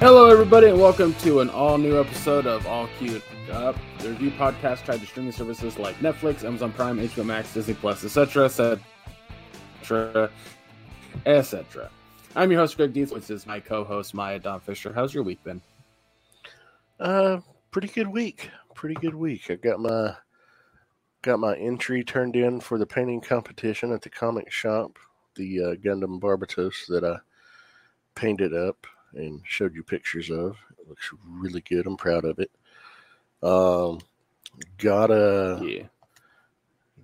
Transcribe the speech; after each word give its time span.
Hello, 0.00 0.30
everybody, 0.30 0.68
and 0.68 0.80
welcome 0.80 1.12
to 1.16 1.40
an 1.40 1.50
all 1.50 1.76
new 1.76 2.00
episode 2.00 2.46
of 2.46 2.66
All 2.66 2.88
Queued 2.98 3.22
Up, 3.52 3.76
the 3.98 4.08
review 4.08 4.30
podcast 4.30 4.86
tied 4.86 4.98
to 4.98 5.06
streaming 5.06 5.30
services 5.30 5.78
like 5.78 5.94
Netflix, 5.96 6.42
Amazon 6.42 6.72
Prime, 6.72 6.98
HBO 6.98 7.26
Max, 7.26 7.52
Disney 7.52 7.74
Plus, 7.74 8.02
etc., 8.02 8.46
etc., 8.46 10.30
etc. 11.26 11.90
I'm 12.34 12.50
your 12.50 12.60
host, 12.60 12.78
Gregg 12.78 12.94
Dietz, 12.94 13.12
which 13.12 13.28
is 13.28 13.46
my 13.46 13.60
co 13.60 13.84
host, 13.84 14.14
Maya 14.14 14.38
Don 14.38 14.58
Fisher. 14.60 14.90
How's 14.90 15.12
your 15.12 15.22
week 15.22 15.44
been? 15.44 15.60
Uh, 16.98 17.40
pretty 17.70 17.88
good 17.88 18.08
week. 18.08 18.48
Pretty 18.74 18.94
good 18.94 19.14
week. 19.14 19.50
I 19.50 19.56
got 19.56 19.80
my 19.80 20.14
got 21.20 21.40
my 21.40 21.54
entry 21.56 22.04
turned 22.04 22.36
in 22.36 22.60
for 22.60 22.78
the 22.78 22.86
painting 22.86 23.20
competition 23.20 23.92
at 23.92 24.00
the 24.00 24.08
comic 24.08 24.50
shop, 24.50 24.98
the 25.34 25.60
uh, 25.60 25.74
Gundam 25.74 26.18
Barbatos 26.18 26.86
that 26.88 27.04
I 27.04 27.18
painted 28.14 28.54
up 28.54 28.86
and 29.14 29.40
showed 29.44 29.74
you 29.74 29.82
pictures 29.82 30.30
of. 30.30 30.56
It 30.78 30.88
looks 30.88 31.10
really 31.26 31.60
good. 31.60 31.86
I'm 31.86 31.96
proud 31.96 32.24
of 32.24 32.38
it. 32.38 32.50
Um, 33.42 34.00
got 34.78 35.10
a 35.10 35.60
Yeah. 35.62 35.86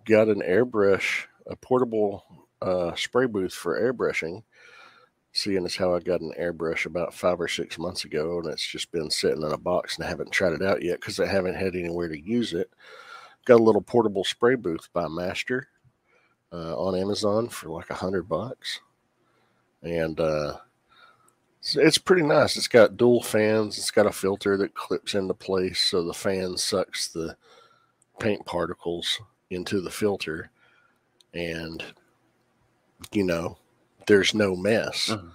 got 0.05 0.29
an 0.29 0.43
airbrush, 0.43 1.25
a 1.47 1.57
portable 1.57 2.25
uh, 2.63 2.95
spray 2.95 3.27
booth 3.27 3.55
for 3.55 3.81
airbrushing. 3.81 4.43
Seeing 5.33 5.67
as 5.67 5.77
how 5.77 5.95
I 5.95 6.01
got 6.01 6.23
an 6.23 6.33
airbrush 6.41 6.87
about 6.87 7.13
five 7.13 7.39
or 7.39 7.49
six 7.49 7.79
months 7.79 8.05
ago, 8.05 8.39
and 8.39 8.49
it's 8.49 8.67
just 8.67 8.91
been 8.91 9.11
sitting 9.11 9.43
in 9.43 9.53
a 9.53 9.59
box, 9.59 9.97
and 9.97 10.07
I 10.07 10.09
haven't 10.09 10.33
tried 10.33 10.55
it 10.55 10.63
out 10.63 10.83
yet 10.83 10.99
because 10.99 11.21
I 11.21 11.27
haven't 11.27 11.57
had 11.57 11.77
anywhere 11.77 12.09
to 12.09 12.19
use 12.19 12.55
it. 12.55 12.71
Got 13.45 13.61
a 13.61 13.63
little 13.63 13.83
portable 13.83 14.25
spray 14.25 14.55
booth 14.55 14.89
by 14.95 15.09
Master 15.09 15.69
uh, 16.51 16.75
on 16.79 16.99
Amazon 16.99 17.51
for 17.51 17.69
like 17.69 17.91
a 17.91 17.95
hundred 17.95 18.31
bucks, 18.31 18.81
and 19.83 20.19
uh, 20.19 20.57
it's, 21.67 21.75
it's 21.75 21.99
pretty 21.99 22.23
nice. 22.23 22.57
It's 22.57 22.69
got 22.69 22.97
dual 22.97 23.23
fans. 23.23 23.77
It's 23.77 23.91
got 23.91 24.07
a 24.07 24.13
filter 24.13 24.57
that 24.57 24.75
clips 24.75 25.15
into 25.17 25.35
place, 25.35 25.81
so 25.81 26.05
the 26.05 26.15
fan 26.15 26.57
sucks 26.57 27.09
the 27.09 27.37
paint 28.21 28.47
particles 28.47 29.21
into 29.51 29.81
the 29.81 29.91
filter, 29.91 30.51
and 31.35 31.83
you 33.13 33.25
know 33.25 33.59
there's 34.07 34.33
no 34.33 34.55
mess. 34.55 35.11
Uh-huh. 35.11 35.27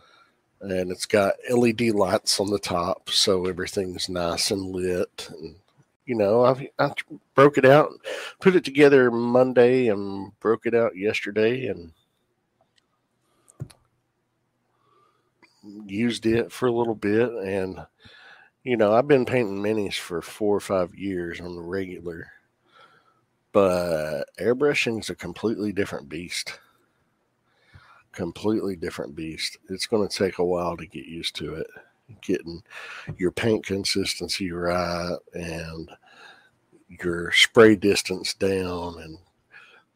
And 0.62 0.92
it's 0.92 1.08
got 1.08 1.34
LED 1.50 1.82
lights 1.82 2.40
on 2.40 2.50
the 2.50 2.60
top, 2.60 3.10
so 3.10 3.48
everything's 3.48 4.08
nice 4.08 4.52
and 4.52 4.74
lit. 4.74 5.28
And 5.32 5.56
you 6.06 6.16
know, 6.16 6.46
I, 6.46 6.70
I 6.80 6.94
broke 7.36 7.58
it 7.58 7.66
out, 7.66 7.90
put 8.40 8.56
it 8.56 8.64
together 8.64 9.12
Monday, 9.12 9.88
and 9.88 10.32
broke 10.40 10.66
it 10.66 10.76
out 10.76 10.96
yesterday, 10.96 11.66
and 11.68 11.92
used 15.64 16.26
it 16.26 16.52
for 16.52 16.68
a 16.68 16.72
little 16.72 16.96
bit. 16.96 17.30
And 17.30 17.80
you 18.64 18.78
know, 18.78 18.94
I've 18.94 19.08
been 19.08 19.26
painting 19.26 19.62
minis 19.62 19.98
for 19.98 20.22
four 20.22 20.56
or 20.56 20.62
five 20.62 20.94
years 20.94 21.42
on 21.42 21.56
the 21.56 21.62
regular, 21.62 22.28
but 23.52 24.26
airbrushing 24.40 25.00
is 25.00 25.10
a 25.10 25.16
completely 25.16 25.72
different 25.72 26.10
beast. 26.10 26.60
Completely 28.12 28.76
different 28.76 29.16
beast. 29.16 29.58
It's 29.70 29.88
going 29.88 30.08
to 30.08 30.16
take 30.16 30.38
a 30.38 30.46
while 30.46 30.78
to 30.78 30.86
get 30.86 31.06
used 31.06 31.36
to 31.38 31.56
it, 31.56 31.68
getting 32.22 32.62
your 33.18 33.32
paint 33.32 33.66
consistency 33.66 34.52
right 34.52 35.18
and 35.34 35.90
your 36.90 37.32
spray 37.32 37.76
distance 37.76 38.34
down 38.34 39.00
and 39.02 39.18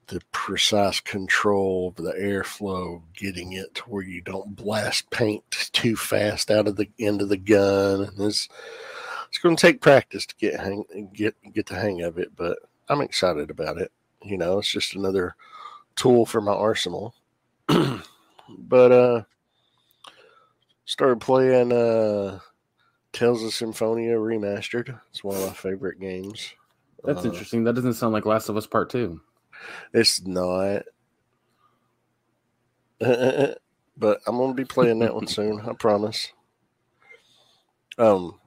the 0.07 0.21
precise 0.31 0.99
control 0.99 1.93
of 1.97 2.03
the 2.03 2.13
airflow, 2.13 3.01
getting 3.15 3.53
it 3.53 3.73
to 3.75 3.81
where 3.83 4.03
you 4.03 4.21
don't 4.21 4.55
blast 4.55 5.09
paint 5.09 5.43
too 5.73 5.95
fast 5.95 6.51
out 6.51 6.67
of 6.67 6.75
the 6.75 6.89
end 6.99 7.21
of 7.21 7.29
the 7.29 7.37
gun. 7.37 8.03
And 8.03 8.19
it's 8.19 8.47
it's 9.27 9.37
going 9.39 9.55
to 9.55 9.61
take 9.61 9.81
practice 9.81 10.25
to 10.25 10.35
get 10.35 10.59
hang 10.59 11.09
get 11.13 11.35
get 11.53 11.65
the 11.67 11.75
hang 11.75 12.01
of 12.01 12.17
it, 12.17 12.35
but 12.35 12.59
I'm 12.89 13.01
excited 13.01 13.49
about 13.49 13.77
it. 13.79 13.91
You 14.23 14.37
know, 14.37 14.59
it's 14.59 14.67
just 14.71 14.95
another 14.95 15.35
tool 15.95 16.25
for 16.25 16.41
my 16.41 16.53
arsenal. 16.53 17.15
but 17.67 18.91
uh 18.91 19.23
started 20.85 21.19
playing 21.19 21.71
uh 21.71 22.39
Tales 23.11 23.43
of 23.43 23.53
Symphonia 23.53 24.15
remastered. 24.15 24.99
It's 25.09 25.23
one 25.23 25.37
of 25.37 25.47
my 25.47 25.53
favorite 25.53 25.99
games. 26.01 26.53
That's 27.05 27.23
Uh, 27.25 27.29
interesting. 27.29 27.63
That 27.63 27.73
doesn't 27.75 27.93
sound 27.93 28.11
like 28.13 28.25
Last 28.25 28.49
of 28.49 28.57
Us 28.57 28.67
Part 28.67 28.89
2. 28.89 29.21
It's 29.93 30.25
not. 30.25 30.83
but 32.99 34.21
I'm 34.27 34.37
gonna 34.37 34.53
be 34.53 34.65
playing 34.65 34.99
that 34.99 35.13
one 35.13 35.27
soon, 35.27 35.61
I 35.61 35.73
promise. 35.73 36.31
Um 37.97 38.39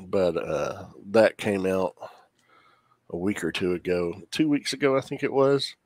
but 0.00 0.36
uh 0.36 0.86
that 1.10 1.38
came 1.38 1.66
out 1.66 1.94
a 3.10 3.16
week 3.16 3.44
or 3.44 3.52
two 3.52 3.72
ago. 3.72 4.22
Two 4.30 4.48
weeks 4.48 4.72
ago 4.72 4.96
I 4.96 5.00
think 5.00 5.22
it 5.22 5.32
was. 5.32 5.76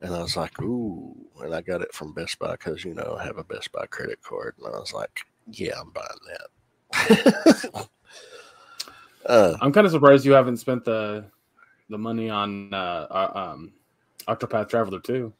And 0.00 0.14
I 0.14 0.20
was 0.20 0.36
like, 0.36 0.60
ooh, 0.60 1.16
and 1.42 1.54
I 1.54 1.62
got 1.62 1.80
it 1.80 1.94
from 1.94 2.12
Best 2.12 2.38
Buy 2.38 2.52
because 2.52 2.84
you 2.84 2.94
know 2.94 3.16
I 3.18 3.24
have 3.24 3.38
a 3.38 3.44
Best 3.44 3.72
Buy 3.72 3.86
credit 3.86 4.22
card, 4.22 4.54
and 4.58 4.66
I 4.66 4.78
was 4.78 4.92
like, 4.92 5.20
yeah, 5.50 5.72
I'm 5.80 5.90
buying 5.90 6.06
that. 6.92 7.88
uh, 9.26 9.56
I'm 9.60 9.72
kind 9.72 9.86
of 9.86 9.92
surprised 9.92 10.26
you 10.26 10.32
haven't 10.32 10.58
spent 10.58 10.84
the 10.84 11.24
the 11.88 11.98
money 11.98 12.30
on 12.30 12.72
uh, 12.72 13.06
uh, 13.10 13.52
um, 13.54 13.72
Octopath 14.28 14.68
Traveler 14.68 15.00
2. 15.00 15.32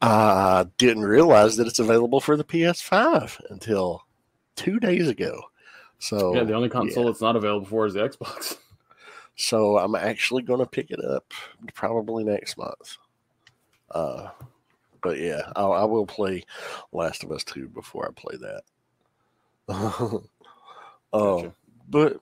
I 0.00 0.66
didn't 0.78 1.04
realize 1.04 1.56
that 1.56 1.66
it's 1.66 1.78
available 1.78 2.20
for 2.20 2.36
the 2.36 2.44
PS5 2.44 3.50
until 3.50 4.06
two 4.56 4.80
days 4.80 5.08
ago. 5.08 5.42
So 5.98 6.34
yeah, 6.34 6.44
the 6.44 6.54
only 6.54 6.68
console 6.68 7.04
yeah. 7.04 7.10
it's 7.10 7.20
not 7.20 7.36
available 7.36 7.66
for 7.66 7.86
is 7.86 7.94
the 7.94 8.08
Xbox. 8.08 8.56
So 9.34 9.78
I'm 9.78 9.94
actually 9.94 10.42
going 10.42 10.60
to 10.60 10.66
pick 10.66 10.90
it 10.90 11.02
up 11.02 11.32
probably 11.74 12.22
next 12.22 12.58
month. 12.58 12.98
Uh, 13.90 14.28
but 15.02 15.18
yeah, 15.18 15.50
I, 15.56 15.62
I 15.62 15.84
will 15.84 16.06
play 16.06 16.44
Last 16.92 17.24
of 17.24 17.32
Us 17.32 17.42
2 17.44 17.68
before 17.68 18.06
I 18.06 18.12
play 18.20 18.36
that. 18.36 18.62
oh, 21.12 21.42
Gotcha. 21.42 21.54
but 21.88 22.20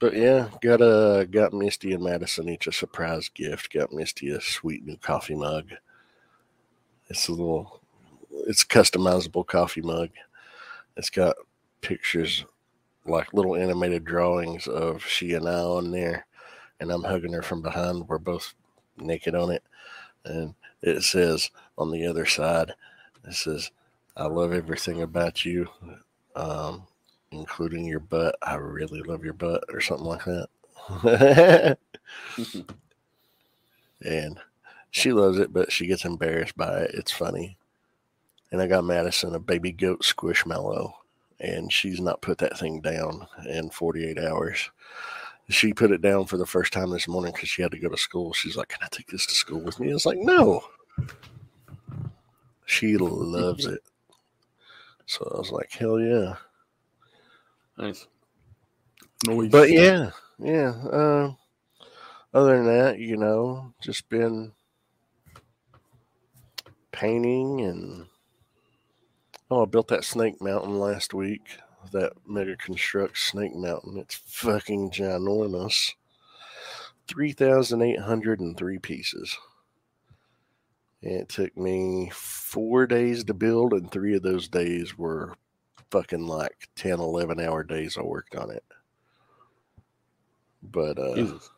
but 0.00 0.16
yeah, 0.16 0.48
got 0.62 0.80
a 0.80 1.26
got 1.30 1.52
Misty 1.52 1.92
and 1.92 2.02
Madison 2.02 2.48
each 2.48 2.66
a 2.66 2.72
surprise 2.72 3.28
gift. 3.28 3.72
Got 3.72 3.92
Misty 3.92 4.30
a 4.30 4.40
sweet 4.40 4.84
new 4.84 4.96
coffee 4.96 5.34
mug. 5.34 5.70
It's 7.08 7.28
a 7.28 7.32
little, 7.32 7.82
it's 8.46 8.64
customizable 8.64 9.46
coffee 9.46 9.82
mug. 9.82 10.08
It's 10.96 11.10
got 11.10 11.36
pictures 11.82 12.44
like 13.04 13.32
little 13.34 13.56
animated 13.56 14.04
drawings 14.04 14.66
of 14.66 15.04
she 15.04 15.34
and 15.34 15.48
I 15.48 15.60
on 15.60 15.90
there, 15.90 16.26
and 16.80 16.90
I'm 16.90 17.04
hugging 17.04 17.32
her 17.32 17.42
from 17.42 17.62
behind. 17.62 18.08
We're 18.08 18.18
both 18.18 18.54
naked 18.96 19.34
on 19.34 19.50
it, 19.50 19.62
and 20.24 20.54
it 20.82 21.02
says 21.02 21.50
on 21.76 21.90
the 21.90 22.06
other 22.06 22.24
side, 22.24 22.72
it 23.24 23.34
says, 23.34 23.70
"I 24.16 24.26
love 24.26 24.52
everything 24.52 25.02
about 25.02 25.44
you, 25.44 25.68
um, 26.36 26.86
including 27.30 27.84
your 27.84 28.00
butt. 28.00 28.36
I 28.42 28.54
really 28.54 29.02
love 29.02 29.24
your 29.24 29.34
butt," 29.34 29.64
or 29.72 29.80
something 29.80 30.06
like 30.06 30.24
that. 30.24 30.48
and 34.02 34.38
she 34.90 35.12
loves 35.12 35.38
it, 35.38 35.52
but 35.52 35.70
she 35.70 35.86
gets 35.86 36.04
embarrassed 36.04 36.56
by 36.56 36.80
it. 36.80 36.90
It's 36.94 37.12
funny. 37.12 37.56
And 38.52 38.60
I 38.60 38.66
got 38.66 38.84
Madison 38.84 39.34
a 39.34 39.38
baby 39.38 39.70
goat 39.70 40.02
squishmallow 40.02 40.92
and 41.40 41.72
she's 41.72 42.00
not 42.00 42.20
put 42.20 42.38
that 42.38 42.58
thing 42.58 42.80
down 42.80 43.26
in 43.48 43.70
48 43.70 44.18
hours. 44.18 44.70
She 45.48 45.72
put 45.72 45.90
it 45.90 46.02
down 46.02 46.26
for 46.26 46.36
the 46.36 46.46
first 46.46 46.72
time 46.72 46.90
this 46.90 47.08
morning 47.08 47.32
because 47.32 47.48
she 47.48 47.62
had 47.62 47.72
to 47.72 47.78
go 47.78 47.88
to 47.88 47.96
school. 47.96 48.32
She's 48.32 48.56
like, 48.56 48.68
Can 48.68 48.80
I 48.82 48.88
take 48.90 49.08
this 49.08 49.26
to 49.26 49.34
school 49.34 49.60
with 49.60 49.80
me? 49.80 49.90
I 49.90 49.94
was 49.94 50.06
like, 50.06 50.18
No. 50.18 50.62
She 52.66 52.96
loves 52.96 53.66
it. 53.66 53.80
So 55.06 55.30
I 55.34 55.38
was 55.38 55.50
like, 55.50 55.72
Hell 55.72 55.98
yeah. 55.98 56.36
Nice. 57.80 58.06
Noise. 59.26 59.50
But 59.50 59.70
yeah, 59.70 60.10
yeah. 60.38 60.68
Uh, 60.68 61.32
other 62.34 62.56
than 62.58 62.66
that, 62.66 62.98
you 62.98 63.16
know, 63.16 63.72
just 63.80 64.06
been 64.10 64.52
painting 66.92 67.62
and 67.62 68.06
oh, 69.50 69.62
I 69.62 69.64
built 69.64 69.88
that 69.88 70.04
Snake 70.04 70.42
Mountain 70.42 70.78
last 70.78 71.14
week. 71.14 71.42
That 71.92 72.12
Mega 72.26 72.54
Construx 72.56 73.16
Snake 73.16 73.54
Mountain. 73.54 73.96
It's 73.96 74.14
fucking 74.14 74.90
ginormous. 74.90 75.94
Three 77.08 77.32
thousand 77.32 77.80
eight 77.80 78.00
hundred 78.00 78.40
and 78.40 78.54
three 78.58 78.78
pieces. 78.78 79.34
And 81.02 81.12
it 81.12 81.30
took 81.30 81.56
me 81.56 82.10
four 82.12 82.86
days 82.86 83.24
to 83.24 83.32
build, 83.32 83.72
and 83.72 83.90
three 83.90 84.14
of 84.14 84.22
those 84.22 84.48
days 84.48 84.98
were 84.98 85.34
fucking 85.90 86.26
like 86.26 86.68
10, 86.76 87.00
11 87.00 87.40
hour 87.40 87.62
days 87.64 87.96
I 87.98 88.02
worked 88.02 88.36
on 88.36 88.50
it. 88.50 88.64
But 90.62 90.98
uh, 90.98 91.14
Jesus. 91.14 91.50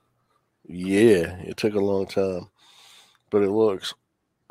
yeah, 0.67 1.37
it 1.43 1.57
took 1.57 1.75
a 1.75 1.81
long 1.81 2.07
time, 2.07 2.49
but 3.31 3.43
it 3.43 3.51
looks 3.51 3.95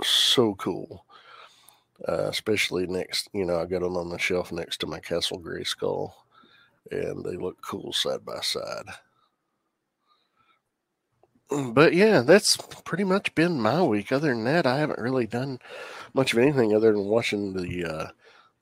so 0.04 0.56
cool. 0.56 1.06
uh, 2.08 2.28
especially 2.30 2.88
next. 2.88 3.30
You 3.34 3.46
know, 3.46 3.60
I 3.60 3.66
got 3.66 3.82
them 3.82 3.98
on 3.98 4.10
the 4.10 4.18
shelf 4.18 4.52
next 4.52 4.78
to 4.80 4.88
my 4.88 5.00
Castle 5.00 5.40
Grayskull, 5.40 6.12
and 6.92 7.24
they 7.24 7.36
look 7.36 7.62
cool 7.62 7.94
side 7.94 8.26
by 8.26 8.40
side. 8.42 8.86
But 11.74 11.94
yeah, 11.94 12.22
that's 12.22 12.58
pretty 12.86 13.04
much 13.04 13.36
been 13.36 13.60
my 13.60 13.84
week. 13.84 14.12
Other 14.12 14.30
than 14.30 14.46
that, 14.46 14.66
I 14.66 14.78
haven't 14.80 15.00
really 15.00 15.28
done 15.28 15.60
much 16.14 16.32
of 16.34 16.40
anything 16.40 16.74
other 16.74 16.94
than 16.94 17.06
watching 17.06 17.54
the 17.54 17.86
uh, 17.86 18.08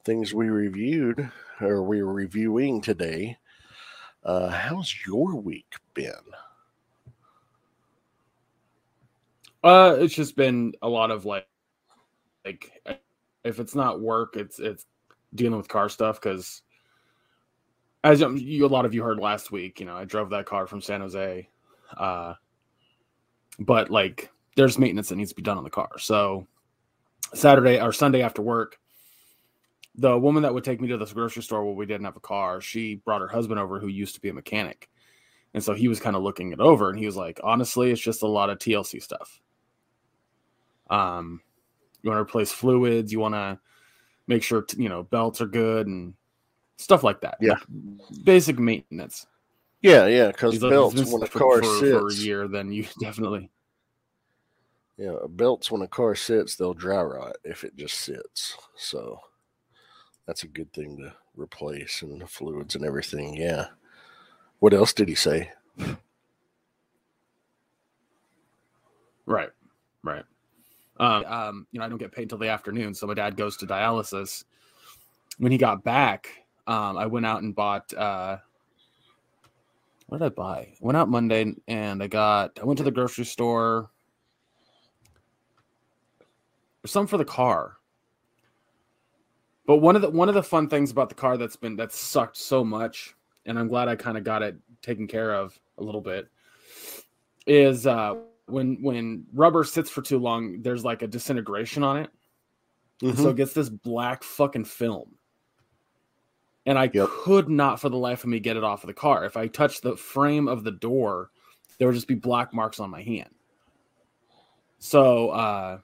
things 0.03 0.33
we 0.33 0.49
reviewed 0.49 1.29
or 1.61 1.83
we 1.83 2.01
were 2.01 2.13
reviewing 2.13 2.81
today. 2.81 3.37
Uh, 4.23 4.49
how's 4.49 4.93
your 5.05 5.35
week 5.35 5.73
been? 5.93 6.13
Uh, 9.63 9.97
it's 9.99 10.15
just 10.15 10.35
been 10.35 10.73
a 10.81 10.89
lot 10.89 11.11
of 11.11 11.25
like, 11.25 11.47
like 12.45 12.71
if 13.43 13.59
it's 13.59 13.75
not 13.75 14.01
work, 14.01 14.35
it's 14.35 14.59
it's 14.59 14.85
dealing 15.35 15.57
with 15.57 15.67
car 15.67 15.89
stuff 15.89 16.19
because 16.19 16.61
as 18.03 18.21
you, 18.21 18.65
a 18.65 18.67
lot 18.67 18.85
of 18.85 18.93
you 18.93 19.03
heard 19.03 19.19
last 19.19 19.51
week, 19.51 19.79
you 19.79 19.85
know, 19.85 19.95
I 19.95 20.05
drove 20.05 20.29
that 20.29 20.45
car 20.45 20.65
from 20.67 20.81
San 20.81 21.01
Jose, 21.01 21.49
uh, 21.97 22.33
but 23.59 23.89
like 23.89 24.31
there's 24.55 24.77
maintenance 24.77 25.09
that 25.09 25.17
needs 25.17 25.31
to 25.31 25.35
be 25.35 25.41
done 25.41 25.57
on 25.57 25.63
the 25.63 25.69
car. 25.69 25.89
So 25.99 26.47
Saturday 27.33 27.81
or 27.81 27.91
Sunday 27.91 28.21
after 28.21 28.41
work, 28.41 28.79
the 29.99 30.17
woman 30.17 30.43
that 30.43 30.53
would 30.53 30.63
take 30.63 30.79
me 30.79 30.87
to 30.87 30.97
this 30.97 31.13
grocery 31.13 31.43
store 31.43 31.65
where 31.65 31.73
we 31.73 31.85
didn't 31.85 32.05
have 32.05 32.15
a 32.15 32.21
car, 32.21 32.61
she 32.61 32.95
brought 32.95 33.21
her 33.21 33.27
husband 33.27 33.59
over 33.59 33.79
who 33.79 33.87
used 33.87 34.15
to 34.15 34.21
be 34.21 34.29
a 34.29 34.33
mechanic. 34.33 34.89
And 35.53 35.63
so 35.63 35.73
he 35.73 35.87
was 35.87 35.99
kind 35.99 36.15
of 36.15 36.21
looking 36.21 36.53
it 36.53 36.59
over 36.59 36.89
and 36.89 36.97
he 36.97 37.05
was 37.05 37.17
like, 37.17 37.39
honestly, 37.43 37.91
it's 37.91 38.01
just 38.01 38.21
a 38.21 38.27
lot 38.27 38.49
of 38.49 38.59
TLC 38.59 39.01
stuff. 39.01 39.41
Um, 40.89 41.41
you 42.01 42.09
want 42.09 42.17
to 42.17 42.21
replace 42.21 42.51
fluids, 42.51 43.11
you 43.11 43.19
want 43.19 43.35
to 43.35 43.59
make 44.27 44.41
sure, 44.41 44.61
t- 44.61 44.81
you 44.81 44.89
know, 44.89 45.03
belts 45.03 45.41
are 45.41 45.47
good 45.47 45.87
and 45.87 46.13
stuff 46.77 47.03
like 47.03 47.21
that. 47.21 47.37
Yeah. 47.41 47.53
Like 47.53 48.23
basic 48.23 48.57
maintenance. 48.57 49.27
Yeah, 49.81 50.07
yeah, 50.07 50.27
because 50.27 50.61
like, 50.61 50.71
belts 50.71 50.95
"It's 50.95 51.09
been 51.09 51.19
when 51.19 51.27
a 51.27 51.31
car 51.31 51.61
for, 51.61 51.79
sits, 51.79 51.97
for 51.99 52.07
a 52.09 52.13
year, 52.13 52.47
then 52.47 52.71
you 52.71 52.85
definitely, 53.01 53.49
yeah, 54.97 55.15
belts 55.29 55.71
when 55.71 55.81
a 55.81 55.87
car 55.87 56.15
sits, 56.15 56.55
they'll 56.55 56.73
dry 56.73 57.01
rot 57.01 57.37
if 57.43 57.63
it 57.63 57.75
just 57.75 57.99
sits. 57.99 58.55
So 58.75 59.21
that's 60.29 60.43
a 60.43 60.47
good 60.47 60.71
thing 60.73 60.95
to 60.95 61.11
replace 61.35 62.03
and 62.03 62.21
the 62.21 62.27
fluids 62.27 62.75
and 62.75 62.85
everything. 62.85 63.35
Yeah. 63.35 63.65
What 64.59 64.75
else 64.75 64.93
did 64.93 65.09
he 65.09 65.15
say? 65.15 65.51
right, 69.25 69.49
right. 70.03 70.23
Um, 70.99 71.25
um, 71.25 71.67
you 71.71 71.79
know, 71.79 71.85
I 71.87 71.89
don't 71.89 71.97
get 71.97 72.11
paid 72.11 72.23
until 72.23 72.37
the 72.37 72.49
afternoon, 72.49 72.93
so 72.93 73.07
my 73.07 73.15
dad 73.15 73.37
goes 73.37 73.57
to 73.57 73.65
dialysis. 73.65 74.43
When 75.39 75.51
he 75.51 75.57
got 75.57 75.83
back, 75.83 76.29
um, 76.67 76.95
I 76.95 77.07
went 77.07 77.25
out 77.25 77.41
and 77.41 77.55
bought. 77.55 77.91
Uh, 77.91 78.37
what 80.09 80.19
did 80.19 80.25
I 80.25 80.29
buy? 80.29 80.73
Went 80.79 80.95
out 80.95 81.09
Monday 81.09 81.55
and 81.67 82.03
I 82.03 82.07
got. 82.07 82.59
I 82.61 82.65
went 82.65 82.77
to 82.77 82.83
the 82.83 82.91
grocery 82.91 83.25
store. 83.25 83.89
Some 86.85 87.07
for 87.07 87.17
the 87.17 87.25
car. 87.25 87.78
But 89.69 89.81
one 89.81 89.95
of 89.95 90.01
the 90.01 90.09
one 90.09 90.29
of 90.29 90.33
the 90.33 90.41
fun 90.41 90.67
things 90.67 90.89
about 90.89 91.09
the 91.09 91.15
car 91.15 91.37
that's 91.37 91.55
been 91.55 91.75
that's 91.75 91.95
sucked 91.95 92.37
so 92.37 92.63
much, 92.63 93.13
and 93.45 93.59
I'm 93.59 93.67
glad 93.67 93.87
I 93.87 93.95
kind 93.95 94.17
of 94.17 94.23
got 94.23 94.41
it 94.41 94.55
taken 94.81 95.05
care 95.05 95.35
of 95.35 95.59
a 95.77 95.83
little 95.83 96.01
bit, 96.01 96.27
is 97.45 97.85
uh, 97.85 98.15
when 98.47 98.81
when 98.81 99.27
rubber 99.31 99.63
sits 99.63 99.87
for 99.87 100.01
too 100.01 100.17
long, 100.17 100.63
there's 100.63 100.83
like 100.83 101.03
a 101.03 101.07
disintegration 101.07 101.83
on 101.83 101.97
it, 101.97 102.09
and 103.03 103.15
so 103.15 103.29
it 103.29 103.35
gets 103.35 103.53
this 103.53 103.69
black 103.69 104.23
fucking 104.23 104.65
film. 104.65 105.13
And 106.65 106.75
I 106.75 106.89
Yep. 106.91 107.07
could 107.23 107.47
not, 107.47 107.79
for 107.79 107.89
the 107.89 107.95
life 107.95 108.23
of 108.23 108.31
me, 108.31 108.39
get 108.39 108.57
it 108.57 108.63
off 108.63 108.81
of 108.83 108.87
the 108.87 108.93
car. 108.95 109.23
If 109.23 109.37
I 109.37 109.45
touched 109.45 109.83
the 109.83 109.95
frame 109.95 110.47
of 110.47 110.63
the 110.63 110.71
door, 110.71 111.29
there 111.77 111.87
would 111.87 111.93
just 111.93 112.07
be 112.07 112.15
black 112.15 112.55
marks 112.55 112.79
on 112.79 112.89
my 112.89 113.03
hand. 113.03 113.29
So 114.79 115.29
uh, 115.29 115.77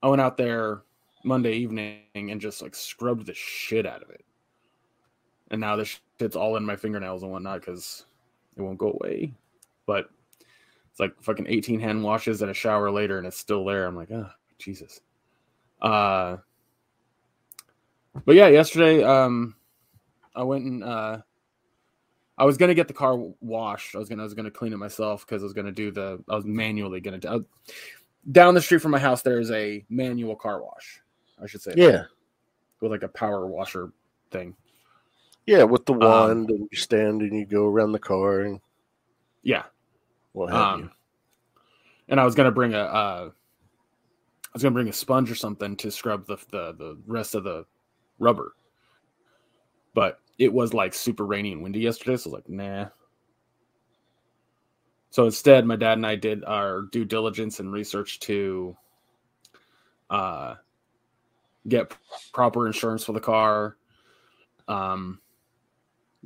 I 0.00 0.08
went 0.08 0.22
out 0.22 0.36
there 0.36 0.84
Monday 1.22 1.54
evening 1.54 2.02
and 2.14 2.40
just 2.40 2.62
like 2.62 2.74
scrubbed 2.74 3.26
the 3.26 3.34
shit 3.34 3.86
out 3.86 4.02
of 4.02 4.10
it. 4.10 4.24
And 5.50 5.60
now 5.60 5.76
this 5.76 6.00
shit's 6.18 6.36
all 6.36 6.56
in 6.56 6.64
my 6.64 6.76
fingernails 6.76 7.22
and 7.22 7.32
whatnot 7.32 7.60
because 7.60 8.04
it 8.56 8.62
won't 8.62 8.78
go 8.78 8.98
away. 9.00 9.32
But 9.86 10.08
it's 10.90 11.00
like 11.00 11.12
fucking 11.20 11.46
18 11.48 11.80
hand 11.80 12.02
washes 12.02 12.42
and 12.42 12.50
a 12.50 12.54
shower 12.54 12.90
later 12.90 13.18
and 13.18 13.26
it's 13.26 13.38
still 13.38 13.64
there. 13.64 13.86
I'm 13.86 13.96
like, 13.96 14.10
oh, 14.10 14.30
Jesus. 14.58 15.00
Uh, 15.80 16.36
but 18.24 18.34
yeah, 18.34 18.48
yesterday, 18.48 19.02
um, 19.02 19.54
I 20.34 20.42
went 20.42 20.64
and 20.64 20.84
uh, 20.84 21.18
I 22.38 22.44
was 22.44 22.56
gonna 22.56 22.74
get 22.74 22.88
the 22.88 22.94
car 22.94 23.16
washed. 23.40 23.94
I 23.94 23.98
was 23.98 24.08
gonna 24.08 24.22
I 24.22 24.24
was 24.24 24.34
gonna 24.34 24.50
clean 24.50 24.72
it 24.72 24.78
myself 24.78 25.26
because 25.26 25.42
I 25.42 25.44
was 25.44 25.52
gonna 25.52 25.72
do 25.72 25.90
the 25.90 26.22
I 26.28 26.36
was 26.36 26.44
manually 26.44 27.00
gonna 27.00 27.18
do. 27.18 27.44
Down 28.30 28.54
the 28.54 28.60
street 28.62 28.82
from 28.82 28.92
my 28.92 28.98
house, 28.98 29.22
there 29.22 29.40
is 29.40 29.50
a 29.50 29.84
manual 29.88 30.36
car 30.36 30.62
wash. 30.62 31.00
I 31.42 31.46
should 31.46 31.62
say, 31.62 31.72
Yeah. 31.76 32.04
with 32.80 32.90
like 32.90 33.02
a 33.02 33.08
power 33.08 33.46
washer 33.46 33.92
thing. 34.30 34.56
Yeah, 35.46 35.64
with 35.64 35.84
the 35.86 35.92
Um, 35.92 35.98
wand 36.00 36.50
and 36.50 36.68
you 36.70 36.76
stand 36.78 37.22
and 37.22 37.34
you 37.34 37.46
go 37.46 37.66
around 37.66 37.92
the 37.92 37.98
car 37.98 38.40
and 38.42 38.60
Yeah, 39.42 39.64
what 40.32 40.50
have 40.52 40.76
you. 40.78 40.84
um, 40.84 40.92
and 42.08 42.20
I 42.20 42.24
was 42.24 42.34
gonna 42.34 42.52
bring 42.52 42.74
a 42.74 42.78
uh, 42.78 43.30
I 44.44 44.48
was 44.52 44.62
gonna 44.62 44.74
bring 44.74 44.88
a 44.88 44.92
sponge 44.92 45.30
or 45.30 45.34
something 45.34 45.76
to 45.76 45.90
scrub 45.90 46.26
the 46.26 46.36
the 46.50 46.72
the 46.72 46.98
rest 47.06 47.34
of 47.34 47.44
the 47.44 47.64
rubber, 48.18 48.54
but 49.94 50.20
it 50.38 50.52
was 50.52 50.74
like 50.74 50.94
super 50.94 51.24
rainy 51.24 51.52
and 51.52 51.62
windy 51.62 51.80
yesterday, 51.80 52.16
so 52.16 52.30
I 52.30 52.32
was 52.32 52.34
like, 52.34 52.48
nah. 52.48 52.86
So 55.10 55.24
instead, 55.24 55.66
my 55.66 55.76
dad 55.76 55.98
and 55.98 56.06
I 56.06 56.14
did 56.14 56.44
our 56.44 56.82
due 56.82 57.04
diligence 57.04 57.58
and 57.60 57.72
research 57.72 58.20
to 58.20 58.76
uh, 60.08 60.54
get 61.68 61.96
proper 62.32 62.66
insurance 62.66 63.04
for 63.04 63.12
the 63.12 63.20
car, 63.20 63.76
um, 64.68 65.20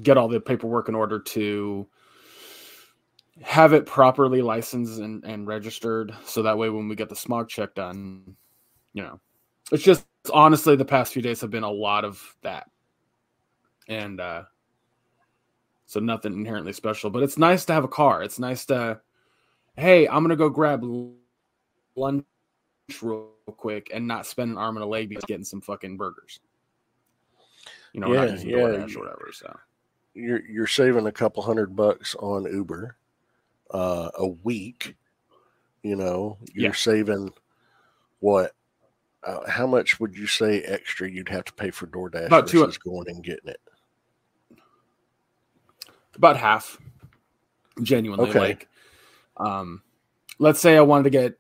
get 0.03 0.17
all 0.17 0.29
the 0.29 0.41
paperwork 0.41 0.89
in 0.89 0.95
order 0.95 1.19
to 1.19 1.87
have 3.43 3.73
it 3.73 3.87
properly 3.87 4.43
licensed 4.43 5.01
and, 5.01 5.25
and 5.25 5.47
registered 5.47 6.15
so 6.25 6.43
that 6.43 6.57
way 6.57 6.71
when 6.71 6.89
we 6.89 6.95
get 6.95 7.09
the 7.09 7.17
smog 7.17 7.49
check 7.49 7.75
done 7.75 8.37
you 8.93 9.03
know 9.03 9.19
it's 9.73 9.83
just 9.83 10.07
honestly 10.33 10.77
the 10.77 10.85
past 10.85 11.13
few 11.13 11.23
days 11.23 11.41
have 11.41 11.51
been 11.51 11.65
a 11.65 11.71
lot 11.71 12.05
of 12.05 12.37
that. 12.43 12.71
And 13.89 14.21
uh 14.21 14.45
so 15.87 16.01
nothing 16.01 16.33
inherently 16.33 16.73
special 16.73 17.11
but 17.11 17.23
it's 17.23 17.37
nice 17.37 17.65
to 17.67 17.73
have 17.73 17.85
a 17.85 17.89
car. 17.89 18.23
It's 18.23 18.39
nice 18.39 18.65
to 18.67 19.01
hey 19.77 20.07
i'm 20.07 20.23
gonna 20.23 20.37
go 20.37 20.49
grab 20.49 20.85
lunch 21.97 22.25
real 23.03 23.29
quick 23.57 23.91
and 23.95 24.07
not 24.07 24.27
spend 24.27 24.51
an 24.51 24.59
arm 24.59 24.77
and 24.77 24.85
a 24.85 24.87
leg 24.87 25.09
because 25.09 25.25
getting 25.25 25.45
some 25.45 25.61
fucking 25.61 25.97
burgers 25.97 26.41
you 27.93 28.01
know 28.01 28.13
Yeah, 28.13 28.25
yeah. 28.25 28.57
DoorDash 28.57 28.97
or 28.97 29.01
whatever 29.01 29.31
so 29.33 29.57
You're 30.15 30.45
you're 30.47 30.67
saving 30.67 31.07
a 31.07 31.13
couple 31.13 31.43
hundred 31.43 31.75
bucks 31.75 32.15
on 32.19 32.45
Uber 32.45 32.97
uh, 33.71 34.11
a 34.19 34.29
week. 34.29 34.95
You 35.83 35.97
know, 35.97 36.39
you're 36.53 36.71
Yeah. 36.71 36.73
saving 36.77 37.31
what? 38.21 38.53
Uh, 39.25 39.49
how 39.51 39.67
much 39.67 39.99
would 40.01 40.15
you 40.17 40.27
say 40.27 40.61
extra 40.63 41.11
you'd 41.11 41.29
have 41.29 41.45
to 41.47 41.53
pay 41.55 41.71
for 41.71 41.87
DoorDash 41.87 42.27
About 42.27 42.47
two- 42.47 42.61
versus 42.61 42.79
going 42.79 43.09
and 43.09 43.23
getting 43.25 43.49
it? 43.49 43.61
about 46.17 46.37
half 46.37 46.79
genuinely 47.83 48.29
Okay. 48.31 48.39
like 48.39 48.69
um 49.39 49.83
let's 50.39 50.61
say 50.61 50.77
i 50.77 50.81
wanted 50.81 51.03
to 51.03 51.11
get 51.11 51.37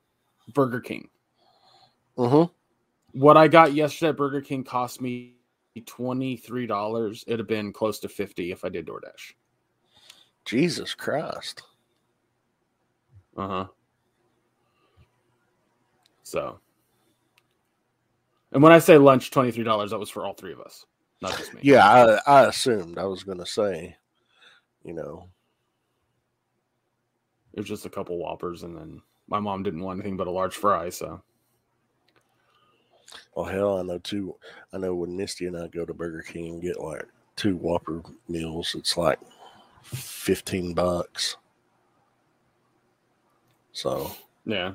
burger 0.53 0.81
king 0.81 1.09
Mm-hmm. 2.17 3.19
what 3.19 3.37
i 3.37 3.49
got 3.49 3.73
yesterday 3.75 4.11
at 4.11 4.17
burger 4.17 4.41
king 4.41 4.63
cost 4.63 5.01
me 5.01 5.35
$23 5.77 7.25
it'd 7.27 7.41
have 7.41 7.49
been 7.49 7.73
close 7.73 7.99
to 8.01 8.09
50 8.09 8.53
if 8.53 8.65
i 8.65 8.69
did 8.69 8.87
doordash. 8.87 9.33
Jesus 10.45 10.95
Christ. 10.95 11.63
uh-huh. 13.37 13.67
So. 16.23 16.61
And 18.53 18.63
when 18.63 18.73
i 18.73 18.79
say 18.79 18.99
lunch 18.99 19.31
$23 19.31 19.91
that 19.91 19.99
was 19.99 20.11
for 20.11 20.25
all 20.25 20.35
three 20.35 20.53
of 20.53 20.61
us 20.61 20.87
not 21.25 21.37
just 21.39 21.55
me. 21.55 21.61
Yeah, 21.63 21.89
I, 22.27 22.43
I 22.43 22.47
assumed. 22.49 22.99
I 22.99 23.05
was 23.05 23.25
going 23.25 23.39
to 23.39 23.47
say, 23.47 23.97
you 24.85 24.93
know, 24.93 25.29
it 27.55 27.61
was 27.61 27.69
just 27.69 27.87
a 27.87 27.91
couple 27.91 28.19
whoppers 28.19 28.63
and 28.63 28.77
then 28.77 29.01
my 29.29 29.41
mom 29.41 29.63
didn't 29.63 29.81
want 29.81 30.01
anything 30.01 30.17
but 30.17 30.27
a 30.27 30.31
large 30.31 30.55
fry 30.55 30.91
so 30.91 31.23
well, 33.35 33.47
hell, 33.47 33.79
I 33.79 33.83
know 33.83 33.99
too. 33.99 34.35
I 34.73 34.79
know 34.79 34.95
when 34.95 35.17
Misty 35.17 35.47
and 35.47 35.57
I 35.57 35.69
go 35.69 35.85
to 35.85 35.95
Burger 35.95 36.23
King 36.23 36.55
and 36.55 36.63
get 36.63 36.81
like 36.81 37.07
two 37.37 37.57
Whopper 37.57 38.03
meals, 38.29 38.75
it's 38.77 38.97
like 38.97 39.19
fifteen 39.83 40.75
bucks. 40.75 41.37
So 43.73 44.13
Yeah. 44.45 44.73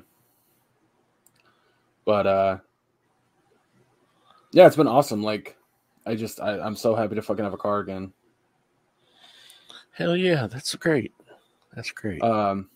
But 2.04 2.26
uh 2.26 2.58
yeah, 4.52 4.66
it's 4.66 4.76
been 4.76 4.88
awesome. 4.88 5.22
Like, 5.22 5.56
I 6.06 6.14
just 6.14 6.40
I, 6.40 6.58
I'm 6.58 6.76
so 6.76 6.94
happy 6.94 7.14
to 7.14 7.22
fucking 7.22 7.44
have 7.44 7.54
a 7.54 7.58
car 7.58 7.80
again. 7.80 8.12
Hell 9.92 10.16
yeah, 10.16 10.46
that's 10.46 10.74
great. 10.74 11.12
That's 11.74 11.90
great. 11.92 12.22
Um, 12.22 12.68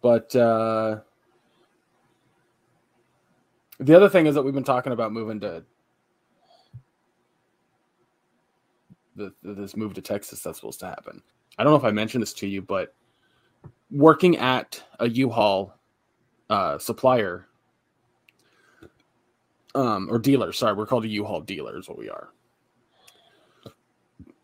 but 0.00 0.34
uh, 0.36 1.00
the 3.80 3.94
other 3.94 4.08
thing 4.08 4.26
is 4.26 4.34
that 4.34 4.42
we've 4.42 4.54
been 4.54 4.64
talking 4.64 4.92
about 4.92 5.12
moving 5.12 5.40
to 5.40 5.64
the, 9.16 9.32
this 9.42 9.76
move 9.76 9.94
to 9.94 10.02
Texas 10.02 10.42
that's 10.42 10.58
supposed 10.58 10.80
to 10.80 10.86
happen. 10.86 11.22
I 11.58 11.64
don't 11.64 11.72
know 11.72 11.78
if 11.78 11.84
I 11.84 11.90
mentioned 11.90 12.22
this 12.22 12.32
to 12.34 12.46
you, 12.46 12.62
but 12.62 12.94
working 13.90 14.36
at 14.36 14.82
a 14.98 15.08
U-Haul 15.08 15.74
uh, 16.50 16.78
supplier 16.78 17.46
um, 19.74 20.08
or 20.10 20.18
dealer, 20.18 20.52
sorry, 20.52 20.74
we're 20.74 20.86
called 20.86 21.04
a 21.04 21.08
U-Haul 21.08 21.40
dealer 21.42 21.78
is 21.78 21.88
what 21.88 21.98
we 21.98 22.08
are. 22.08 22.30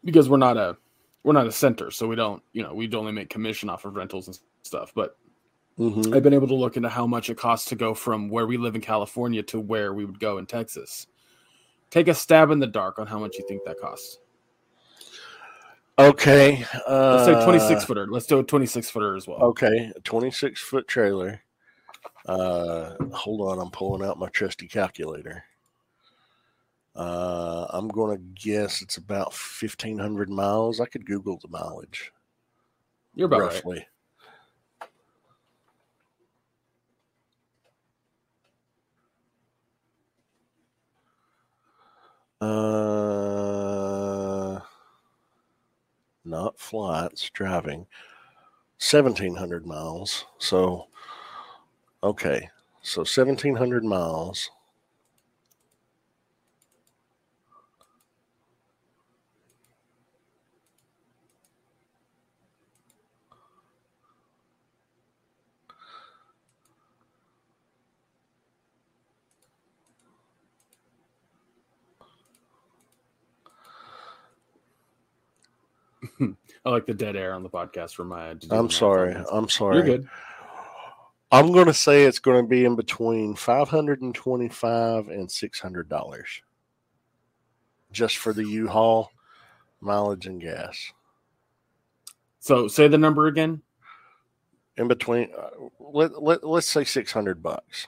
Because 0.04 0.28
we're 0.28 0.38
not 0.38 0.56
a 0.56 0.76
we're 1.22 1.34
not 1.34 1.46
a 1.46 1.52
center, 1.52 1.90
so 1.90 2.08
we 2.08 2.16
don't, 2.16 2.42
you 2.54 2.62
know, 2.62 2.72
we'd 2.72 2.94
only 2.94 3.12
make 3.12 3.28
commission 3.28 3.68
off 3.68 3.84
of 3.84 3.96
rentals 3.96 4.26
and 4.26 4.38
stuff. 4.62 4.92
But 4.94 5.18
Mhm. 5.78 6.14
I've 6.14 6.22
been 6.22 6.34
able 6.34 6.48
to 6.48 6.54
look 6.54 6.76
into 6.76 6.88
how 6.88 7.06
much 7.06 7.30
it 7.30 7.38
costs 7.38 7.68
to 7.70 7.76
go 7.76 7.94
from 7.94 8.28
where 8.28 8.46
we 8.46 8.56
live 8.56 8.74
in 8.74 8.80
California 8.80 9.42
to 9.44 9.60
where 9.60 9.94
we 9.94 10.04
would 10.04 10.20
go 10.20 10.38
in 10.38 10.46
Texas. 10.46 11.06
Take 11.90 12.08
a 12.08 12.14
stab 12.14 12.50
in 12.50 12.58
the 12.58 12.66
dark 12.66 12.98
on 12.98 13.06
how 13.06 13.18
much 13.18 13.36
you 13.38 13.44
think 13.48 13.64
that 13.64 13.78
costs. 13.80 14.18
Okay. 15.98 16.58
Let's 16.58 16.86
Uh, 16.86 17.24
say 17.24 17.44
26 17.44 17.84
footer. 17.84 18.06
Let's 18.06 18.26
do 18.26 18.38
a 18.38 18.42
26 18.42 18.90
footer 18.90 19.16
as 19.16 19.26
well. 19.26 19.42
Okay, 19.42 19.92
a 19.94 20.00
26 20.00 20.60
foot 20.60 20.86
trailer. 20.88 21.42
Uh, 22.26 22.94
hold 23.12 23.40
on, 23.40 23.58
I'm 23.58 23.70
pulling 23.70 24.06
out 24.06 24.18
my 24.18 24.28
trusty 24.28 24.68
calculator. 24.68 25.44
Uh, 26.94 27.66
I'm 27.70 27.88
going 27.88 28.16
to 28.16 28.22
guess 28.34 28.82
it's 28.82 28.96
about 28.96 29.32
1,500 29.32 30.28
miles. 30.28 30.80
I 30.80 30.86
could 30.86 31.06
Google 31.06 31.38
the 31.38 31.48
mileage 31.48 32.12
You're 33.14 33.26
about 33.26 33.40
right. 33.64 33.86
Uh, 42.40 42.50
not 46.24 46.58
flights, 46.58 47.28
driving. 47.30 47.86
1,700 48.80 49.66
miles. 49.66 50.24
So, 50.38 50.86
okay. 52.02 52.48
So 52.82 53.00
1,700 53.00 53.84
miles. 53.84 54.50
I 76.64 76.70
like 76.70 76.86
the 76.86 76.94
dead 76.94 77.16
air 77.16 77.32
on 77.34 77.42
the 77.42 77.48
podcast 77.48 77.94
for 77.94 78.04
Maya. 78.04 78.34
to 78.34 78.40
do 78.40 78.46
the 78.48 78.56
I'm 78.56 78.70
sorry. 78.70 79.16
I'm 79.32 79.48
sorry. 79.48 79.76
You're 79.76 79.86
good. 79.86 80.08
I'm 81.32 81.52
going 81.52 81.66
to 81.66 81.74
say 81.74 82.04
it's 82.04 82.18
going 82.18 82.42
to 82.42 82.48
be 82.48 82.64
in 82.64 82.76
between 82.76 83.34
525 83.34 85.08
and 85.08 85.30
600 85.30 85.88
dollars 85.88 86.42
just 87.92 88.18
for 88.18 88.32
the 88.32 88.44
U-Haul 88.44 89.10
mileage 89.80 90.26
and 90.26 90.40
gas. 90.40 90.92
So 92.40 92.68
say 92.68 92.88
the 92.88 92.98
number 92.98 93.26
again. 93.26 93.62
In 94.76 94.88
between 94.88 95.28
uh, 95.36 95.48
let, 95.78 96.22
let 96.22 96.44
let's 96.44 96.66
say 96.66 96.84
600 96.84 97.42
bucks. 97.42 97.86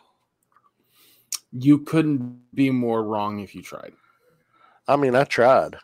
You 1.52 1.78
couldn't 1.78 2.40
be 2.54 2.70
more 2.70 3.02
wrong 3.04 3.40
if 3.40 3.54
you 3.54 3.62
tried. 3.62 3.92
I 4.88 4.96
mean, 4.96 5.14
I 5.14 5.24
tried. 5.24 5.76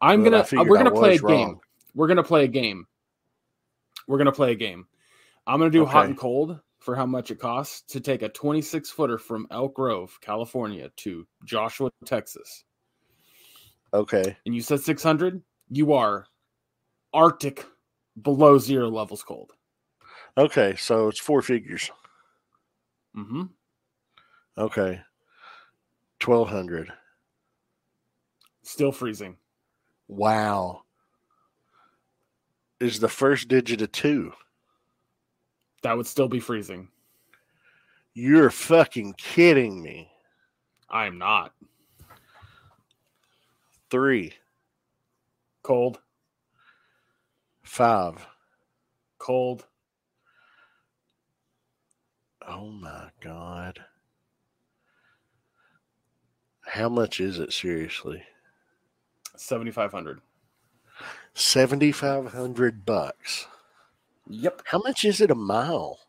I'm 0.00 0.24
gonna. 0.24 0.38
uh, 0.38 0.64
we're 0.64 0.78
gonna 0.78 0.90
play 0.90 1.16
a 1.16 1.22
was 1.22 1.32
game. 1.32 1.60
We're 1.98 2.06
gonna 2.06 2.22
play 2.22 2.44
a 2.44 2.48
game. 2.48 2.86
We're 4.06 4.18
gonna 4.18 4.30
play 4.30 4.52
a 4.52 4.54
game. 4.54 4.86
I'm 5.48 5.58
gonna 5.58 5.68
do 5.68 5.84
hot 5.84 6.06
and 6.06 6.16
cold 6.16 6.60
for 6.78 6.94
how 6.94 7.04
much 7.04 7.32
it 7.32 7.40
costs 7.40 7.82
to 7.92 7.98
take 7.98 8.22
a 8.22 8.28
26 8.28 8.88
footer 8.88 9.18
from 9.18 9.48
Elk 9.50 9.74
Grove, 9.74 10.16
California, 10.20 10.90
to 10.98 11.26
Joshua, 11.44 11.90
Texas. 12.04 12.62
Okay. 13.92 14.36
And 14.46 14.54
you 14.54 14.60
said 14.60 14.78
600. 14.78 15.42
You 15.70 15.92
are 15.92 16.28
Arctic, 17.12 17.66
below 18.22 18.58
zero 18.58 18.88
levels 18.88 19.24
cold. 19.24 19.54
Okay, 20.36 20.76
so 20.76 21.08
it's 21.08 21.18
four 21.18 21.42
figures. 21.42 21.90
Mm-hmm. 23.16 23.42
Okay. 24.56 25.00
1200. 26.24 26.92
Still 28.62 28.92
freezing. 28.92 29.36
Wow. 30.06 30.82
Is 32.80 33.00
the 33.00 33.08
first 33.08 33.48
digit 33.48 33.82
a 33.82 33.86
2? 33.86 34.32
That 35.82 35.96
would 35.96 36.06
still 36.06 36.28
be 36.28 36.40
freezing. 36.40 36.88
You're 38.14 38.50
fucking 38.50 39.14
kidding 39.14 39.82
me. 39.82 40.10
I'm 40.90 41.18
not 41.18 41.52
3, 43.90 44.32
cold. 45.62 46.00
5. 47.62 48.26
Cold. 49.18 49.66
Oh 52.46 52.70
my 52.70 53.10
god. 53.20 53.80
How 56.66 56.88
much 56.88 57.20
is 57.20 57.38
it 57.38 57.52
seriously? 57.52 58.22
7,500. 59.36 60.20
7500 61.38 62.84
bucks. 62.84 63.46
Yep. 64.28 64.62
How 64.64 64.78
much 64.78 65.04
is 65.04 65.20
it 65.20 65.30
a 65.30 65.36
mile? 65.36 66.00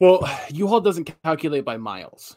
Well, 0.00 0.28
U-Haul 0.50 0.80
doesn't 0.80 1.14
calculate 1.22 1.64
by 1.64 1.76
miles. 1.76 2.36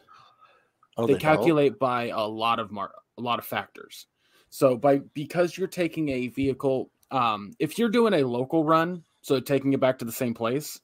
Oh, 0.96 1.06
they 1.06 1.14
don't? 1.14 1.22
calculate 1.22 1.78
by 1.78 2.08
a 2.08 2.20
lot 2.20 2.58
of 2.58 2.70
mar- 2.70 2.94
a 3.16 3.22
lot 3.22 3.38
of 3.38 3.44
factors. 3.44 4.06
So 4.50 4.76
by 4.76 4.98
because 5.14 5.56
you're 5.56 5.68
taking 5.68 6.08
a 6.10 6.28
vehicle, 6.28 6.90
um, 7.10 7.52
if 7.58 7.78
you're 7.78 7.88
doing 7.88 8.14
a 8.14 8.26
local 8.26 8.64
run, 8.64 9.02
so 9.22 9.40
taking 9.40 9.72
it 9.72 9.80
back 9.80 9.98
to 9.98 10.04
the 10.04 10.12
same 10.12 10.34
place, 10.34 10.80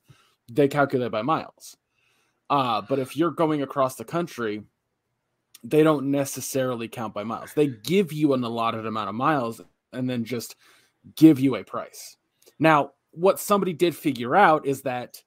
they 0.51 0.69
calculate 0.69 1.13
by 1.13 1.23
miles. 1.23 1.77
Uh, 2.49 2.81
but 2.81 2.99
if 2.99 3.17
you're 3.17 3.31
going 3.31 3.63
across 3.63 3.97
the 3.97 4.05
country, 4.05 4.63
they 5.63 5.83
don't 5.83 6.11
necessarily 6.11 6.89
count 6.89 7.15
by 7.15 7.25
miles. 7.25 7.53
They 7.55 7.69
give 7.69 8.13
you 8.13 8.35
an 8.35 8.45
allotted 8.45 8.87
amount 8.87 9.09
of 9.09 9.15
miles 9.15 9.61
and 9.93 10.09
then 10.09 10.25
just 10.25 10.57
give 11.17 11.41
you 11.41 11.57
a 11.57 11.65
price. 11.65 12.17
Now, 12.59 12.93
what 13.13 13.41
somebody 13.41 13.73
did 13.73 13.97
figure 13.97 14.37
out 14.37 14.67
is 14.67 14.83
that 14.83 15.23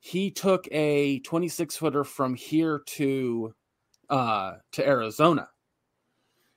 he 0.00 0.30
took 0.30 0.68
a 0.70 1.20
26 1.20 1.76
footer 1.76 2.04
from 2.04 2.34
here 2.34 2.82
to 2.86 3.54
uh, 4.10 4.56
to 4.72 4.86
Arizona. 4.86 5.48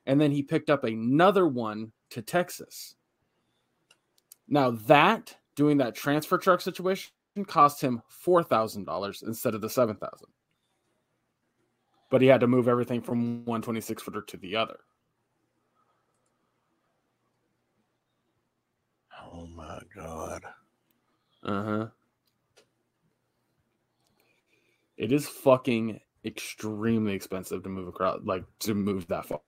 And 0.06 0.20
then 0.20 0.32
he 0.32 0.44
picked 0.44 0.70
up 0.70 0.84
another 0.84 1.48
one 1.48 1.92
to 2.12 2.22
Texas. 2.22 2.96
Now 4.48 4.72
that 4.72 5.36
doing 5.56 5.78
that 5.78 5.96
transfer 5.96 6.38
truck 6.38 6.62
situation 6.62 7.12
cost 7.48 7.82
him 7.82 8.02
four 8.08 8.44
thousand 8.44 8.86
dollars 8.86 9.24
instead 9.26 9.56
of 9.56 9.62
the 9.62 9.70
seven 9.70 9.96
thousand. 9.96 10.28
But 12.10 12.22
he 12.22 12.28
had 12.28 12.42
to 12.42 12.48
move 12.48 12.68
everything 12.68 13.02
from 13.02 13.44
one 13.46 13.62
twenty 13.62 13.82
six 13.82 14.02
footer 14.02 14.22
to 14.22 14.38
the 14.38 14.56
other. 14.56 14.78
Oh 19.34 19.46
my 19.48 19.80
god. 19.94 20.44
Uh 21.44 21.64
huh. 21.64 21.88
It 24.96 25.12
is 25.12 25.28
fucking 25.28 26.00
extremely 26.26 27.14
expensive 27.14 27.62
to 27.64 27.70
move 27.70 27.88
across, 27.88 28.20
like 28.24 28.44
to 28.60 28.74
move 28.74 29.08
that 29.08 29.26
far. 29.26 29.42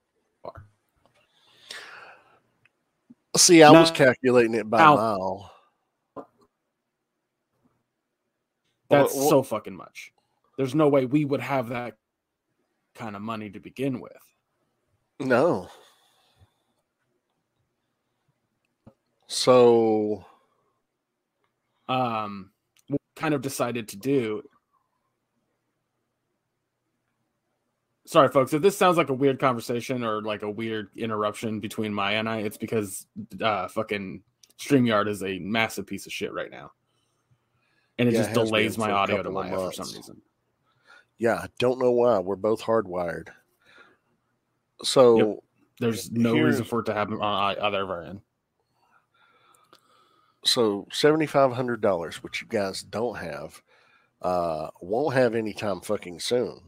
See, 3.38 3.64
I 3.64 3.72
was 3.72 3.90
calculating 3.92 4.54
it 4.56 4.70
by 4.70 4.80
now- 4.80 4.96
mile. 4.96 5.52
That's 8.90 9.14
Wha- 9.14 9.22
wha- 9.24 9.30
so 9.30 9.44
fucking 9.44 9.76
much. 9.76 10.12
There's 10.58 10.74
no 10.74 10.90
way 10.90 11.06
we 11.06 11.24
would 11.24 11.42
have 11.42 11.70
that 11.70 11.99
kind 13.00 13.16
of 13.16 13.22
money 13.22 13.50
to 13.50 13.60
begin 13.60 14.00
with. 14.00 14.12
No. 15.20 15.70
So 19.28 20.26
Um, 21.88 22.52
kind 23.16 23.34
of 23.34 23.42
decided 23.42 23.88
to 23.90 23.98
do. 23.98 24.44
Sorry, 28.06 28.30
folks. 28.30 28.54
If 28.54 28.62
this 28.62 28.78
sounds 28.78 28.98
like 28.98 29.10
a 29.10 29.14
weird 29.14 29.40
conversation 29.40 30.04
or 30.04 30.22
like 30.22 30.42
a 30.44 30.50
weird 30.50 30.90
interruption 30.96 31.60
between 31.60 31.94
Maya 31.94 32.18
and 32.18 32.30
I, 32.30 32.38
it's 32.40 32.58
because 32.58 33.08
uh, 33.42 33.68
fucking 33.68 34.24
StreamYard 34.60 35.08
is 35.08 35.24
a 35.24 35.40
massive 35.40 35.86
piece 35.88 36.06
of 36.06 36.14
shit 36.14 36.34
right 36.34 36.50
now. 36.52 36.72
And 37.98 38.08
it 38.08 38.14
Yeah, 38.14 38.22
just 38.22 38.32
it 38.32 38.34
delays 38.34 38.78
my 38.78 38.92
audio 38.92 39.22
to 39.22 39.30
Maya 39.30 39.56
for 39.56 39.74
some 39.74 39.96
reason. 39.96 40.22
Yeah, 41.20 41.36
I 41.36 41.48
don't 41.60 41.80
know 41.80 41.92
why. 41.92 42.20
We're 42.20 42.36
both 42.38 42.62
hardwired. 42.62 43.28
So 44.84 45.44
There's 45.80 46.10
no 46.12 46.34
reason 46.38 46.64
for 46.66 46.80
it 46.80 46.86
to 46.86 46.94
happen 46.94 47.16
on 47.22 47.58
either 47.60 47.84
of 47.84 47.90
our 47.90 48.04
end. 48.04 48.22
so 50.46 50.88
seventy 50.92 51.26
five 51.26 51.52
hundred 51.52 51.82
dollars, 51.82 52.24
which 52.24 52.42
you 52.42 52.48
guys 52.48 52.82
don't 52.82 53.18
have, 53.18 53.62
uh, 54.22 54.70
won't 54.82 55.16
have 55.16 55.36
anytime 55.36 55.82
fucking 55.82 56.20
soon. 56.22 56.62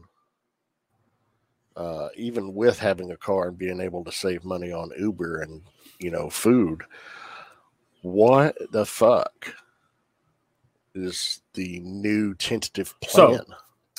Uh, 1.74 2.08
even 2.16 2.52
with 2.54 2.78
having 2.78 3.10
a 3.10 3.16
car 3.16 3.48
and 3.48 3.56
being 3.56 3.80
able 3.80 4.04
to 4.04 4.12
save 4.12 4.44
money 4.44 4.70
on 4.70 4.90
Uber 4.98 5.40
and 5.40 5.62
you 5.98 6.10
know 6.10 6.28
food, 6.28 6.82
what 8.02 8.54
the 8.72 8.84
fuck 8.84 9.54
is 10.94 11.40
the 11.54 11.80
new 11.80 12.34
tentative 12.34 12.94
So- 13.08 13.28
plan? 13.28 13.44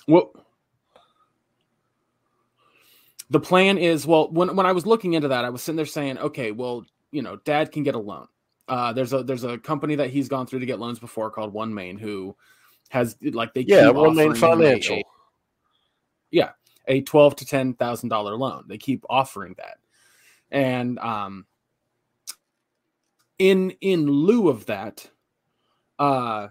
Well, 0.08 0.32
the 3.34 3.40
plan 3.40 3.80
is 3.80 4.06
well. 4.06 4.30
When 4.32 4.56
when 4.56 4.68
I 4.68 4.72
was 4.72 4.86
looking 4.86 5.14
into 5.14 5.28
that, 5.30 5.44
I 5.44 5.50
was 5.50 5.64
sitting 5.64 5.76
there 5.76 5.88
saying, 5.88 6.20
okay, 6.20 6.52
well, 6.52 6.86
you 7.12 7.24
know, 7.24 7.38
Dad 7.38 7.72
can 7.72 7.82
get 7.82 7.96
a 7.96 8.00
loan. 8.00 8.28
Uh, 8.68 8.94
there's 8.94 9.12
a 9.12 9.24
there's 9.24 9.44
a 9.44 9.58
company 9.58 9.96
that 9.96 10.12
he's 10.12 10.30
gone 10.30 10.46
through 10.46 10.60
to 10.60 10.68
get 10.68 10.80
loans 10.80 11.00
before 11.00 11.32
called 11.32 11.52
OneMain, 11.52 12.00
who 12.00 12.36
has 12.90 13.18
like 13.22 13.56
they 13.56 13.62
yeah, 13.62 13.88
keep 13.88 13.96
one 13.96 14.16
main 14.16 14.30
offering 14.30 14.44
him 14.44 14.44
a- 14.44 14.56
financial. 14.56 14.98
a, 14.98 15.02
a 16.88 17.02
twelve 17.02 17.36
to 17.38 17.46
ten 17.46 17.74
thousand 17.74 18.10
dollar 18.10 18.36
loan. 18.36 18.66
They 18.68 18.78
keep 18.78 19.04
offering 19.10 19.56
that, 19.58 19.78
and 20.52 21.00
um, 21.00 21.48
in 23.40 23.72
in 23.82 24.06
lieu 24.06 24.48
of 24.48 24.68
that, 24.68 25.10
uh, 25.98 26.50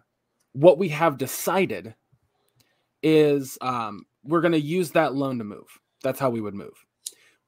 what 0.52 0.78
we 0.78 0.88
have 0.88 1.16
decided 1.16 1.94
is 3.04 3.56
um, 3.60 4.04
we're 4.24 4.40
going 4.40 4.50
to 4.50 4.60
use 4.60 4.90
that 4.90 5.14
loan 5.14 5.38
to 5.38 5.44
move. 5.44 5.80
That's 6.02 6.20
how 6.20 6.30
we 6.30 6.40
would 6.40 6.54
move. 6.54 6.84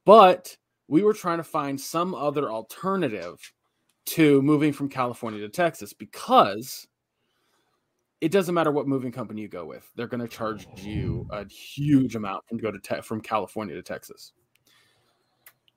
But 0.05 0.57
we 0.89 1.03
were 1.03 1.15
trying 1.15 1.39
to 1.39 1.45
find 1.45 1.81
some 1.81 2.15
other 2.15 2.51
alternative 2.51 3.53
to 4.07 4.43
moving 4.43 4.73
from 4.73 4.89
California 4.89 5.41
to 5.41 5.49
Texas 5.49 5.93
because 5.93 6.87
it 8.21 8.31
doesn't 8.31 8.55
matter 8.55 8.71
what 8.71 8.87
moving 8.87 9.13
company 9.13 9.43
you 9.43 9.49
go 9.49 9.65
with; 9.65 9.91
they're 9.97 10.07
going 10.07 10.21
to 10.21 10.29
charge 10.29 10.67
you 10.77 11.27
a 11.31 11.47
huge 11.49 12.17
amount 12.17 12.47
from 12.47 12.59
go 12.59 12.71
to 12.71 12.79
te- 12.79 13.03
from 13.03 13.21
California 13.21 13.75
to 13.75 13.83
Texas. 13.83 14.33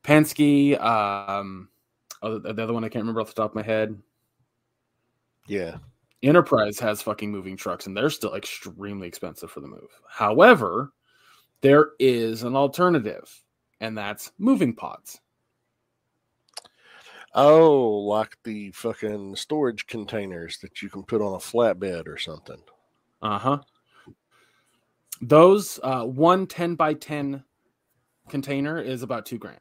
Penske, 0.03 0.79
um, 0.81 1.69
oh, 2.21 2.39
the 2.39 2.53
the 2.53 2.63
other 2.63 2.73
one 2.73 2.83
I 2.83 2.89
can't 2.89 3.03
remember 3.03 3.21
off 3.21 3.27
the 3.27 3.41
top 3.41 3.51
of 3.51 3.55
my 3.55 3.63
head. 3.63 3.97
Yeah, 5.47 5.77
Enterprise 6.23 6.79
has 6.79 7.01
fucking 7.01 7.31
moving 7.31 7.55
trucks 7.55 7.85
and 7.85 7.95
they're 7.95 8.09
still 8.09 8.35
extremely 8.35 9.07
expensive 9.07 9.51
for 9.51 9.59
the 9.59 9.67
move. 9.67 9.89
However, 10.09 10.93
there 11.61 11.91
is 11.99 12.43
an 12.43 12.55
alternative, 12.55 13.43
and 13.79 13.97
that's 13.97 14.31
moving 14.37 14.73
pods. 14.73 15.19
Oh, 17.33 17.99
like 17.99 18.37
the 18.43 18.71
fucking 18.71 19.35
storage 19.35 19.85
containers 19.87 20.57
that 20.59 20.81
you 20.81 20.89
can 20.89 21.03
put 21.03 21.21
on 21.21 21.33
a 21.33 21.37
flatbed 21.37 22.07
or 22.07 22.17
something. 22.17 22.61
Uh 23.21 23.37
huh. 23.37 23.59
Those 25.21 25.79
uh, 25.83 26.03
one 26.03 26.47
10 26.47 26.75
by 26.75 26.93
10 26.93 27.43
container 28.29 28.79
is 28.79 29.03
about 29.03 29.25
two 29.25 29.37
grand. 29.37 29.59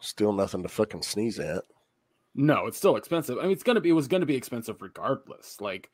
Still 0.00 0.32
nothing 0.32 0.62
to 0.62 0.68
fucking 0.68 1.02
sneeze 1.02 1.38
at. 1.38 1.64
No, 2.34 2.66
it's 2.66 2.76
still 2.76 2.96
expensive. 2.96 3.38
I 3.38 3.42
mean, 3.42 3.52
it's 3.52 3.62
gonna 3.62 3.80
be. 3.80 3.88
It 3.88 3.94
was 3.94 4.08
gonna 4.08 4.26
be 4.26 4.36
expensive 4.36 4.80
regardless. 4.80 5.60
Like 5.60 5.90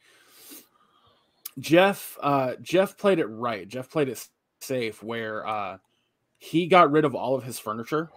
Jeff, 1.59 2.19
uh, 2.21 2.55
Jeff 2.61 2.97
played 2.97 3.19
it 3.19 3.27
right. 3.27 3.69
Jeff 3.69 3.91
played 3.91 4.09
it 4.09 4.27
safe, 4.61 5.03
where 5.03 5.47
uh, 5.47 5.79
he 6.39 6.67
got 6.67 6.91
rid 6.91 7.05
of 7.05 7.15
all 7.15 7.35
of 7.35 7.45
his 7.45 7.59
furniture 7.59 8.11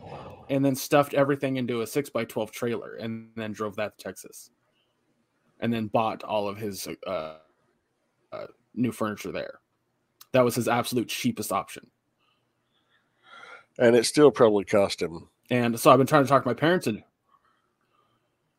and 0.50 0.63
then 0.63 0.76
stuffed 0.76 1.13
everything 1.13 1.58
into 1.58 1.82
a 1.82 1.88
six 1.88 2.10
by 2.10 2.26
twelve 2.26 2.52
trailer, 2.52 2.95
and 2.95 3.30
then 3.36 3.52
drove 3.52 3.76
that 3.76 3.97
to 3.97 4.04
Texas, 4.04 4.50
and 5.60 5.71
then 5.71 5.88
bought 5.88 6.23
all 6.23 6.47
of 6.47 6.58
his 6.58 6.88
uh, 7.06 7.36
uh, 8.32 8.47
new 8.73 8.91
furniture 8.91 9.32
there. 9.32 9.60
That 10.32 10.45
was 10.45 10.56
his 10.56 10.67
absolute 10.67 11.08
cheapest 11.08 11.52
option. 11.52 11.88
And 13.80 13.95
it 13.95 14.06
still 14.06 14.32
probably 14.32 14.65
cost 14.65 15.02
him. 15.02 15.30
And 15.50 15.80
so 15.80 15.91
I've 15.91 15.97
been 15.97 16.08
trying 16.08 16.23
to 16.23 16.30
talk 16.30 16.43
to 16.43 16.50
my 16.50 16.54
parents 16.54 16.88
and 16.88 17.04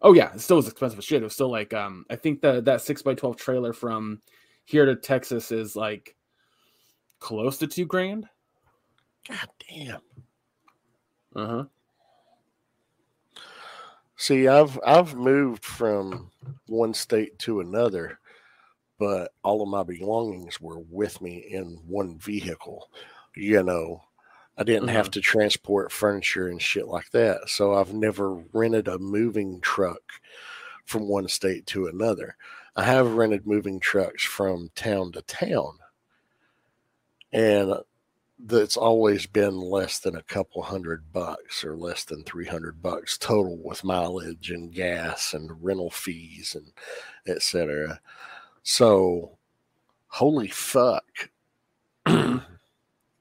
oh 0.00 0.12
yeah, 0.12 0.32
it 0.32 0.40
still 0.40 0.56
was 0.56 0.68
expensive 0.68 0.98
as 0.98 1.04
shit. 1.04 1.22
It 1.22 1.24
was 1.24 1.34
still 1.34 1.50
like 1.50 1.74
um 1.74 2.06
I 2.08 2.16
think 2.16 2.40
the 2.40 2.60
that 2.62 2.80
six 2.80 3.02
by 3.02 3.14
twelve 3.14 3.36
trailer 3.36 3.72
from 3.72 4.20
here 4.68 4.84
to 4.84 4.94
Texas 4.94 5.50
is 5.50 5.74
like 5.76 6.14
close 7.20 7.56
to 7.56 7.66
two 7.66 7.86
grand. 7.86 8.28
God 9.26 9.48
damn. 9.66 10.00
Uh-huh. 11.34 11.64
See, 14.16 14.46
I've 14.46 14.78
I've 14.86 15.14
moved 15.14 15.64
from 15.64 16.30
one 16.66 16.92
state 16.92 17.38
to 17.40 17.60
another, 17.60 18.18
but 18.98 19.32
all 19.42 19.62
of 19.62 19.70
my 19.70 19.84
belongings 19.84 20.60
were 20.60 20.80
with 20.90 21.22
me 21.22 21.46
in 21.50 21.78
one 21.86 22.18
vehicle. 22.18 22.90
You 23.34 23.62
know, 23.62 24.02
I 24.58 24.64
didn't 24.64 24.88
have 24.88 25.10
to 25.12 25.22
transport 25.22 25.92
furniture 25.92 26.48
and 26.48 26.60
shit 26.60 26.88
like 26.88 27.10
that. 27.12 27.48
So 27.48 27.72
I've 27.72 27.94
never 27.94 28.34
rented 28.52 28.88
a 28.88 28.98
moving 28.98 29.62
truck 29.62 30.02
from 30.84 31.08
one 31.08 31.28
state 31.28 31.64
to 31.68 31.86
another. 31.86 32.36
I 32.78 32.84
have 32.84 33.14
rented 33.14 33.44
moving 33.44 33.80
trucks 33.80 34.22
from 34.22 34.70
town 34.76 35.10
to 35.12 35.22
town. 35.22 35.78
And 37.32 37.74
that's 38.38 38.76
always 38.76 39.26
been 39.26 39.60
less 39.60 39.98
than 39.98 40.14
a 40.14 40.22
couple 40.22 40.62
hundred 40.62 41.12
bucks 41.12 41.64
or 41.64 41.76
less 41.76 42.04
than 42.04 42.22
300 42.22 42.80
bucks 42.80 43.18
total 43.18 43.58
with 43.64 43.82
mileage 43.82 44.52
and 44.52 44.72
gas 44.72 45.34
and 45.34 45.50
rental 45.60 45.90
fees 45.90 46.54
and 46.54 46.72
etc. 47.26 48.00
So, 48.62 49.36
holy 50.06 50.48
fuck. 50.48 51.04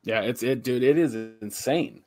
Yeah, 0.03 0.21
it's 0.21 0.41
it 0.41 0.63
dude, 0.63 0.83
it 0.83 0.97
is 0.97 1.15
insane. 1.15 2.01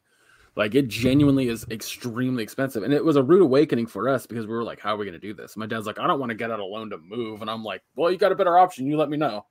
Like 0.61 0.75
it 0.75 0.89
mm-hmm. 0.89 1.03
genuinely 1.03 1.49
is 1.49 1.65
extremely 1.71 2.43
expensive. 2.43 2.83
And 2.83 2.93
it 2.93 3.03
was 3.03 3.17
a 3.17 3.23
rude 3.23 3.41
awakening 3.41 3.87
for 3.87 4.11
us 4.11 4.27
because 4.27 4.47
we 4.47 4.53
were 4.53 4.63
like, 4.63 4.79
how 4.79 4.93
are 4.93 4.99
we 4.99 5.07
gonna 5.07 5.19
do 5.19 5.33
this? 5.33 5.57
My 5.57 5.65
dad's 5.65 5.87
like, 5.87 5.99
I 5.99 6.07
don't 6.07 6.21
want 6.21 6.29
to 6.29 6.37
get 6.37 6.51
out 6.51 6.61
a 6.61 6.65
loan 6.67 6.91
to 6.91 6.99
move. 6.99 7.41
And 7.41 7.51
I'm 7.51 7.65
like, 7.65 7.83
Well, 7.97 8.13
you 8.13 8.19
got 8.19 8.31
a 8.31 8.35
better 8.35 8.59
option, 8.59 8.87
you 8.87 8.99
let 8.99 9.09
me 9.09 9.17
know. 9.17 9.47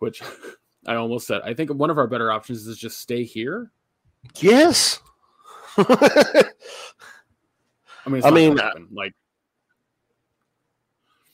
Which 0.00 0.20
I 0.86 0.96
almost 0.96 1.26
said, 1.26 1.40
I 1.42 1.54
think 1.54 1.70
one 1.70 1.88
of 1.88 1.96
our 1.96 2.06
better 2.06 2.30
options 2.30 2.66
is 2.66 2.76
just 2.76 3.00
stay 3.00 3.24
here. 3.24 3.72
Yes. 4.40 5.00
I 5.78 6.44
mean, 8.08 8.24
I 8.24 8.30
mean, 8.30 8.58
like 8.92 9.14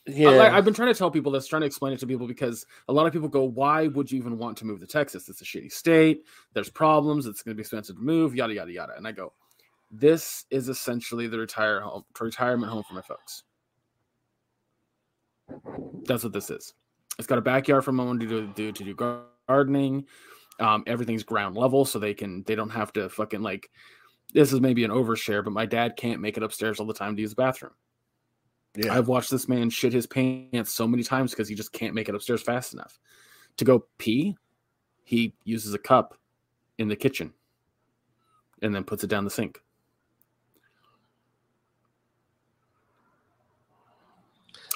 yeah. 0.06 0.30
I, 0.30 0.56
I've 0.56 0.64
been 0.64 0.74
trying 0.74 0.92
to 0.92 0.98
tell 0.98 1.10
people 1.10 1.32
this, 1.32 1.46
trying 1.46 1.60
to 1.60 1.66
explain 1.66 1.92
it 1.92 2.00
to 2.00 2.06
people 2.06 2.26
because 2.26 2.66
a 2.88 2.92
lot 2.92 3.06
of 3.06 3.12
people 3.12 3.28
go, 3.28 3.44
"Why 3.44 3.86
would 3.88 4.10
you 4.10 4.18
even 4.18 4.38
want 4.38 4.56
to 4.58 4.64
move 4.64 4.80
to 4.80 4.86
Texas? 4.86 5.28
It's 5.28 5.40
a 5.40 5.44
shitty 5.44 5.72
state. 5.72 6.24
There's 6.54 6.70
problems. 6.70 7.26
It's 7.26 7.42
going 7.42 7.54
to 7.54 7.56
be 7.56 7.62
expensive 7.62 7.96
to 7.96 8.02
move. 8.02 8.34
Yada 8.34 8.54
yada 8.54 8.72
yada." 8.72 8.92
And 8.96 9.06
I 9.06 9.12
go, 9.12 9.32
"This 9.90 10.44
is 10.50 10.68
essentially 10.68 11.28
the 11.28 11.38
retire 11.38 11.80
home, 11.80 12.04
retirement 12.20 12.72
home 12.72 12.82
for 12.82 12.94
my 12.94 13.02
folks. 13.02 13.44
That's 16.04 16.24
what 16.24 16.32
this 16.32 16.50
is. 16.50 16.74
It's 17.18 17.26
got 17.26 17.38
a 17.38 17.42
backyard 17.42 17.84
for 17.84 17.92
my 17.92 18.04
mom 18.04 18.18
to 18.20 18.26
do, 18.26 18.46
do 18.48 18.72
to 18.72 18.84
do 18.84 19.22
gardening. 19.48 20.06
Um, 20.60 20.82
everything's 20.86 21.22
ground 21.22 21.56
level, 21.56 21.84
so 21.84 21.98
they 21.98 22.14
can 22.14 22.42
they 22.46 22.54
don't 22.54 22.70
have 22.70 22.92
to 22.94 23.08
fucking 23.08 23.42
like. 23.42 23.70
This 24.34 24.52
is 24.52 24.60
maybe 24.60 24.82
an 24.82 24.90
overshare, 24.90 25.44
but 25.44 25.52
my 25.52 25.66
dad 25.66 25.96
can't 25.96 26.20
make 26.20 26.38
it 26.38 26.42
upstairs 26.42 26.80
all 26.80 26.86
the 26.86 26.94
time 26.94 27.14
to 27.14 27.20
use 27.20 27.30
the 27.30 27.36
bathroom. 27.36 27.72
Yeah. 28.76 28.96
I've 28.96 29.08
watched 29.08 29.30
this 29.30 29.48
man 29.48 29.70
shit 29.70 29.92
his 29.92 30.06
pants 30.06 30.72
so 30.72 30.86
many 30.86 31.02
times 31.02 31.30
because 31.32 31.48
he 31.48 31.54
just 31.54 31.72
can't 31.72 31.94
make 31.94 32.08
it 32.08 32.14
upstairs 32.14 32.42
fast 32.42 32.72
enough. 32.74 32.98
To 33.58 33.64
go 33.64 33.84
pee, 33.98 34.36
he 35.04 35.34
uses 35.44 35.74
a 35.74 35.78
cup 35.78 36.16
in 36.78 36.88
the 36.88 36.96
kitchen 36.96 37.32
and 38.62 38.74
then 38.74 38.84
puts 38.84 39.04
it 39.04 39.08
down 39.08 39.24
the 39.24 39.30
sink. 39.30 39.60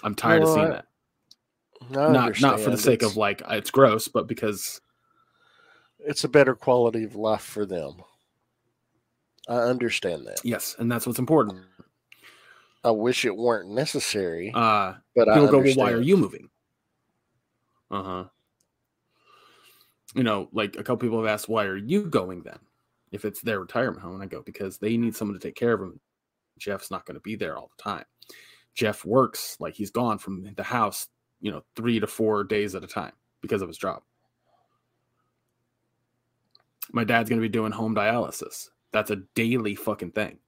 I'm 0.02 0.14
tired 0.14 0.42
of 0.42 0.48
seeing 0.48 0.58
Well, 0.68 0.70
that. 0.72 0.86
I 1.98 2.12
Not 2.12 2.40
not 2.40 2.60
for 2.60 2.70
the 2.70 2.78
sake 2.78 3.00
It's- 3.00 3.10
of 3.12 3.16
like 3.16 3.42
uh, 3.42 3.54
it's 3.54 3.70
gross, 3.70 4.08
but 4.08 4.26
because 4.26 4.80
it's 6.00 6.24
a 6.24 6.28
better 6.28 6.54
quality 6.54 7.04
of 7.04 7.14
life 7.14 7.42
for 7.42 7.64
them. 7.66 8.02
I 9.48 9.54
understand 9.58 10.26
that. 10.26 10.40
yes, 10.44 10.74
and 10.78 10.90
that's 10.90 11.06
what's 11.06 11.18
important. 11.20 11.64
I 12.86 12.90
wish 12.92 13.24
it 13.24 13.36
weren't 13.36 13.68
necessary, 13.70 14.52
Uh 14.54 14.94
but 15.14 15.28
I 15.28 15.34
people 15.34 15.48
go, 15.48 15.58
well, 15.58 15.74
why 15.74 15.92
are 15.92 16.00
you 16.00 16.16
moving? 16.16 16.48
Uh 17.90 18.02
huh. 18.02 18.24
you 20.14 20.22
know, 20.22 20.48
like 20.52 20.76
a 20.76 20.84
couple 20.84 20.96
people 20.98 21.18
have 21.22 21.28
asked, 21.32 21.48
why 21.48 21.64
are 21.66 21.76
you 21.76 22.04
going 22.04 22.42
then? 22.42 22.58
If 23.12 23.24
it's 23.24 23.40
their 23.42 23.60
retirement 23.60 24.02
home, 24.02 24.14
and 24.14 24.22
I 24.22 24.26
go 24.26 24.42
because 24.42 24.78
they 24.78 24.96
need 24.96 25.14
someone 25.14 25.38
to 25.38 25.46
take 25.46 25.54
care 25.56 25.72
of 25.72 25.80
them. 25.80 26.00
Jeff's 26.58 26.90
not 26.90 27.04
going 27.04 27.16
to 27.16 27.20
be 27.20 27.36
there 27.36 27.56
all 27.56 27.70
the 27.76 27.82
time. 27.82 28.04
Jeff 28.74 29.04
works 29.04 29.56
like 29.60 29.74
he's 29.74 29.90
gone 29.90 30.18
from 30.18 30.52
the 30.56 30.62
house, 30.62 31.08
you 31.40 31.50
know, 31.50 31.62
three 31.76 32.00
to 32.00 32.06
four 32.06 32.44
days 32.44 32.74
at 32.74 32.84
a 32.84 32.86
time 32.86 33.12
because 33.42 33.62
of 33.62 33.68
his 33.68 33.78
job. 33.78 34.02
My 36.92 37.04
dad's 37.04 37.28
going 37.28 37.40
to 37.40 37.48
be 37.48 37.52
doing 37.52 37.72
home 37.72 37.94
dialysis. 37.94 38.68
That's 38.92 39.10
a 39.10 39.22
daily 39.34 39.74
fucking 39.74 40.12
thing. 40.12 40.38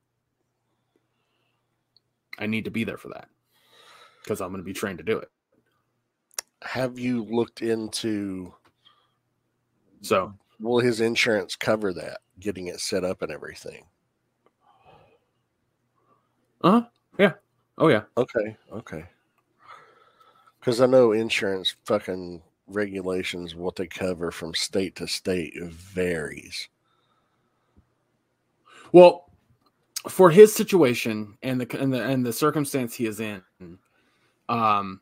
I 2.38 2.46
need 2.46 2.64
to 2.64 2.70
be 2.70 2.84
there 2.84 2.98
for 2.98 3.08
that 3.08 3.28
because 4.22 4.40
I'm 4.40 4.50
going 4.50 4.60
to 4.60 4.64
be 4.64 4.72
trained 4.72 4.98
to 4.98 5.04
do 5.04 5.18
it. 5.18 5.30
Have 6.62 6.98
you 6.98 7.24
looked 7.24 7.62
into 7.62 8.54
So, 10.00 10.34
will 10.60 10.80
his 10.80 11.00
insurance 11.00 11.54
cover 11.54 11.92
that, 11.92 12.20
getting 12.40 12.66
it 12.66 12.80
set 12.80 13.04
up 13.04 13.22
and 13.22 13.30
everything? 13.30 13.86
uh 16.62 16.80
huh. 16.80 16.86
Yeah. 17.18 17.32
Oh, 17.78 17.88
yeah. 17.88 18.02
Okay, 18.16 18.56
okay. 18.72 19.04
Because 20.60 20.80
I 20.80 20.86
know 20.86 21.12
insurance 21.12 21.74
fucking 21.84 22.42
regulations, 22.68 23.54
what 23.54 23.76
they 23.76 23.86
cover 23.88 24.30
from 24.30 24.54
state 24.54 24.94
to 24.96 25.08
state 25.08 25.54
varies. 25.62 26.68
Well, 28.92 29.27
for 30.06 30.30
his 30.30 30.54
situation 30.54 31.36
and 31.42 31.60
the 31.60 31.80
and 31.80 31.92
the 31.92 32.02
and 32.02 32.24
the 32.24 32.32
circumstance 32.32 32.94
he 32.94 33.06
is 33.06 33.20
in, 33.20 33.42
um, 34.48 35.00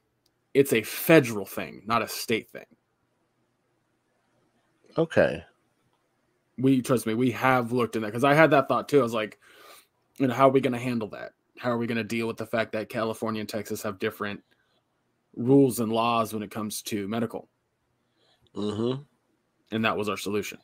it's 0.54 0.72
a 0.72 0.82
federal 0.82 1.44
thing, 1.44 1.82
not 1.86 2.02
a 2.02 2.08
state 2.08 2.50
thing. 2.50 2.64
Okay. 4.96 5.44
We 6.58 6.80
trust 6.80 7.06
me, 7.06 7.14
we 7.14 7.30
have 7.32 7.72
looked 7.72 7.96
in 7.96 8.02
that 8.02 8.08
because 8.08 8.24
I 8.24 8.32
had 8.32 8.50
that 8.52 8.66
thought 8.68 8.88
too. 8.88 9.00
I 9.00 9.02
was 9.02 9.12
like, 9.12 9.38
you 10.16 10.26
know, 10.26 10.34
how 10.34 10.48
are 10.48 10.52
we 10.52 10.62
going 10.62 10.72
to 10.72 10.78
handle 10.78 11.08
that? 11.08 11.32
How 11.58 11.70
are 11.70 11.78
we 11.78 11.86
going 11.86 11.96
to 11.96 12.04
deal 12.04 12.26
with 12.26 12.38
the 12.38 12.46
fact 12.46 12.72
that 12.72 12.88
California 12.88 13.40
and 13.40 13.48
Texas 13.48 13.82
have 13.82 13.98
different 13.98 14.42
rules 15.36 15.80
and 15.80 15.92
laws 15.92 16.32
when 16.32 16.42
it 16.42 16.50
comes 16.50 16.80
to 16.82 17.06
medical? 17.08 17.50
Mm-hmm. 18.54 19.02
And 19.72 19.84
that 19.84 19.96
was 19.96 20.08
our 20.08 20.16
solution. 20.16 20.58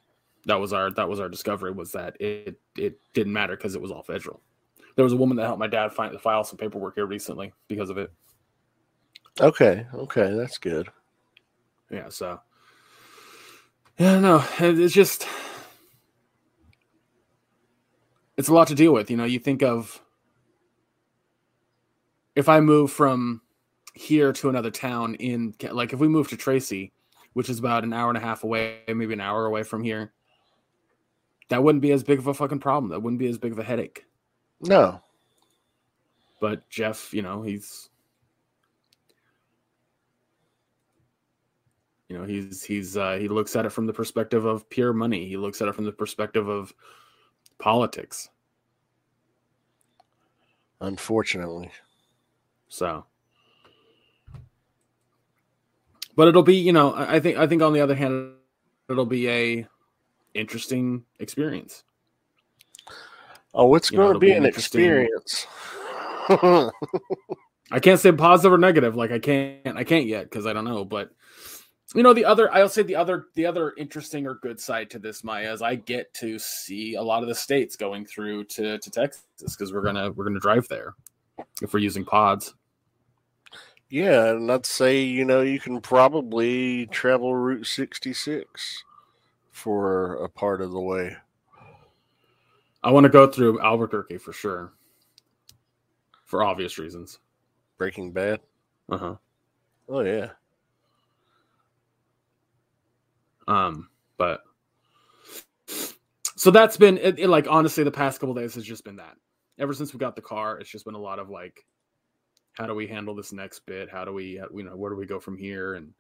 That 0.46 0.60
was 0.60 0.72
our 0.72 0.90
that 0.92 1.08
was 1.08 1.20
our 1.20 1.28
discovery 1.28 1.70
was 1.70 1.92
that 1.92 2.20
it 2.20 2.60
it 2.76 3.00
didn't 3.14 3.32
matter 3.32 3.56
because 3.56 3.74
it 3.74 3.82
was 3.82 3.90
all 3.90 4.02
federal. 4.02 4.40
There 4.96 5.04
was 5.04 5.12
a 5.12 5.16
woman 5.16 5.36
that 5.36 5.46
helped 5.46 5.60
my 5.60 5.68
dad 5.68 5.92
find 5.92 6.18
file 6.20 6.44
some 6.44 6.58
paperwork 6.58 6.96
here 6.96 7.06
recently 7.06 7.52
because 7.68 7.90
of 7.90 7.98
it. 7.98 8.12
Okay. 9.40 9.86
Okay. 9.94 10.34
That's 10.34 10.58
good. 10.58 10.88
Yeah, 11.90 12.08
so 12.08 12.40
yeah, 13.98 14.18
no, 14.18 14.44
it's 14.58 14.94
just 14.94 15.26
it's 18.36 18.48
a 18.48 18.54
lot 18.54 18.68
to 18.68 18.74
deal 18.74 18.92
with. 18.92 19.10
You 19.10 19.16
know, 19.16 19.24
you 19.24 19.38
think 19.38 19.62
of 19.62 20.02
if 22.34 22.48
I 22.48 22.60
move 22.60 22.90
from 22.90 23.42
here 23.94 24.32
to 24.32 24.48
another 24.48 24.70
town 24.70 25.14
in 25.16 25.54
like 25.70 25.92
if 25.92 26.00
we 26.00 26.08
move 26.08 26.28
to 26.30 26.36
Tracy, 26.36 26.92
which 27.34 27.48
is 27.48 27.58
about 27.58 27.84
an 27.84 27.92
hour 27.92 28.08
and 28.08 28.16
a 28.16 28.20
half 28.20 28.42
away, 28.42 28.80
maybe 28.88 29.12
an 29.12 29.20
hour 29.20 29.46
away 29.46 29.62
from 29.62 29.82
here, 29.84 30.12
that 31.52 31.62
wouldn't 31.62 31.82
be 31.82 31.92
as 31.92 32.02
big 32.02 32.18
of 32.18 32.26
a 32.28 32.32
fucking 32.32 32.60
problem. 32.60 32.88
That 32.88 33.00
wouldn't 33.00 33.18
be 33.18 33.28
as 33.28 33.36
big 33.36 33.52
of 33.52 33.58
a 33.58 33.62
headache. 33.62 34.06
No. 34.62 35.02
But 36.40 36.66
Jeff, 36.70 37.12
you 37.12 37.20
know, 37.20 37.42
he's 37.42 37.90
you 42.08 42.16
know, 42.16 42.24
he's 42.24 42.64
he's 42.64 42.96
uh 42.96 43.18
he 43.18 43.28
looks 43.28 43.54
at 43.54 43.66
it 43.66 43.70
from 43.70 43.86
the 43.86 43.92
perspective 43.92 44.46
of 44.46 44.66
pure 44.70 44.94
money. 44.94 45.28
He 45.28 45.36
looks 45.36 45.60
at 45.60 45.68
it 45.68 45.74
from 45.74 45.84
the 45.84 45.92
perspective 45.92 46.48
of 46.48 46.72
politics. 47.58 48.30
Unfortunately. 50.80 51.70
So 52.68 53.04
but 56.16 56.28
it'll 56.28 56.42
be, 56.42 56.56
you 56.56 56.72
know, 56.72 56.94
I 56.94 57.16
I 57.16 57.20
think 57.20 57.36
I 57.36 57.46
think 57.46 57.60
on 57.60 57.74
the 57.74 57.82
other 57.82 57.94
hand 57.94 58.36
it'll 58.88 59.04
be 59.04 59.28
a 59.28 59.68
interesting 60.34 61.04
experience. 61.20 61.84
Oh, 63.54 63.74
it's 63.74 63.90
going 63.90 64.14
to 64.14 64.18
be 64.18 64.28
be 64.28 64.32
an 64.32 64.46
experience. 64.46 65.46
I 67.70 67.80
can't 67.80 68.00
say 68.00 68.12
positive 68.12 68.52
or 68.52 68.58
negative. 68.58 68.96
Like 68.96 69.12
I 69.12 69.18
can't, 69.18 69.76
I 69.76 69.84
can't 69.84 70.06
yet 70.06 70.24
because 70.24 70.46
I 70.46 70.52
don't 70.52 70.64
know. 70.64 70.84
But 70.84 71.10
you 71.94 72.02
know, 72.02 72.14
the 72.14 72.24
other, 72.24 72.52
I'll 72.52 72.68
say 72.68 72.82
the 72.82 72.96
other, 72.96 73.26
the 73.34 73.44
other 73.44 73.74
interesting 73.76 74.26
or 74.26 74.36
good 74.36 74.58
side 74.58 74.88
to 74.90 74.98
this, 74.98 75.22
Maya, 75.22 75.52
is 75.52 75.60
I 75.60 75.74
get 75.74 76.12
to 76.14 76.38
see 76.38 76.94
a 76.94 77.02
lot 77.02 77.22
of 77.22 77.28
the 77.28 77.34
states 77.34 77.76
going 77.76 78.06
through 78.06 78.44
to 78.44 78.78
to 78.78 78.90
Texas 78.90 79.24
because 79.40 79.72
we're 79.72 79.82
gonna 79.82 80.10
we're 80.12 80.24
gonna 80.24 80.40
drive 80.40 80.66
there 80.68 80.94
if 81.60 81.72
we're 81.74 81.80
using 81.80 82.04
pods. 82.04 82.54
yeah, 83.90 84.30
and 84.30 84.50
I'd 84.50 84.64
say, 84.64 85.02
you 85.02 85.24
know, 85.24 85.42
you 85.42 85.60
can 85.60 85.80
probably 85.80 86.86
travel 86.86 87.34
Route 87.34 87.66
66 87.66 88.84
for 89.52 90.16
a 90.16 90.28
part 90.28 90.60
of 90.60 90.72
the 90.72 90.80
way. 90.80 91.16
I 92.82 92.90
want 92.90 93.04
to 93.04 93.10
go 93.10 93.28
through 93.28 93.60
Albuquerque 93.60 94.18
for 94.18 94.32
sure, 94.32 94.72
for 96.24 96.42
obvious 96.42 96.78
reasons. 96.78 97.20
Breaking 97.78 98.12
Bad. 98.12 98.40
Uh 98.90 98.98
huh. 98.98 99.14
Oh, 99.88 100.00
yeah. 100.00 100.30
Um, 103.46 103.88
but 104.16 104.42
so 106.36 106.50
that's 106.50 106.76
been 106.76 106.98
it, 106.98 107.18
it, 107.18 107.28
like 107.28 107.46
honestly, 107.48 107.84
the 107.84 107.90
past 107.90 108.20
couple 108.20 108.34
days 108.34 108.54
has 108.54 108.64
just 108.64 108.84
been 108.84 108.96
that. 108.96 109.16
Ever 109.58 109.74
since 109.74 109.92
we 109.92 109.98
got 109.98 110.16
the 110.16 110.22
car, 110.22 110.58
it's 110.58 110.70
just 110.70 110.84
been 110.84 110.94
a 110.94 110.98
lot 110.98 111.18
of 111.18 111.28
like, 111.28 111.64
how 112.54 112.66
do 112.66 112.74
we 112.74 112.86
handle 112.86 113.14
this 113.14 113.32
next 113.32 113.66
bit? 113.66 113.90
How 113.90 114.04
do 114.04 114.12
we, 114.12 114.40
you 114.54 114.62
know, 114.62 114.76
where 114.76 114.90
do 114.90 114.96
we 114.96 115.06
go 115.06 115.20
from 115.20 115.36
here? 115.36 115.74
And 115.74 115.92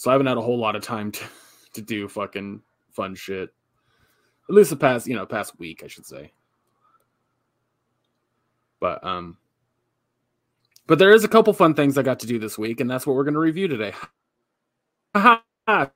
so 0.00 0.10
I 0.10 0.14
haven't 0.14 0.28
had 0.28 0.38
a 0.38 0.40
whole 0.40 0.56
lot 0.56 0.76
of 0.76 0.82
time 0.82 1.12
to 1.12 1.24
to 1.74 1.82
do 1.82 2.08
fucking 2.08 2.62
fun 2.90 3.14
shit. 3.14 3.50
At 4.48 4.54
least 4.54 4.70
the 4.70 4.76
past, 4.76 5.06
you 5.06 5.14
know, 5.14 5.26
past 5.26 5.58
week, 5.58 5.82
I 5.84 5.88
should 5.88 6.06
say. 6.06 6.32
But 8.80 9.04
um, 9.04 9.36
but 10.86 10.98
there 10.98 11.12
is 11.12 11.22
a 11.22 11.28
couple 11.28 11.52
fun 11.52 11.74
things 11.74 11.98
I 11.98 12.02
got 12.02 12.18
to 12.20 12.26
do 12.26 12.38
this 12.38 12.56
week, 12.56 12.80
and 12.80 12.90
that's 12.90 13.06
what 13.06 13.14
we're 13.14 13.24
going 13.24 13.34
to 13.34 13.40
review 13.40 13.68
today. 13.68 13.92
Haha. 15.14 15.88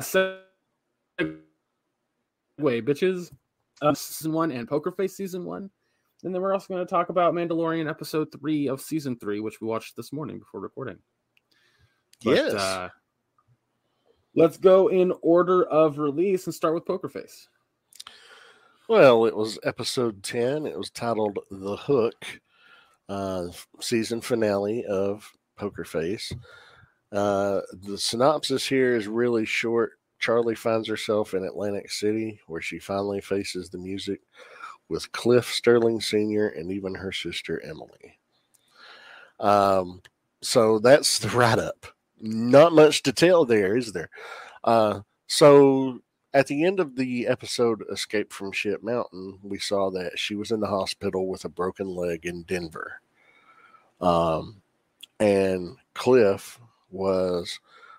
Segue, 0.00 0.32
bitches. 2.58 3.32
Uh, 3.80 3.94
season 3.94 4.32
one 4.32 4.50
and 4.50 4.66
Poker 4.66 4.90
Face 4.90 5.16
season 5.16 5.44
one. 5.44 5.70
And 6.24 6.34
then 6.34 6.42
we're 6.42 6.52
also 6.52 6.74
going 6.74 6.84
to 6.84 6.90
talk 6.90 7.08
about 7.08 7.34
Mandalorian 7.34 7.88
episode 7.88 8.32
three 8.32 8.68
of 8.68 8.80
season 8.80 9.16
three, 9.16 9.38
which 9.38 9.60
we 9.60 9.68
watched 9.68 9.94
this 9.94 10.12
morning 10.12 10.40
before 10.40 10.60
recording. 10.60 10.98
But, 12.24 12.34
yes. 12.34 12.54
Uh, 12.54 12.88
let's 14.34 14.56
go 14.56 14.88
in 14.88 15.12
order 15.22 15.64
of 15.64 15.98
release 15.98 16.46
and 16.46 16.54
start 16.54 16.74
with 16.74 16.86
Poker 16.86 17.08
Face. 17.08 17.48
Well, 18.88 19.26
it 19.26 19.36
was 19.36 19.58
episode 19.64 20.22
10. 20.22 20.66
It 20.66 20.76
was 20.76 20.90
titled 20.90 21.38
The 21.50 21.76
Hook, 21.76 22.40
uh, 23.08 23.46
season 23.80 24.20
finale 24.20 24.84
of 24.84 25.30
Poker 25.56 25.84
Face. 25.84 26.32
Uh, 27.12 27.60
the 27.72 27.96
synopsis 27.98 28.66
here 28.66 28.96
is 28.96 29.06
really 29.06 29.44
short. 29.44 29.92
Charlie 30.18 30.54
finds 30.54 30.88
herself 30.88 31.34
in 31.34 31.44
Atlantic 31.44 31.90
City 31.90 32.40
where 32.46 32.60
she 32.62 32.78
finally 32.78 33.20
faces 33.20 33.68
the 33.68 33.78
music 33.78 34.20
with 34.88 35.10
Cliff 35.12 35.46
Sterling 35.46 36.00
Sr. 36.00 36.48
and 36.48 36.70
even 36.70 36.94
her 36.94 37.12
sister 37.12 37.60
Emily. 37.64 38.18
Um, 39.40 40.00
so 40.42 40.78
that's 40.78 41.18
the 41.18 41.28
write 41.30 41.58
up. 41.58 41.86
Not 42.24 42.72
much 42.72 43.02
to 43.02 43.12
tell 43.12 43.44
there, 43.44 43.76
is 43.76 43.92
there? 43.92 44.08
Uh, 44.62 45.00
so 45.26 46.00
at 46.32 46.46
the 46.46 46.64
end 46.64 46.78
of 46.78 46.94
the 46.94 47.26
episode 47.26 47.82
Escape 47.90 48.32
from 48.32 48.52
Shit 48.52 48.84
Mountain, 48.84 49.40
we 49.42 49.58
saw 49.58 49.90
that 49.90 50.18
she 50.18 50.36
was 50.36 50.52
in 50.52 50.60
the 50.60 50.68
hospital 50.68 51.26
with 51.26 51.44
a 51.44 51.48
broken 51.48 51.88
leg 51.88 52.24
in 52.24 52.44
Denver. 52.44 53.00
Um, 54.00 54.62
and 55.18 55.76
Cliff 55.94 56.60
was 56.90 57.58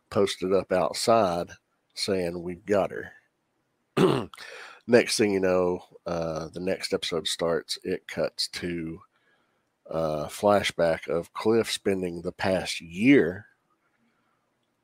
posted 0.09 0.53
up 0.53 0.71
outside 0.71 1.49
saying, 1.93 2.41
We've 2.41 2.65
got 2.65 2.91
her. 2.91 3.11
next 4.87 5.17
thing 5.17 5.33
you 5.33 5.41
know, 5.41 5.83
uh, 6.05 6.47
the 6.53 6.61
next 6.61 6.93
episode 6.93 7.27
starts. 7.27 7.77
It 7.83 8.07
cuts 8.07 8.47
to 8.49 9.01
a 9.85 10.27
flashback 10.27 11.09
of 11.09 11.33
Cliff 11.33 11.69
spending 11.69 12.21
the 12.21 12.31
past 12.31 12.79
year 12.79 13.47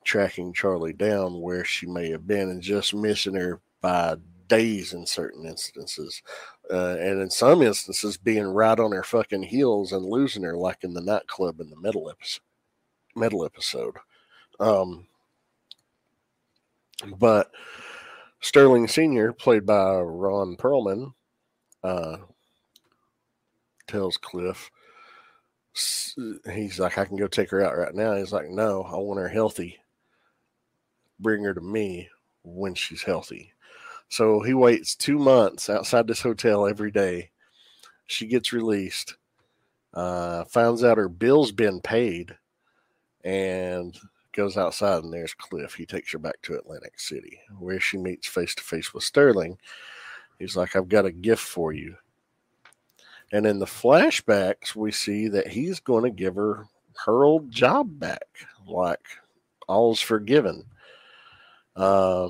tracking 0.10 0.52
Charlie 0.52 0.94
down 0.94 1.40
where 1.40 1.64
she 1.64 1.86
may 1.86 2.10
have 2.10 2.26
been 2.26 2.50
and 2.50 2.62
just 2.62 2.96
missing 2.96 3.36
her 3.36 3.62
by 3.80 4.16
days 4.48 4.94
in 4.94 5.06
certain 5.06 5.46
instances. 5.46 6.24
Uh, 6.72 6.98
and 7.00 7.22
in 7.22 7.30
some 7.30 7.62
instances, 7.62 8.18
being 8.18 8.48
right 8.48 8.80
on 8.80 8.92
her 8.92 9.04
fucking 9.04 9.44
heels 9.44 9.92
and 9.92 10.04
losing 10.04 10.42
her, 10.42 10.58
like 10.58 10.84
in 10.84 10.94
the 10.94 11.02
nightclub 11.02 11.62
in 11.62 11.70
the 11.70 11.80
middle 11.80 12.10
episode. 12.10 12.42
Middle 13.16 13.46
episode. 13.46 13.96
Um, 14.60 15.06
But 17.18 17.52
Sterling 18.42 18.88
Sr., 18.88 19.32
played 19.32 19.66
by 19.66 19.96
Ron 20.00 20.58
Perlman, 20.58 21.14
uh, 21.84 22.18
tells 23.88 24.18
Cliff, 24.18 24.70
he's 26.52 26.80
like, 26.80 26.98
I 26.98 27.06
can 27.06 27.16
go 27.16 27.28
take 27.28 27.50
her 27.52 27.64
out 27.64 27.78
right 27.78 27.96
now. 27.96 28.16
He's 28.16 28.34
like, 28.34 28.50
no, 28.50 28.84
I 28.84 28.96
want 28.98 29.20
her 29.20 29.30
healthy. 29.30 29.78
Bring 31.20 31.44
her 31.44 31.54
to 31.54 31.62
me 31.62 32.10
when 32.44 32.76
she's 32.76 33.04
healthy. 33.04 33.54
So 34.10 34.42
he 34.42 34.54
waits 34.54 34.96
two 34.96 35.20
months 35.20 35.70
outside 35.70 36.08
this 36.08 36.22
hotel 36.22 36.68
every 36.68 36.92
day. 36.92 37.30
She 38.08 38.26
gets 38.26 38.54
released, 38.54 39.16
uh, 39.94 40.46
finds 40.46 40.84
out 40.84 40.98
her 40.98 41.10
bill's 41.10 41.52
been 41.52 41.80
paid, 41.80 42.36
and 43.24 43.96
goes 44.34 44.58
outside. 44.58 45.04
And 45.04 45.14
there's 45.14 45.34
Cliff. 45.36 45.76
He 45.76 45.86
takes 45.86 46.12
her 46.12 46.18
back 46.18 46.42
to 46.44 46.56
Atlantic 46.56 47.00
City, 47.00 47.40
where 47.60 47.80
she 47.80 47.98
meets 47.98 48.28
face 48.28 48.56
to 48.56 48.64
face 48.64 48.94
with 48.94 49.04
Sterling. 49.04 49.58
He's 50.40 50.56
like, 50.56 50.76
I've 50.76 50.90
got 50.90 51.06
a 51.06 51.12
gift 51.12 51.44
for 51.44 51.74
you. 51.74 51.96
And 53.32 53.46
in 53.46 53.60
the 53.60 53.66
flashbacks, 53.66 54.76
we 54.76 54.92
see 54.92 55.28
that 55.28 55.48
he's 55.48 55.80
going 55.80 56.04
to 56.04 56.10
give 56.10 56.36
her 56.36 56.66
her 57.06 57.24
old 57.24 57.52
job 57.52 58.00
back, 58.00 58.26
like 58.66 59.06
all's 59.68 60.02
forgiven. 60.02 60.66
Uh, 61.76 62.30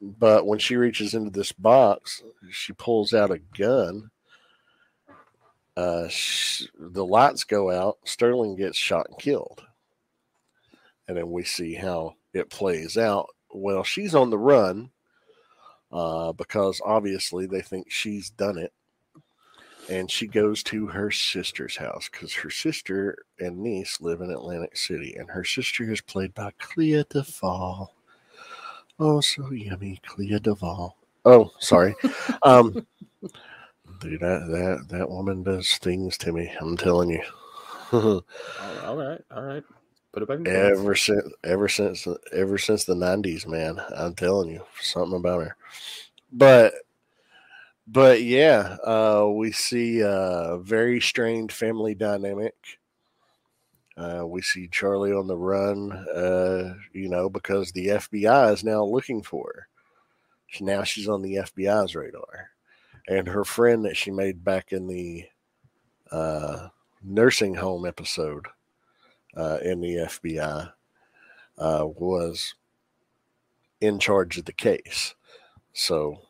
but 0.00 0.46
when 0.46 0.58
she 0.58 0.76
reaches 0.76 1.14
into 1.14 1.30
this 1.30 1.52
box, 1.52 2.22
she 2.50 2.72
pulls 2.72 3.12
out 3.12 3.30
a 3.30 3.40
gun. 3.56 4.10
Uh, 5.76 6.08
she, 6.08 6.68
the 6.78 7.04
lights 7.04 7.44
go 7.44 7.70
out. 7.70 7.98
Sterling 8.04 8.56
gets 8.56 8.76
shot 8.76 9.06
and 9.08 9.18
killed. 9.18 9.62
And 11.06 11.16
then 11.16 11.30
we 11.30 11.44
see 11.44 11.74
how 11.74 12.14
it 12.32 12.50
plays 12.50 12.96
out. 12.96 13.28
Well, 13.52 13.82
she's 13.82 14.14
on 14.14 14.30
the 14.30 14.38
run 14.38 14.90
uh, 15.92 16.32
because 16.32 16.80
obviously 16.84 17.46
they 17.46 17.62
think 17.62 17.90
she's 17.90 18.30
done 18.30 18.58
it 18.58 18.72
and 19.90 20.08
she 20.08 20.28
goes 20.28 20.62
to 20.62 20.86
her 20.86 21.10
sister's 21.10 21.76
house 21.76 22.08
because 22.10 22.32
her 22.32 22.50
sister 22.50 23.24
and 23.40 23.58
niece 23.58 24.00
live 24.00 24.20
in 24.20 24.30
Atlantic 24.30 24.76
City, 24.76 25.16
and 25.18 25.28
her 25.30 25.44
sister 25.44 25.90
is 25.90 26.00
played 26.00 26.32
by 26.32 26.52
Clea 26.58 27.04
DuVall. 27.04 27.88
Oh, 29.02 29.22
so 29.22 29.50
yummy, 29.50 29.98
Clea 30.04 30.38
DuVall. 30.38 30.92
Oh, 31.24 31.50
sorry. 31.58 31.94
um, 32.42 32.86
dude, 34.00 34.20
that 34.20 34.46
that 34.50 34.86
that 34.90 35.08
woman 35.08 35.42
does 35.42 35.72
things 35.78 36.18
to 36.18 36.32
me. 36.32 36.52
I'm 36.60 36.76
telling 36.76 37.08
you. 37.08 37.22
all 37.92 38.22
right, 38.96 39.20
all 39.34 39.42
right. 39.42 39.64
Put 40.12 40.22
it 40.22 40.28
back. 40.28 40.46
ever 40.46 40.94
since, 40.94 41.32
ever 41.44 41.68
since, 41.68 42.06
ever 42.32 42.58
since 42.58 42.84
the 42.84 42.94
'90s, 42.94 43.46
man. 43.46 43.80
I'm 43.96 44.14
telling 44.14 44.50
you, 44.50 44.64
something 44.82 45.16
about 45.16 45.44
her. 45.44 45.56
But 46.30 46.74
but 47.86 48.22
yeah, 48.22 48.76
uh, 48.84 49.30
we 49.32 49.50
see 49.50 50.00
a 50.00 50.58
very 50.60 51.00
strained 51.00 51.52
family 51.52 51.94
dynamic. 51.94 52.54
Uh, 54.00 54.26
we 54.26 54.40
see 54.40 54.66
Charlie 54.66 55.12
on 55.12 55.26
the 55.26 55.36
run, 55.36 55.92
uh, 55.92 56.74
you 56.94 57.08
know, 57.08 57.28
because 57.28 57.72
the 57.72 57.88
FBI 57.88 58.50
is 58.52 58.64
now 58.64 58.82
looking 58.82 59.22
for 59.22 59.52
her. 59.54 59.68
Now 60.64 60.84
she's 60.84 61.06
on 61.06 61.20
the 61.20 61.34
FBI's 61.34 61.94
radar. 61.94 62.50
And 63.06 63.28
her 63.28 63.44
friend 63.44 63.84
that 63.84 63.98
she 63.98 64.10
made 64.10 64.42
back 64.42 64.72
in 64.72 64.86
the 64.86 65.26
uh, 66.10 66.68
nursing 67.04 67.54
home 67.54 67.84
episode 67.84 68.46
uh, 69.36 69.58
in 69.62 69.82
the 69.82 69.96
FBI 69.96 70.72
uh, 71.58 71.84
was 71.86 72.54
in 73.82 73.98
charge 73.98 74.38
of 74.38 74.46
the 74.46 74.52
case. 74.52 75.14
So 75.74 76.22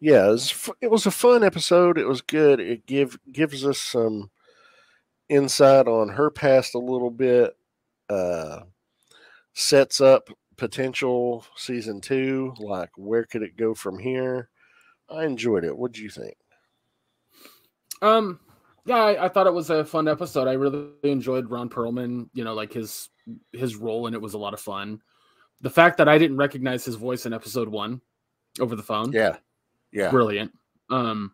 yeah, 0.00 0.26
it 0.26 0.30
was, 0.30 0.70
it 0.80 0.90
was 0.90 1.06
a 1.06 1.12
fun 1.12 1.44
episode. 1.44 1.96
It 1.96 2.08
was 2.08 2.22
good. 2.22 2.58
It 2.58 2.86
give 2.86 3.18
gives 3.30 3.64
us 3.64 3.78
some 3.78 4.30
insight 5.32 5.88
on 5.88 6.10
her 6.10 6.30
past 6.30 6.74
a 6.74 6.78
little 6.78 7.10
bit. 7.10 7.56
Uh, 8.08 8.60
sets 9.54 10.00
up 10.00 10.28
potential 10.56 11.44
season 11.56 12.00
two. 12.00 12.54
Like, 12.58 12.90
where 12.96 13.24
could 13.24 13.42
it 13.42 13.56
go 13.56 13.74
from 13.74 13.98
here? 13.98 14.50
I 15.10 15.24
enjoyed 15.24 15.64
it. 15.64 15.76
What 15.76 15.92
do 15.92 16.02
you 16.02 16.10
think? 16.10 16.36
Um, 18.00 18.40
yeah, 18.84 18.96
I, 18.96 19.24
I, 19.26 19.28
thought 19.28 19.46
it 19.46 19.54
was 19.54 19.70
a 19.70 19.84
fun 19.84 20.08
episode. 20.08 20.48
I 20.48 20.54
really 20.54 20.88
enjoyed 21.04 21.50
Ron 21.50 21.68
Perlman. 21.68 22.28
You 22.34 22.44
know, 22.44 22.54
like 22.54 22.72
his 22.72 23.08
his 23.52 23.76
role 23.76 24.06
in 24.06 24.14
it 24.14 24.20
was 24.20 24.34
a 24.34 24.38
lot 24.38 24.54
of 24.54 24.60
fun. 24.60 25.00
The 25.60 25.70
fact 25.70 25.98
that 25.98 26.08
I 26.08 26.18
didn't 26.18 26.36
recognize 26.36 26.84
his 26.84 26.96
voice 26.96 27.24
in 27.24 27.32
episode 27.32 27.68
one 27.68 28.00
over 28.58 28.74
the 28.74 28.82
phone, 28.82 29.12
yeah, 29.12 29.36
yeah, 29.92 30.10
brilliant. 30.10 30.52
Um, 30.90 31.32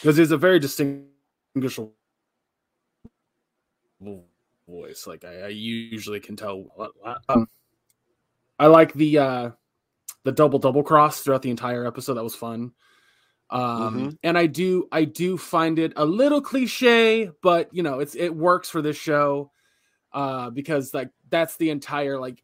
because 0.00 0.18
he's 0.18 0.32
a 0.32 0.36
very 0.36 0.58
distinguishable 0.58 1.94
voice. 4.68 5.06
Like 5.06 5.24
I, 5.24 5.42
I 5.42 5.48
usually 5.48 6.20
can 6.20 6.36
tell. 6.36 6.66
Um, 7.28 7.48
I 8.58 8.66
like 8.66 8.92
the 8.94 9.18
uh 9.18 9.50
the 10.24 10.32
double 10.32 10.58
double 10.58 10.82
cross 10.82 11.20
throughout 11.20 11.42
the 11.42 11.50
entire 11.50 11.86
episode. 11.86 12.14
That 12.14 12.24
was 12.24 12.34
fun. 12.34 12.72
Um, 13.50 13.60
mm-hmm. 13.60 14.08
and 14.22 14.38
I 14.38 14.46
do 14.46 14.88
I 14.90 15.04
do 15.04 15.36
find 15.36 15.78
it 15.78 15.92
a 15.96 16.04
little 16.04 16.40
cliche, 16.40 17.30
but 17.42 17.68
you 17.72 17.82
know 17.82 18.00
it's 18.00 18.14
it 18.14 18.34
works 18.34 18.70
for 18.70 18.82
this 18.82 18.96
show 18.96 19.50
uh 20.12 20.48
because 20.50 20.94
like 20.94 21.10
that's 21.28 21.56
the 21.56 21.70
entire 21.70 22.18
like 22.18 22.42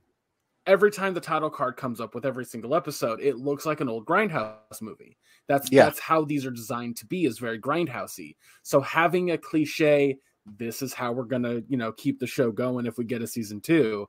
every 0.66 0.90
time 0.90 1.14
the 1.14 1.20
title 1.20 1.50
card 1.50 1.76
comes 1.76 2.00
up 2.00 2.14
with 2.14 2.26
every 2.26 2.44
single 2.44 2.74
episode, 2.74 3.20
it 3.20 3.36
looks 3.36 3.66
like 3.66 3.80
an 3.80 3.88
old 3.88 4.06
grindhouse 4.06 4.82
movie. 4.82 5.16
That's 5.46 5.70
yeah. 5.72 5.84
that's 5.84 5.98
how 5.98 6.24
these 6.24 6.46
are 6.46 6.50
designed 6.50 6.96
to 6.98 7.06
be, 7.06 7.24
is 7.24 7.38
very 7.38 7.60
grindhousey. 7.60 8.36
So 8.62 8.80
having 8.80 9.30
a 9.30 9.38
cliche, 9.38 10.18
this 10.46 10.82
is 10.82 10.92
how 10.94 11.12
we're 11.12 11.24
gonna, 11.24 11.62
you 11.68 11.76
know, 11.76 11.92
keep 11.92 12.18
the 12.18 12.26
show 12.26 12.50
going 12.50 12.86
if 12.86 12.98
we 12.98 13.04
get 13.04 13.22
a 13.22 13.26
season 13.26 13.60
two. 13.60 14.08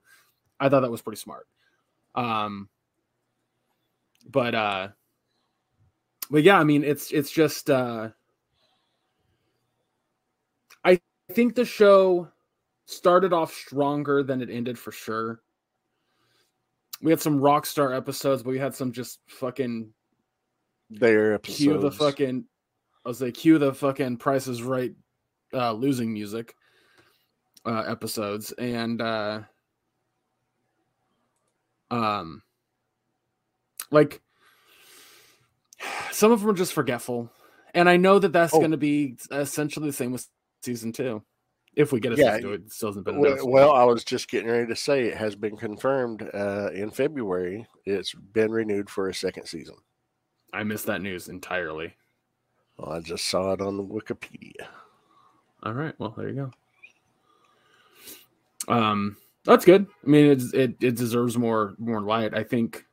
I 0.59 0.69
thought 0.69 0.81
that 0.81 0.91
was 0.91 1.01
pretty 1.01 1.19
smart. 1.19 1.47
Um 2.15 2.69
but 4.29 4.55
uh 4.55 4.87
but 6.29 6.43
yeah, 6.43 6.57
I 6.57 6.63
mean 6.63 6.83
it's 6.83 7.11
it's 7.11 7.31
just 7.31 7.69
uh 7.69 8.09
I 10.83 10.99
think 11.31 11.55
the 11.55 11.65
show 11.65 12.29
started 12.85 13.33
off 13.33 13.53
stronger 13.53 14.23
than 14.23 14.41
it 14.41 14.49
ended 14.49 14.77
for 14.77 14.91
sure 14.91 15.41
we 17.01 17.11
had 17.11 17.21
some 17.21 17.39
rock 17.39 17.65
star 17.65 17.93
episodes, 17.93 18.43
but 18.43 18.51
we 18.51 18.59
had 18.59 18.75
some 18.75 18.91
just 18.91 19.19
fucking 19.27 19.91
there 20.89 21.33
episodes. 21.33 21.57
Cue 21.57 21.77
the 21.77 21.91
fucking 21.91 22.45
I 23.05 23.09
was 23.09 23.21
like 23.21 23.33
cue 23.33 23.57
the 23.57 23.73
fucking 23.73 24.17
Price 24.17 24.47
Is 24.47 24.61
Right 24.61 24.93
uh 25.53 25.71
losing 25.73 26.11
music 26.13 26.55
uh 27.65 27.83
episodes 27.87 28.51
and 28.53 29.01
uh 29.01 29.41
um 31.89 32.41
like 33.91 34.21
some 36.11 36.31
of 36.31 36.41
them 36.41 36.49
are 36.49 36.53
just 36.53 36.73
forgetful 36.73 37.31
and 37.73 37.89
i 37.89 37.97
know 37.97 38.19
that 38.19 38.33
that's 38.33 38.53
oh. 38.53 38.59
going 38.59 38.71
to 38.71 38.77
be 38.77 39.15
essentially 39.31 39.87
the 39.87 39.93
same 39.93 40.11
with 40.11 40.27
season 40.61 40.91
two 40.91 41.23
if 41.75 41.91
we 41.91 41.99
get 41.99 42.13
a 42.13 42.15
yeah, 42.15 42.35
season 42.35 42.41
two, 42.41 42.53
it 42.53 42.71
still 42.71 42.89
hasn't 42.89 43.05
been 43.05 43.15
announced. 43.15 43.47
Well, 43.47 43.71
I 43.71 43.83
was 43.83 44.03
just 44.03 44.29
getting 44.29 44.49
ready 44.49 44.67
to 44.67 44.75
say 44.75 45.03
it 45.03 45.17
has 45.17 45.35
been 45.35 45.55
confirmed 45.55 46.29
uh, 46.33 46.69
in 46.73 46.91
February. 46.91 47.65
It's 47.85 48.13
been 48.13 48.51
renewed 48.51 48.89
for 48.89 49.07
a 49.07 49.13
second 49.13 49.45
season. 49.45 49.75
I 50.53 50.63
missed 50.63 50.87
that 50.87 51.01
news 51.01 51.29
entirely. 51.29 51.95
Well, 52.77 52.91
I 52.91 52.99
just 52.99 53.25
saw 53.27 53.53
it 53.53 53.61
on 53.61 53.77
the 53.77 53.83
Wikipedia. 53.83 54.67
All 55.63 55.73
right. 55.73 55.93
Well, 55.97 56.13
there 56.17 56.29
you 56.29 56.51
go. 58.67 58.73
Um, 58.73 59.17
that's 59.43 59.65
good. 59.65 59.87
I 60.05 60.09
mean, 60.09 60.31
it 60.31 60.53
it, 60.53 60.75
it 60.81 60.95
deserves 60.95 61.37
more 61.37 61.75
more 61.77 62.01
light. 62.01 62.33
I 62.33 62.43
think. 62.43 62.85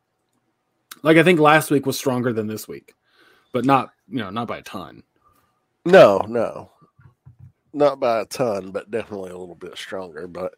Like 1.03 1.17
I 1.17 1.23
think 1.23 1.39
last 1.39 1.71
week 1.71 1.87
was 1.87 1.97
stronger 1.97 2.33
than 2.33 2.49
this 2.49 2.67
week, 2.67 2.95
but 3.53 3.65
not 3.65 3.93
you 4.09 4.19
know 4.19 4.31
not 4.31 4.49
by 4.49 4.59
a 4.59 4.63
ton. 4.63 5.05
No, 5.85 6.19
no 6.29 6.71
not 7.73 8.01
by 8.01 8.21
a 8.21 8.25
ton, 8.25 8.71
but 8.71 8.91
definitely 8.91 9.31
a 9.31 9.39
little 9.39 9.55
bit 9.55 9.77
stronger. 9.77 10.27
But 10.27 10.55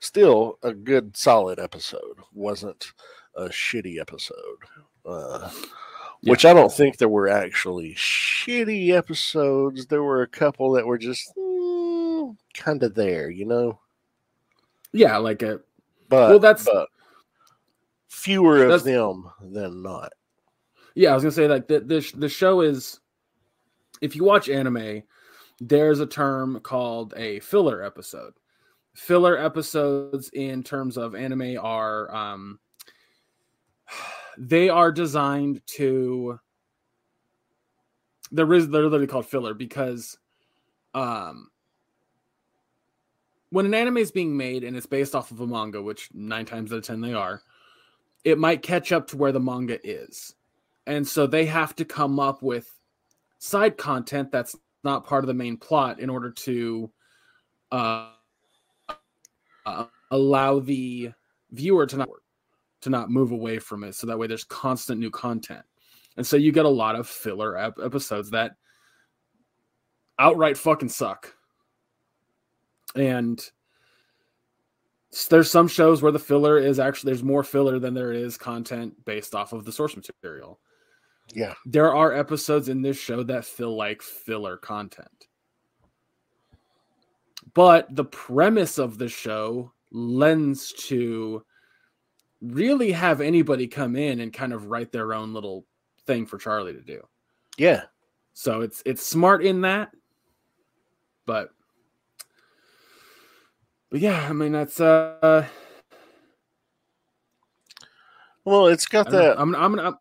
still, 0.00 0.58
a 0.62 0.72
good, 0.72 1.16
solid 1.16 1.58
episode. 1.58 2.18
wasn't 2.32 2.92
a 3.36 3.44
shitty 3.44 4.00
episode. 4.00 4.36
Uh, 5.04 5.50
yeah. 6.22 6.30
Which 6.30 6.44
I 6.44 6.54
don't 6.54 6.72
think 6.72 6.96
there 6.96 7.08
were 7.08 7.28
actually 7.28 7.94
shitty 7.94 8.90
episodes. 8.90 9.86
There 9.86 10.02
were 10.02 10.22
a 10.22 10.28
couple 10.28 10.72
that 10.72 10.86
were 10.86 10.98
just 10.98 11.32
kind 12.54 12.82
of 12.82 12.94
there, 12.94 13.30
you 13.30 13.44
know. 13.44 13.80
Yeah, 14.92 15.16
like 15.16 15.42
a. 15.42 15.60
But 16.08 16.30
well, 16.30 16.38
that's 16.38 16.64
but 16.64 16.88
fewer 18.08 18.66
of 18.66 18.84
them 18.84 19.30
than 19.40 19.82
not. 19.82 20.12
Yeah, 20.94 21.12
I 21.12 21.14
was 21.14 21.22
gonna 21.22 21.32
say 21.32 21.48
like 21.48 21.68
the 21.68 21.80
the 21.80 22.12
the 22.16 22.28
show 22.28 22.60
is. 22.60 23.00
If 24.00 24.16
you 24.16 24.24
watch 24.24 24.48
anime, 24.48 25.02
there's 25.60 26.00
a 26.00 26.06
term 26.06 26.58
called 26.60 27.14
a 27.16 27.40
filler 27.40 27.84
episode. 27.84 28.34
Filler 28.94 29.38
episodes 29.38 30.28
in 30.34 30.62
terms 30.62 30.98
of 30.98 31.14
anime 31.14 31.56
are 31.58 32.12
um, 32.14 32.58
they 34.38 34.68
are 34.68 34.92
designed 34.92 35.60
to 35.66 36.38
there 38.30 38.52
is 38.54 38.68
they're 38.68 38.82
literally 38.82 39.06
called 39.06 39.26
filler 39.26 39.54
because 39.54 40.16
um 40.94 41.48
when 43.52 43.66
an 43.66 43.74
anime 43.74 43.98
is 43.98 44.10
being 44.10 44.36
made 44.36 44.64
and 44.64 44.76
it's 44.76 44.86
based 44.86 45.14
off 45.14 45.30
of 45.30 45.40
a 45.40 45.46
manga 45.46 45.80
which 45.80 46.08
nine 46.12 46.46
times 46.46 46.72
out 46.72 46.78
of 46.78 46.84
ten 46.84 47.00
they 47.00 47.14
are 47.14 47.42
it 48.24 48.38
might 48.38 48.62
catch 48.62 48.92
up 48.92 49.08
to 49.08 49.16
where 49.16 49.32
the 49.32 49.40
manga 49.40 49.78
is. 49.86 50.34
And 50.86 51.06
so 51.06 51.26
they 51.26 51.46
have 51.46 51.74
to 51.76 51.84
come 51.84 52.18
up 52.20 52.42
with 52.42 52.68
side 53.38 53.76
content 53.76 54.30
that's 54.30 54.56
not 54.84 55.06
part 55.06 55.24
of 55.24 55.28
the 55.28 55.34
main 55.34 55.56
plot 55.56 56.00
in 56.00 56.10
order 56.10 56.30
to 56.30 56.90
uh, 57.70 58.10
uh, 59.66 59.84
allow 60.10 60.60
the 60.60 61.12
viewer 61.50 61.86
to 61.86 61.96
not 61.96 62.08
to 62.82 62.90
not 62.90 63.10
move 63.10 63.30
away 63.30 63.58
from 63.58 63.84
it. 63.84 63.94
So 63.94 64.08
that 64.08 64.18
way 64.18 64.26
there's 64.26 64.44
constant 64.44 64.98
new 64.98 65.10
content. 65.10 65.64
And 66.16 66.26
so 66.26 66.36
you 66.36 66.50
get 66.50 66.64
a 66.64 66.70
lot 66.70 66.96
of 66.96 67.08
filler 67.08 67.56
ep- 67.56 67.78
episodes 67.82 68.30
that 68.30 68.56
outright 70.18 70.58
fucking 70.58 70.88
suck. 70.88 71.34
And 72.96 73.42
there's 75.28 75.50
some 75.50 75.68
shows 75.68 76.02
where 76.02 76.12
the 76.12 76.18
filler 76.18 76.58
is 76.58 76.78
actually 76.78 77.12
there's 77.12 77.22
more 77.22 77.44
filler 77.44 77.78
than 77.78 77.94
there 77.94 78.12
is 78.12 78.38
content 78.38 79.04
based 79.04 79.34
off 79.34 79.52
of 79.52 79.64
the 79.64 79.72
source 79.72 79.96
material. 79.96 80.58
Yeah. 81.34 81.54
There 81.66 81.94
are 81.94 82.12
episodes 82.12 82.68
in 82.68 82.82
this 82.82 82.98
show 82.98 83.22
that 83.24 83.44
feel 83.44 83.76
like 83.76 84.02
filler 84.02 84.56
content. 84.56 85.28
But 87.54 87.94
the 87.94 88.04
premise 88.04 88.78
of 88.78 88.98
the 88.98 89.08
show 89.08 89.72
lends 89.90 90.72
to 90.88 91.44
really 92.40 92.92
have 92.92 93.20
anybody 93.20 93.66
come 93.66 93.96
in 93.96 94.20
and 94.20 94.32
kind 94.32 94.52
of 94.52 94.66
write 94.66 94.92
their 94.92 95.14
own 95.14 95.34
little 95.34 95.66
thing 96.06 96.26
for 96.26 96.38
Charlie 96.38 96.72
to 96.72 96.80
do. 96.80 97.06
Yeah. 97.56 97.82
So 98.32 98.62
it's 98.62 98.82
it's 98.86 99.04
smart 99.06 99.44
in 99.44 99.60
that, 99.60 99.90
but 101.26 101.50
but 103.92 104.00
yeah, 104.00 104.26
I 104.28 104.32
mean 104.32 104.52
that's 104.52 104.80
uh. 104.80 105.46
Well, 108.44 108.66
it's 108.68 108.86
got 108.86 109.10
that. 109.10 109.38
I'm 109.38 109.54
I'm 109.54 109.76
gonna. 109.76 109.98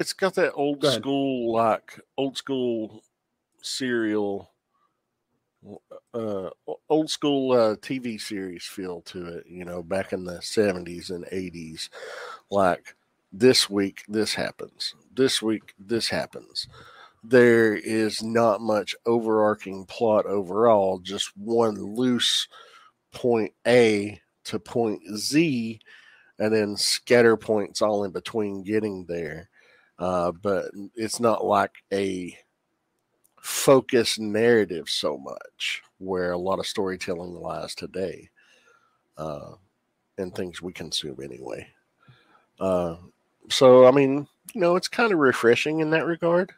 It's 0.00 0.12
got 0.12 0.34
that 0.34 0.52
old 0.54 0.84
school 0.84 1.52
like 1.52 2.00
old 2.18 2.36
school 2.36 3.04
serial 3.62 4.50
uh, 6.12 6.50
old 6.88 7.08
school 7.08 7.52
uh, 7.52 7.76
TV 7.76 8.20
series 8.20 8.64
feel 8.64 9.00
to 9.02 9.38
it, 9.38 9.46
you 9.46 9.64
know, 9.64 9.80
back 9.80 10.12
in 10.12 10.24
the 10.24 10.38
70s 10.38 11.10
and 11.10 11.24
80s. 11.26 11.88
Like 12.50 12.96
this 13.32 13.70
week 13.70 14.02
this 14.08 14.34
happens 14.34 14.94
this 15.14 15.40
week 15.40 15.72
this 15.78 16.08
happens 16.08 16.68
there 17.22 17.74
is 17.74 18.22
not 18.22 18.60
much 18.60 18.94
overarching 19.06 19.84
plot 19.86 20.26
overall 20.26 20.98
just 20.98 21.36
one 21.36 21.74
loose 21.74 22.48
point 23.12 23.52
a 23.66 24.20
to 24.44 24.58
point 24.58 25.00
z 25.16 25.78
and 26.38 26.52
then 26.52 26.76
scatter 26.76 27.36
points 27.36 27.80
all 27.80 28.04
in 28.04 28.10
between 28.10 28.62
getting 28.62 29.04
there 29.06 29.48
uh, 29.98 30.32
but 30.32 30.66
it's 30.96 31.20
not 31.20 31.44
like 31.44 31.72
a 31.92 32.36
focused 33.40 34.18
narrative 34.18 34.88
so 34.88 35.16
much 35.18 35.82
where 35.98 36.32
a 36.32 36.38
lot 36.38 36.58
of 36.58 36.66
storytelling 36.66 37.34
lies 37.34 37.74
today 37.74 38.28
uh, 39.16 39.52
and 40.18 40.34
things 40.34 40.60
we 40.60 40.72
consume 40.72 41.18
anyway 41.22 41.66
uh, 42.60 42.96
so 43.50 43.86
I 43.86 43.90
mean, 43.90 44.26
you 44.54 44.60
know, 44.60 44.76
it's 44.76 44.88
kind 44.88 45.12
of 45.12 45.18
refreshing 45.18 45.80
in 45.80 45.90
that 45.90 46.06
regard. 46.06 46.52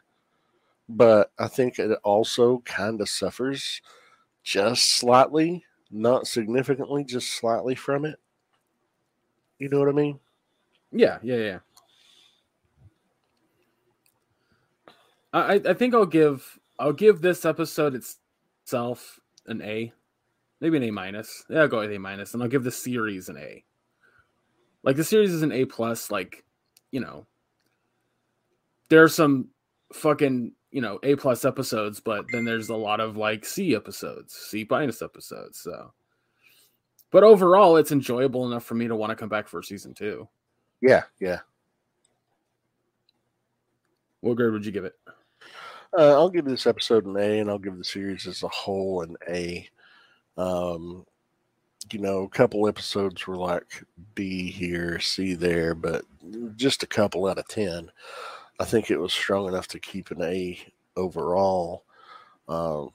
But 0.87 1.31
I 1.39 1.47
think 1.47 1.79
it 1.79 1.97
also 2.03 2.59
kind 2.65 3.01
of 3.01 3.09
suffers 3.09 3.81
just 4.43 4.91
slightly, 4.97 5.65
not 5.89 6.27
significantly, 6.27 7.03
just 7.03 7.31
slightly 7.31 7.75
from 7.75 8.05
it. 8.05 8.19
You 9.57 9.69
know 9.69 9.79
what 9.79 9.89
I 9.89 9.93
mean? 9.93 10.19
Yeah, 10.91 11.17
yeah, 11.23 11.35
yeah. 11.35 11.59
I 15.33 15.61
I 15.65 15.73
think 15.73 15.93
I'll 15.93 16.05
give 16.05 16.59
I'll 16.79 16.93
give 16.93 17.21
this 17.21 17.45
episode 17.45 17.95
itself 17.95 19.19
an 19.47 19.61
A, 19.61 19.91
maybe 20.61 20.77
an 20.77 20.83
A 20.83 20.91
minus. 20.91 21.43
Yeah, 21.49 21.61
I'll 21.61 21.67
go 21.67 21.79
with 21.81 21.91
A 21.91 21.97
minus, 21.97 22.33
and 22.33 22.41
I'll 22.41 22.49
give 22.49 22.63
the 22.63 22.71
series 22.71 23.27
an 23.27 23.37
A. 23.37 23.63
Like 24.83 24.95
the 24.95 25.03
series 25.03 25.33
is 25.33 25.41
an 25.41 25.51
A 25.51 25.65
plus. 25.65 26.11
Like 26.11 26.45
you 26.91 27.01
know, 27.01 27.25
there's 28.89 29.13
some 29.13 29.49
fucking 29.93 30.53
you 30.75 30.81
know 30.81 30.99
A 31.03 31.15
plus 31.15 31.45
episodes, 31.45 32.01
but 32.01 32.25
then 32.33 32.43
there's 32.43 32.67
a 32.67 32.75
lot 32.75 32.99
of 32.99 33.15
like 33.15 33.45
C 33.45 33.73
episodes, 33.73 34.33
C 34.33 34.67
minus 34.69 35.01
episodes. 35.01 35.57
So, 35.57 35.93
but 37.11 37.23
overall, 37.23 37.77
it's 37.77 37.93
enjoyable 37.93 38.45
enough 38.45 38.65
for 38.65 38.75
me 38.75 38.89
to 38.89 38.95
want 38.95 39.11
to 39.11 39.15
come 39.15 39.29
back 39.29 39.47
for 39.47 39.63
season 39.63 39.93
two. 39.93 40.27
Yeah, 40.81 41.03
yeah. 41.17 41.39
What 44.19 44.35
grade 44.35 44.51
would 44.51 44.65
you 44.65 44.73
give 44.73 44.83
it? 44.83 44.95
Uh, 45.97 46.11
I'll 46.11 46.29
give 46.29 46.43
this 46.43 46.67
episode 46.67 47.05
an 47.05 47.15
A, 47.15 47.39
and 47.39 47.49
I'll 47.49 47.57
give 47.57 47.77
the 47.77 47.85
series 47.85 48.27
as 48.27 48.43
a 48.43 48.49
whole 48.49 49.01
an 49.01 49.15
A. 49.29 49.69
Um, 50.35 51.05
you 51.89 51.99
know, 51.99 52.23
a 52.23 52.29
couple 52.29 52.67
episodes 52.67 53.25
were 53.25 53.37
like 53.37 53.85
B 54.13 54.51
here, 54.51 54.99
C 54.99 55.35
there, 55.35 55.73
but 55.73 56.03
just 56.57 56.83
a 56.83 56.87
couple 56.87 57.27
out 57.27 57.37
of 57.37 57.47
10. 57.47 57.89
I 58.59 58.65
think 58.65 58.89
it 58.89 58.97
was 58.97 59.13
strong 59.13 59.47
enough 59.47 59.67
to 59.69 59.79
keep 59.79 60.11
an 60.11 60.21
A 60.21 60.59
overall. 60.95 61.83
Uh, 62.47 62.85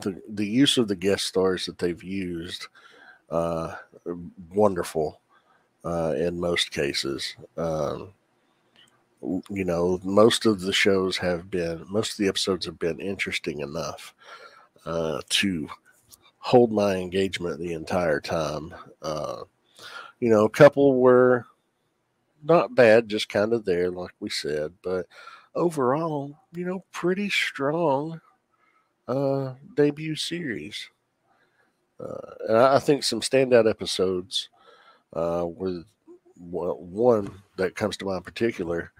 the, 0.00 0.20
the 0.28 0.46
use 0.46 0.78
of 0.78 0.88
the 0.88 0.96
guest 0.96 1.26
stars 1.26 1.66
that 1.66 1.78
they've 1.78 2.02
used, 2.02 2.68
uh, 3.30 3.74
wonderful 4.50 5.20
uh, 5.84 6.14
in 6.16 6.40
most 6.40 6.70
cases. 6.70 7.36
Um, 7.56 8.14
you 9.48 9.64
know, 9.64 10.00
most 10.02 10.46
of 10.46 10.60
the 10.60 10.72
shows 10.72 11.16
have 11.18 11.50
been, 11.50 11.84
most 11.88 12.12
of 12.12 12.16
the 12.16 12.28
episodes 12.28 12.66
have 12.66 12.78
been 12.78 12.98
interesting 13.00 13.60
enough 13.60 14.14
uh, 14.84 15.20
to 15.28 15.68
hold 16.38 16.72
my 16.72 16.96
engagement 16.96 17.60
the 17.60 17.72
entire 17.72 18.20
time. 18.20 18.74
Uh, 19.00 19.42
you 20.18 20.28
know, 20.28 20.44
a 20.44 20.50
couple 20.50 20.96
were 20.96 21.46
not 22.42 22.74
bad, 22.74 23.08
just 23.08 23.28
kind 23.28 23.52
of 23.52 23.64
there, 23.64 23.90
like 23.90 24.14
we 24.20 24.30
said, 24.30 24.72
but 24.82 25.06
overall, 25.54 26.38
you 26.52 26.64
know, 26.64 26.84
pretty 26.92 27.30
strong 27.30 28.20
uh, 29.08 29.54
debut 29.74 30.16
series. 30.16 30.88
Uh, 32.00 32.34
and 32.48 32.58
I, 32.58 32.76
I, 32.76 32.78
think 32.78 33.04
some 33.04 33.20
standout 33.20 33.68
episodes 33.68 34.48
uh, 35.12 35.44
with 35.46 35.84
well, 36.40 36.76
one 36.78 37.42
that 37.56 37.76
comes 37.76 37.96
to 37.98 38.04
mind 38.04 38.18
in 38.18 38.22
particular 38.24 38.92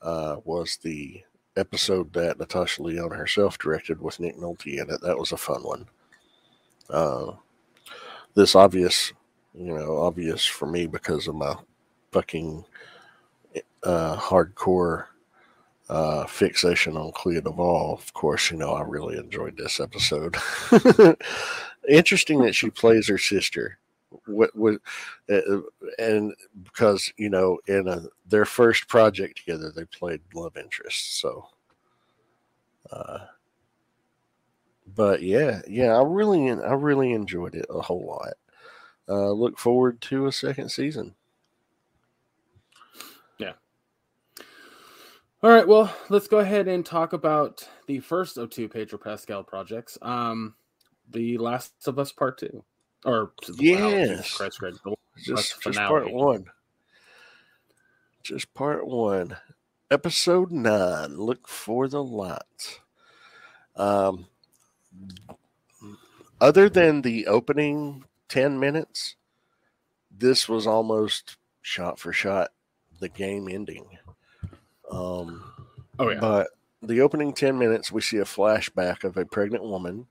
uh, 0.00 0.36
was 0.44 0.78
the 0.82 1.22
episode 1.56 2.12
that 2.12 2.38
Natasha 2.38 2.82
Lyonne 2.82 3.10
herself 3.10 3.58
directed 3.58 4.00
with 4.00 4.20
Nick 4.20 4.36
Nolte 4.36 4.80
in 4.80 4.90
it. 4.90 5.00
That 5.02 5.18
was 5.18 5.32
a 5.32 5.36
fun 5.36 5.62
one. 5.62 5.86
Uh, 6.88 7.32
this 8.34 8.54
obvious, 8.54 9.12
you 9.54 9.74
know, 9.74 9.98
obvious 9.98 10.44
for 10.44 10.66
me 10.66 10.86
because 10.86 11.26
of 11.26 11.34
my 11.34 11.56
fucking 12.16 12.64
uh, 13.82 14.16
hardcore 14.16 15.04
uh, 15.90 16.24
fixation 16.24 16.96
on 16.96 17.12
Clea 17.12 17.40
DuVall. 17.40 17.92
Of 17.92 18.14
course, 18.14 18.50
you 18.50 18.56
know, 18.56 18.72
I 18.72 18.80
really 18.82 19.18
enjoyed 19.18 19.58
this 19.58 19.80
episode. 19.80 20.36
Interesting 21.88 22.40
that 22.42 22.54
she 22.54 22.70
plays 22.70 23.08
her 23.08 23.18
sister. 23.18 23.76
What, 24.24 24.56
what, 24.56 24.76
uh, 25.30 25.60
and 25.98 26.34
because 26.64 27.12
you 27.18 27.28
know, 27.28 27.58
in 27.68 27.86
a, 27.86 28.04
their 28.26 28.46
first 28.46 28.88
project 28.88 29.36
together, 29.36 29.70
they 29.70 29.84
played 29.84 30.22
love 30.32 30.56
interest. 30.56 31.20
So, 31.20 31.48
uh, 32.90 33.26
but 34.94 35.20
yeah, 35.20 35.60
yeah, 35.68 35.94
I 35.94 36.02
really, 36.02 36.50
I 36.50 36.72
really 36.72 37.12
enjoyed 37.12 37.54
it 37.54 37.66
a 37.68 37.82
whole 37.82 38.06
lot. 38.06 38.34
Uh, 39.06 39.32
look 39.32 39.58
forward 39.58 40.00
to 40.02 40.26
a 40.26 40.32
second 40.32 40.70
season. 40.70 41.14
Yeah. 43.38 43.52
All 45.42 45.50
right. 45.50 45.66
Well, 45.66 45.94
let's 46.08 46.28
go 46.28 46.38
ahead 46.38 46.66
and 46.66 46.84
talk 46.84 47.12
about 47.12 47.68
the 47.86 48.00
first 48.00 48.38
of 48.38 48.50
two 48.50 48.68
Pedro 48.68 48.98
Pascal 48.98 49.44
projects. 49.44 49.98
Um, 50.00 50.54
the 51.10 51.38
Last 51.38 51.72
of 51.86 51.98
Us 51.98 52.10
Part 52.10 52.38
Two, 52.38 52.64
or 53.04 53.32
yes, 53.58 54.32
Christ, 54.32 54.58
Gregg, 54.58 54.74
just, 55.18 55.62
just 55.62 55.78
part 55.78 56.12
one. 56.12 56.46
Just 58.22 58.52
part 58.54 58.86
one, 58.86 59.36
episode 59.90 60.50
nine. 60.50 61.16
Look 61.16 61.46
for 61.46 61.86
the 61.86 62.02
lights. 62.02 62.80
Um, 63.76 64.26
other 66.40 66.68
than 66.68 67.02
the 67.02 67.26
opening 67.26 68.04
10 68.28 68.58
minutes, 68.58 69.16
this 70.10 70.48
was 70.48 70.66
almost 70.66 71.36
shot 71.62 71.98
for 71.98 72.12
shot 72.12 72.50
the 73.00 73.08
game 73.08 73.48
ending. 73.48 73.86
Um, 74.90 75.52
Oh 75.98 76.10
yeah. 76.10 76.20
but 76.20 76.48
the 76.82 77.00
opening 77.00 77.32
10 77.32 77.58
minutes, 77.58 77.90
we 77.90 78.00
see 78.00 78.18
a 78.18 78.24
flashback 78.24 79.04
of 79.04 79.16
a 79.16 79.24
pregnant 79.24 79.64
woman. 79.64 80.06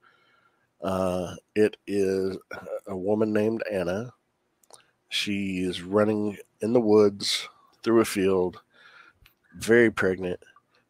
Uh, 0.81 1.35
it 1.55 1.77
is 1.87 2.37
a 2.87 2.95
woman 2.95 3.31
named 3.31 3.63
Anna. 3.71 4.13
She 5.09 5.59
is 5.59 5.81
running 5.81 6.37
in 6.61 6.73
the 6.73 6.81
woods 6.81 7.47
through 7.83 8.01
a 8.01 8.05
field, 8.05 8.61
very 9.55 9.91
pregnant. 9.91 10.39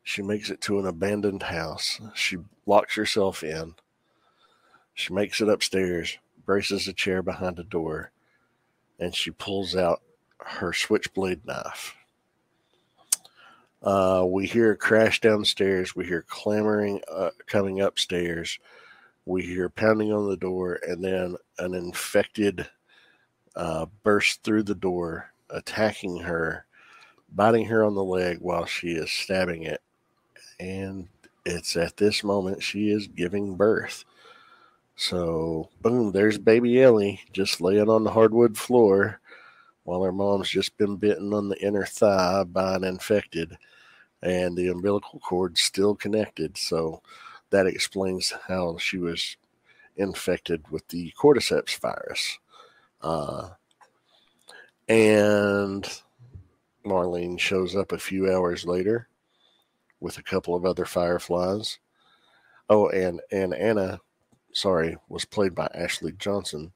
She 0.04 0.22
makes 0.22 0.50
it 0.50 0.62
to 0.62 0.80
an 0.80 0.88
abandoned 0.88 1.44
house. 1.44 2.00
She 2.14 2.38
locks 2.66 2.96
herself 2.96 3.44
in. 3.44 3.76
She 4.94 5.14
makes 5.14 5.42
it 5.42 5.50
upstairs, 5.50 6.18
braces 6.46 6.88
a 6.88 6.94
chair 6.94 7.22
behind 7.22 7.60
a 7.60 7.64
door, 7.64 8.12
and 9.00 9.14
she 9.14 9.32
pulls 9.32 9.76
out 9.76 10.02
her 10.40 10.72
switchblade 10.74 11.46
knife. 11.46 11.96
Uh, 13.86 14.26
we 14.28 14.48
hear 14.48 14.72
a 14.72 14.78
crash 14.78 15.22
downstairs. 15.22 15.96
We 15.96 16.06
hear 16.06 16.26
clamoring 16.28 17.02
uh, 17.10 17.30
coming 17.46 17.82
upstairs. 17.82 18.58
We 19.28 19.44
hear 19.44 19.70
pounding 19.70 20.12
on 20.12 20.28
the 20.28 20.38
door, 20.38 20.80
and 20.88 21.04
then 21.04 21.36
an 21.60 21.76
infected 21.76 22.68
uh, 23.56 23.86
bursts 24.02 24.40
through 24.44 24.64
the 24.64 24.76
door, 24.76 25.32
attacking 25.52 26.18
her, 26.18 26.66
biting 27.32 27.66
her 27.66 27.84
on 27.84 27.94
the 27.94 28.04
leg 28.04 28.40
while 28.42 28.66
she 28.66 28.94
is 28.94 29.12
stabbing 29.12 29.64
it. 29.64 29.82
And 30.60 31.08
it's 31.46 31.78
at 31.78 31.98
this 31.98 32.24
moment 32.24 32.64
she 32.64 32.90
is 32.90 33.06
giving 33.06 33.56
birth. 33.56 34.04
So, 34.96 35.70
boom, 35.82 36.12
there's 36.12 36.40
baby 36.40 36.82
Ellie 36.82 37.20
just 37.32 37.62
laying 37.62 37.90
on 37.90 38.04
the 38.04 38.12
hardwood 38.12 38.58
floor 38.58 39.20
while 39.84 40.02
her 40.02 40.12
mom's 40.12 40.50
just 40.50 40.76
been 40.78 40.96
bitten 40.96 41.34
on 41.34 41.50
the 41.50 41.64
inner 41.64 41.86
thigh 41.86 42.44
by 42.46 42.76
an 42.76 42.84
infected 42.84 43.56
and 44.22 44.56
the 44.56 44.68
umbilical 44.68 45.20
cord 45.20 45.58
still 45.58 45.96
connected. 45.96 46.58
So 46.58 47.02
that 47.50 47.68
explains 47.68 48.34
how 48.48 48.78
she 48.78 48.98
was 48.98 49.38
infected 49.96 50.70
with 50.70 50.88
the 50.90 51.14
cordyceps 51.18 51.80
virus. 51.80 52.40
Uh, 53.02 53.50
and 54.88 55.88
Marlene 56.86 57.40
shows 57.40 57.76
up 57.76 57.92
a 57.92 57.98
few 57.98 58.32
hours 58.32 58.66
later 58.66 59.08
with 60.00 60.18
a 60.18 60.24
couple 60.24 60.56
of 60.56 60.66
other 60.66 60.86
fireflies. 60.86 61.80
Oh, 62.70 62.90
and, 62.90 63.22
and 63.32 63.54
Anna, 63.54 64.00
sorry, 64.54 64.98
was 65.08 65.26
played 65.26 65.56
by 65.56 65.70
Ashley 65.74 66.14
Johnson, 66.14 66.72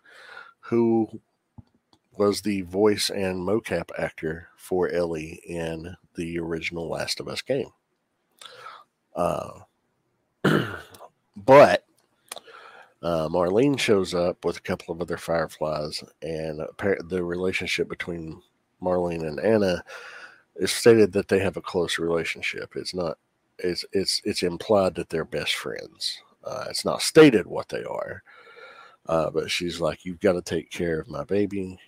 who 0.60 1.20
was 2.20 2.42
the 2.42 2.62
voice 2.64 3.10
and 3.10 3.48
mocap 3.48 3.90
actor 3.98 4.50
for 4.58 4.90
Ellie 4.90 5.40
in 5.48 5.96
the 6.16 6.38
original 6.38 6.90
Last 6.90 7.22
of 7.22 7.30
Us 7.30 7.42
game. 7.42 7.72
Uh, 9.16 9.62
but 10.44 11.86
uh, 13.02 13.30
Marlene 13.30 13.80
shows 13.80 14.14
up 14.14 14.44
with 14.44 14.58
a 14.58 14.62
couple 14.62 14.94
of 14.94 15.00
other 15.00 15.16
fireflies, 15.16 16.04
and 16.22 16.62
the 17.08 17.24
relationship 17.24 17.88
between 17.88 18.42
Marlene 18.84 19.26
and 19.26 19.40
Anna 19.40 19.82
is 20.58 20.72
stated 20.72 21.14
that 21.14 21.30
they 21.30 21.40
have 21.40 21.56
a 21.56 21.62
close 21.62 21.98
relationship. 21.98 22.74
It's 22.76 22.94
not. 22.94 23.18
It's 23.60 23.86
it's 23.94 24.22
it's 24.26 24.44
implied 24.44 24.96
that 24.96 25.10
they're 25.10 25.24
best 25.24 25.56
friends. 25.56 26.22
Uh, 26.44 26.66
it's 26.70 26.84
not 26.84 27.02
stated 27.02 27.48
what 27.48 27.70
they 27.70 27.84
are, 27.84 28.24
uh, 29.08 29.30
but 29.30 29.50
she's 29.50 29.80
like, 29.80 30.04
"You've 30.04 30.20
got 30.20 30.34
to 30.34 30.42
take 30.42 30.70
care 30.70 31.00
of 31.00 31.10
my 31.10 31.24
baby 31.24 31.80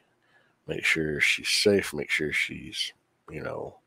make 0.67 0.85
sure 0.85 1.19
she's 1.19 1.49
safe, 1.49 1.93
make 1.93 2.09
sure 2.09 2.31
she's, 2.31 2.93
you 3.29 3.41
know, 3.41 3.77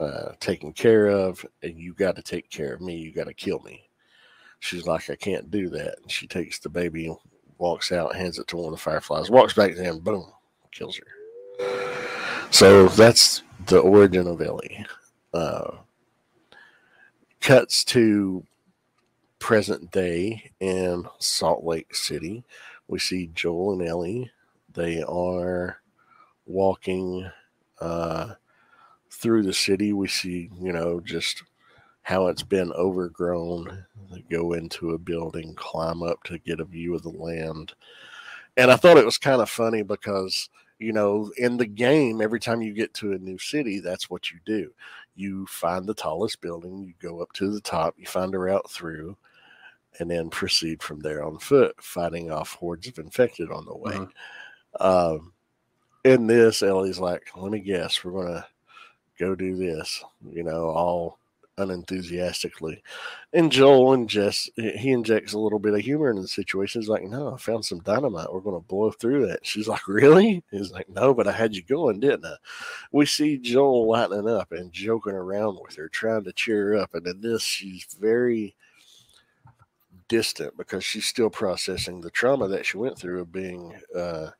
uh, 0.00 0.32
taken 0.40 0.72
care 0.72 1.06
of, 1.06 1.44
and 1.62 1.78
you 1.78 1.94
got 1.94 2.16
to 2.16 2.22
take 2.22 2.50
care 2.50 2.74
of 2.74 2.80
me. 2.80 2.96
You 2.96 3.12
got 3.12 3.26
to 3.26 3.34
kill 3.34 3.60
me. 3.60 3.88
She's 4.60 4.86
like, 4.86 5.10
I 5.10 5.16
can't 5.16 5.50
do 5.50 5.68
that. 5.70 5.98
And 6.02 6.10
she 6.10 6.26
takes 6.26 6.58
the 6.58 6.68
baby, 6.68 7.14
walks 7.58 7.92
out, 7.92 8.16
hands 8.16 8.38
it 8.38 8.48
to 8.48 8.56
one 8.56 8.66
of 8.66 8.72
the 8.72 8.78
fireflies, 8.78 9.30
walks 9.30 9.54
back 9.54 9.74
to 9.74 9.82
him, 9.82 9.98
boom, 10.00 10.26
kills 10.72 10.98
her. 10.98 11.06
So 12.50 12.88
that's 12.88 13.42
the 13.66 13.78
origin 13.78 14.26
of 14.26 14.40
Ellie. 14.40 14.86
Uh, 15.32 15.72
cuts 17.40 17.84
to 17.84 18.44
present 19.38 19.90
day 19.90 20.50
in 20.60 21.04
Salt 21.18 21.64
Lake 21.64 21.94
City. 21.94 22.44
We 22.88 22.98
see 22.98 23.30
Joel 23.34 23.72
and 23.72 23.88
Ellie 23.88 24.30
they 24.74 25.02
are 25.02 25.78
walking 26.46 27.30
uh, 27.80 28.34
through 29.10 29.42
the 29.44 29.52
city. 29.52 29.92
We 29.92 30.08
see, 30.08 30.50
you 30.60 30.72
know, 30.72 31.00
just 31.00 31.42
how 32.02 32.26
it's 32.26 32.42
been 32.42 32.72
overgrown. 32.72 33.86
They 34.12 34.24
go 34.30 34.52
into 34.52 34.90
a 34.90 34.98
building, 34.98 35.54
climb 35.54 36.02
up 36.02 36.22
to 36.24 36.38
get 36.38 36.60
a 36.60 36.64
view 36.64 36.94
of 36.94 37.02
the 37.02 37.08
land. 37.08 37.72
And 38.56 38.70
I 38.70 38.76
thought 38.76 38.98
it 38.98 39.06
was 39.06 39.18
kind 39.18 39.40
of 39.40 39.48
funny 39.48 39.82
because, 39.82 40.48
you 40.78 40.92
know, 40.92 41.32
in 41.38 41.56
the 41.56 41.66
game, 41.66 42.20
every 42.20 42.40
time 42.40 42.62
you 42.62 42.72
get 42.72 42.92
to 42.94 43.12
a 43.12 43.18
new 43.18 43.38
city, 43.38 43.80
that's 43.80 44.10
what 44.10 44.30
you 44.30 44.38
do. 44.44 44.72
You 45.16 45.46
find 45.46 45.86
the 45.86 45.94
tallest 45.94 46.40
building, 46.40 46.82
you 46.82 46.94
go 47.00 47.20
up 47.20 47.32
to 47.34 47.50
the 47.50 47.60
top, 47.60 47.94
you 47.96 48.06
find 48.06 48.34
a 48.34 48.38
route 48.38 48.70
through, 48.70 49.16
and 49.98 50.10
then 50.10 50.28
proceed 50.28 50.82
from 50.82 51.00
there 51.00 51.24
on 51.24 51.38
foot, 51.38 51.74
fighting 51.82 52.30
off 52.30 52.52
hordes 52.52 52.88
of 52.88 52.98
infected 52.98 53.50
on 53.50 53.64
the 53.64 53.76
way. 53.76 53.94
Mm-hmm. 53.94 54.10
Um, 54.80 55.32
in 56.04 56.26
this, 56.26 56.62
Ellie's 56.62 56.98
like, 56.98 57.28
let 57.36 57.50
me 57.50 57.60
guess, 57.60 58.04
we're 58.04 58.12
to 58.26 58.46
go 59.18 59.34
do 59.34 59.56
this, 59.56 60.04
you 60.30 60.42
know, 60.42 60.66
all 60.66 61.18
unenthusiastically. 61.56 62.82
And 63.32 63.50
Joel 63.50 63.92
and 63.92 64.08
Jess, 64.08 64.50
he 64.56 64.90
injects 64.90 65.32
a 65.32 65.38
little 65.38 65.58
bit 65.58 65.74
of 65.74 65.80
humor 65.80 66.10
in 66.10 66.20
the 66.20 66.28
situation. 66.28 66.80
He's 66.80 66.88
like, 66.88 67.04
no, 67.04 67.34
I 67.34 67.36
found 67.36 67.64
some 67.64 67.78
dynamite. 67.78 68.32
We're 68.32 68.40
to 68.60 68.66
blow 68.66 68.90
through 68.90 69.28
that. 69.28 69.46
She's 69.46 69.68
like, 69.68 69.86
really? 69.88 70.42
He's 70.50 70.72
like, 70.72 70.88
no, 70.88 71.14
but 71.14 71.28
I 71.28 71.32
had 71.32 71.54
you 71.54 71.62
going, 71.62 72.00
didn't 72.00 72.26
I? 72.26 72.36
We 72.92 73.06
see 73.06 73.38
Joel 73.38 73.88
lightening 73.88 74.28
up 74.28 74.52
and 74.52 74.72
joking 74.72 75.14
around 75.14 75.58
with 75.62 75.76
her, 75.76 75.88
trying 75.88 76.24
to 76.24 76.32
cheer 76.32 76.70
her 76.70 76.76
up. 76.78 76.94
And 76.94 77.06
in 77.06 77.20
this, 77.20 77.42
she's 77.42 77.86
very 77.98 78.56
distant 80.08 80.56
because 80.56 80.84
she's 80.84 81.06
still 81.06 81.30
processing 81.30 82.00
the 82.00 82.10
trauma 82.10 82.48
that 82.48 82.66
she 82.66 82.76
went 82.76 82.98
through 82.98 83.20
of 83.20 83.32
being, 83.32 83.74
uh, 83.96 84.30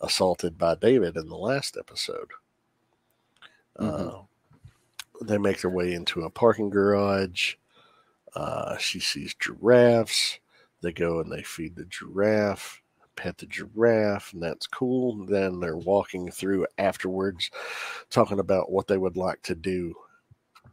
assaulted 0.00 0.58
by 0.58 0.74
David 0.74 1.16
in 1.16 1.28
the 1.28 1.36
last 1.36 1.76
episode. 1.78 2.30
Mm-hmm. 3.78 4.08
Uh, 4.08 4.22
they 5.22 5.38
make 5.38 5.60
their 5.60 5.70
way 5.70 5.92
into 5.92 6.22
a 6.22 6.30
parking 6.30 6.70
garage. 6.70 7.54
Uh, 8.34 8.76
she 8.76 9.00
sees 9.00 9.34
giraffes. 9.34 10.38
They 10.82 10.92
go 10.92 11.20
and 11.20 11.32
they 11.32 11.42
feed 11.42 11.74
the 11.74 11.86
giraffe, 11.86 12.82
pet 13.16 13.38
the 13.38 13.46
giraffe, 13.46 14.32
and 14.32 14.42
that's 14.42 14.66
cool. 14.66 15.24
Then 15.24 15.58
they're 15.58 15.76
walking 15.76 16.30
through 16.30 16.66
afterwards, 16.78 17.50
talking 18.10 18.38
about 18.38 18.70
what 18.70 18.86
they 18.86 18.98
would 18.98 19.16
like 19.16 19.42
to 19.42 19.54
do 19.54 19.94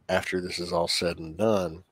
after 0.08 0.40
this 0.40 0.58
is 0.58 0.72
all 0.72 0.88
said 0.88 1.18
and 1.18 1.36
done. 1.36 1.84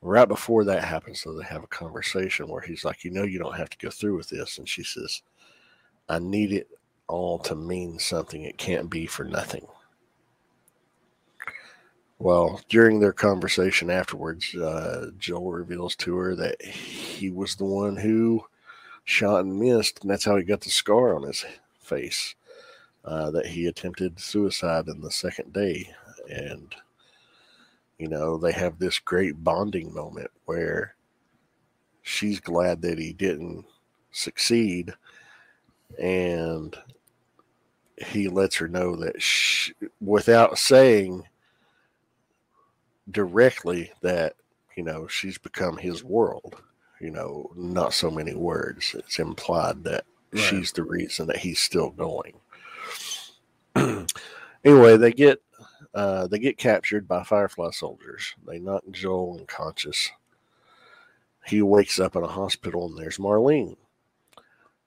Right 0.00 0.26
before 0.26 0.64
that 0.64 0.82
happens, 0.82 1.20
so 1.20 1.32
they 1.32 1.44
have 1.44 1.62
a 1.62 1.68
conversation 1.68 2.48
where 2.48 2.62
he's 2.62 2.84
like, 2.84 3.04
You 3.04 3.10
know, 3.12 3.22
you 3.22 3.38
don't 3.38 3.56
have 3.56 3.70
to 3.70 3.78
go 3.78 3.90
through 3.90 4.16
with 4.16 4.30
this. 4.30 4.58
And 4.58 4.68
she 4.68 4.82
says, 4.82 5.22
I 6.08 6.18
need 6.18 6.52
it 6.52 6.68
all 7.08 7.38
to 7.40 7.54
mean 7.54 7.98
something. 7.98 8.42
It 8.42 8.58
can't 8.58 8.90
be 8.90 9.06
for 9.06 9.24
nothing. 9.24 9.66
Well, 12.18 12.60
during 12.68 13.00
their 13.00 13.12
conversation 13.12 13.90
afterwards, 13.90 14.54
uh, 14.54 15.10
Joel 15.18 15.52
reveals 15.52 15.96
to 15.96 16.16
her 16.16 16.36
that 16.36 16.62
he 16.62 17.30
was 17.30 17.56
the 17.56 17.64
one 17.64 17.96
who 17.96 18.44
shot 19.04 19.40
and 19.40 19.58
missed, 19.58 20.02
and 20.02 20.10
that's 20.10 20.24
how 20.24 20.36
he 20.36 20.44
got 20.44 20.60
the 20.60 20.70
scar 20.70 21.16
on 21.16 21.24
his 21.24 21.44
face. 21.80 22.34
Uh, 23.04 23.32
that 23.32 23.46
he 23.46 23.66
attempted 23.66 24.20
suicide 24.20 24.86
in 24.86 25.00
the 25.00 25.10
second 25.10 25.52
day. 25.52 25.92
And, 26.30 26.72
you 27.98 28.06
know, 28.06 28.38
they 28.38 28.52
have 28.52 28.78
this 28.78 29.00
great 29.00 29.42
bonding 29.42 29.92
moment 29.92 30.30
where 30.44 30.94
she's 32.02 32.38
glad 32.38 32.80
that 32.82 33.00
he 33.00 33.12
didn't 33.12 33.64
succeed 34.12 34.94
and 35.98 36.76
he 37.96 38.28
lets 38.28 38.56
her 38.56 38.68
know 38.68 38.96
that 38.96 39.20
she, 39.22 39.72
without 40.00 40.58
saying 40.58 41.24
directly 43.10 43.92
that 44.00 44.34
you 44.76 44.82
know 44.82 45.06
she's 45.06 45.38
become 45.38 45.76
his 45.76 46.02
world 46.02 46.62
you 47.02 47.10
know 47.10 47.50
not 47.56 47.92
so 47.92 48.10
many 48.10 48.34
words. 48.34 48.94
It's 48.96 49.18
implied 49.18 49.84
that 49.84 50.04
right. 50.32 50.40
she's 50.40 50.72
the 50.72 50.84
reason 50.84 51.26
that 51.26 51.38
he's 51.38 51.58
still 51.58 51.90
going. 51.90 52.34
Anyway 54.64 54.96
they 54.96 55.10
get 55.10 55.42
uh, 55.92 56.28
they 56.28 56.38
get 56.38 56.56
captured 56.56 57.08
by 57.08 57.24
firefly 57.24 57.70
soldiers. 57.72 58.32
They 58.46 58.60
knock 58.60 58.84
joel 58.92 59.38
unconscious. 59.40 60.08
He 61.44 61.62
wakes 61.62 61.98
up 61.98 62.14
in 62.14 62.22
a 62.22 62.28
hospital 62.28 62.86
and 62.86 62.96
there's 62.96 63.18
marlene 63.18 63.76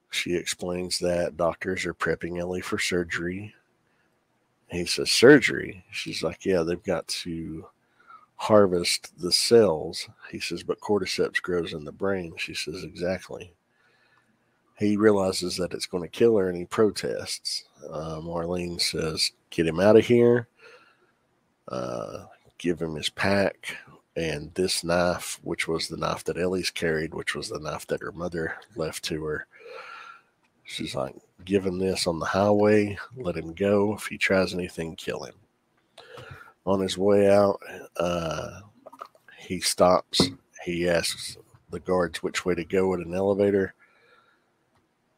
she 0.10 0.36
explains 0.36 1.00
that 1.00 1.38
doctors 1.38 1.86
are 1.86 1.94
prepping 1.94 2.40
Ellie 2.40 2.62
for 2.62 2.80
surgery. 2.80 3.54
He 4.70 4.86
says, 4.86 5.12
Surgery? 5.12 5.84
She's 5.92 6.24
like, 6.24 6.46
Yeah, 6.46 6.64
they've 6.64 6.82
got 6.84 7.08
to 7.08 7.66
harvest 8.36 9.14
the 9.20 9.32
cells. 9.32 10.10
He 10.32 10.40
says, 10.40 10.64
But 10.64 10.80
cordyceps 10.80 11.42
grows 11.42 11.74
in 11.74 11.86
the 11.86 11.92
brain. 11.92 12.34
She 12.38 12.54
says, 12.54 12.84
Exactly. 12.84 13.54
He 14.78 14.98
realizes 14.98 15.56
that 15.58 15.74
it's 15.74 15.86
going 15.86 16.04
to 16.04 16.10
kill 16.10 16.38
her 16.38 16.50
and 16.50 16.58
he 16.58 16.66
protests. 16.66 17.66
Uh, 17.90 18.20
Marlene 18.22 18.82
says, 18.82 19.32
Get 19.50 19.68
him 19.68 19.80
out 19.80 19.98
of 19.98 20.06
here. 20.06 20.48
Uh, 21.68 22.26
give 22.58 22.82
him 22.82 22.96
his 22.96 23.10
pack 23.10 23.78
and 24.16 24.54
this 24.54 24.84
knife, 24.84 25.40
which 25.44 25.68
was 25.68 25.88
the 25.88 25.98
knife 25.98 26.24
that 26.24 26.38
Ellie's 26.38 26.70
carried, 26.70 27.14
which 27.14 27.36
was 27.36 27.50
the 27.50 27.60
knife 27.60 27.86
that 27.88 28.02
her 28.02 28.12
mother 28.12 28.56
left 28.76 29.04
to 29.06 29.24
her. 29.24 29.48
She's 30.66 30.96
like, 30.96 31.16
give 31.46 31.66
him 31.66 31.78
this 31.78 32.08
on 32.08 32.20
the 32.20 32.26
highway, 32.26 32.98
let 33.16 33.38
him 33.38 33.54
go. 33.54 33.94
If 33.94 34.08
he 34.08 34.18
tries 34.18 34.54
anything, 34.54 34.96
kill 34.96 35.24
him. 35.24 35.36
On 36.66 36.82
his 36.82 36.98
way 36.98 37.30
out, 37.30 37.60
uh, 37.98 38.62
he 39.38 39.60
stops. 39.60 40.30
He 40.66 40.90
asks 40.90 41.38
the 41.70 41.80
guards 41.80 42.24
which 42.24 42.44
way 42.46 42.56
to 42.56 42.66
go 42.66 42.94
at 42.94 43.00
an 43.00 43.14
elevator. 43.14 43.76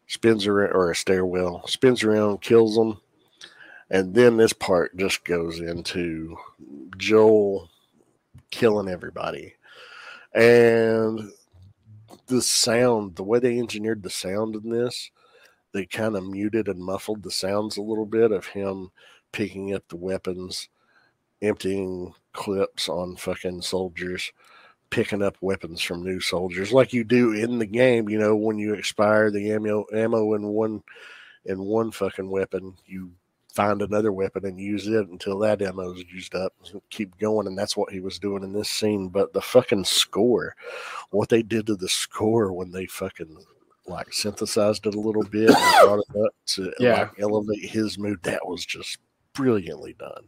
Spins 0.07 0.45
around, 0.47 0.73
or 0.73 0.91
a 0.91 0.95
stairwell, 0.95 1.65
spins 1.67 2.03
around, 2.03 2.41
kills 2.41 2.75
them. 2.75 2.99
And 3.89 4.13
then 4.13 4.35
this 4.35 4.53
part 4.53 4.95
just 4.97 5.23
goes 5.23 5.61
into 5.61 6.37
Joel 6.97 7.69
killing 8.49 8.89
everybody. 8.89 9.53
And 10.33 11.31
the 12.27 12.41
sound, 12.41 13.15
the 13.15 13.23
way 13.23 13.39
they 13.39 13.57
engineered 13.57 14.03
the 14.03 14.09
sound 14.09 14.55
in 14.55 14.69
this, 14.69 15.09
they 15.73 15.85
kind 15.85 16.15
of 16.15 16.27
muted 16.27 16.67
and 16.67 16.79
muffled 16.79 17.23
the 17.23 17.31
sounds 17.31 17.77
a 17.77 17.81
little 17.81 18.05
bit 18.05 18.31
of 18.31 18.45
him 18.45 18.91
picking 19.31 19.73
up 19.73 19.83
the 19.89 19.95
weapons, 19.95 20.69
emptying 21.41 22.13
clips 22.33 22.89
on 22.89 23.15
fucking 23.15 23.61
soldiers, 23.61 24.31
picking 24.89 25.21
up 25.21 25.37
weapons 25.41 25.81
from 25.81 26.03
new 26.03 26.19
soldiers, 26.19 26.71
like 26.71 26.93
you 26.93 27.03
do 27.03 27.33
in 27.33 27.59
the 27.59 27.65
game. 27.65 28.09
You 28.09 28.17
know, 28.17 28.35
when 28.35 28.57
you 28.57 28.73
expire 28.73 29.29
the 29.31 29.51
ammo 29.51 29.85
ammo 29.93 30.33
in 30.33 30.47
one 30.47 30.83
in 31.45 31.63
one 31.63 31.91
fucking 31.91 32.29
weapon, 32.29 32.75
you 32.85 33.11
find 33.53 33.81
another 33.81 34.13
weapon 34.13 34.45
and 34.45 34.59
use 34.59 34.87
it 34.87 35.07
until 35.07 35.39
that 35.39 35.61
ammo 35.61 35.91
is 35.91 36.03
used 36.13 36.35
up. 36.35 36.53
Keep 36.89 37.17
going, 37.17 37.47
and 37.47 37.57
that's 37.57 37.75
what 37.75 37.91
he 37.91 37.99
was 37.99 38.19
doing 38.19 38.43
in 38.43 38.53
this 38.53 38.69
scene. 38.69 39.09
But 39.09 39.33
the 39.33 39.41
fucking 39.41 39.85
score, 39.85 40.55
what 41.09 41.29
they 41.29 41.41
did 41.41 41.65
to 41.67 41.75
the 41.75 41.89
score 41.89 42.53
when 42.53 42.71
they 42.71 42.85
fucking 42.85 43.35
like 43.87 44.11
synthesized 44.13 44.85
it 44.85 44.95
a 44.95 44.99
little 44.99 45.23
bit 45.23 45.49
and 45.49 45.81
brought 45.81 45.99
it 45.99 46.25
up 46.25 46.33
to 46.45 46.73
yeah. 46.79 47.01
like 47.01 47.11
elevate 47.19 47.69
his 47.69 47.97
mood, 47.97 48.19
that 48.23 48.45
was 48.45 48.65
just 48.65 48.97
brilliantly 49.33 49.93
done. 49.93 50.25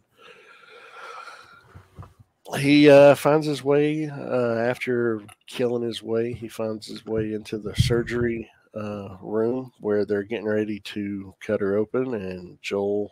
He 2.58 2.90
uh, 2.90 3.14
finds 3.14 3.46
his 3.46 3.64
way 3.64 4.10
uh, 4.10 4.56
after 4.56 5.22
killing 5.46 5.84
his 5.84 6.02
way. 6.02 6.34
He 6.34 6.48
finds 6.48 6.88
his 6.88 7.06
way 7.06 7.34
into 7.34 7.60
the 7.60 7.76
surgery 7.76 8.50
uh, 8.74 9.18
room 9.22 9.72
where 9.80 10.04
they're 10.06 10.24
getting 10.24 10.48
ready 10.48 10.80
to 10.80 11.36
cut 11.42 11.60
her 11.60 11.76
open, 11.76 12.16
and 12.16 12.58
Joel 12.62 13.12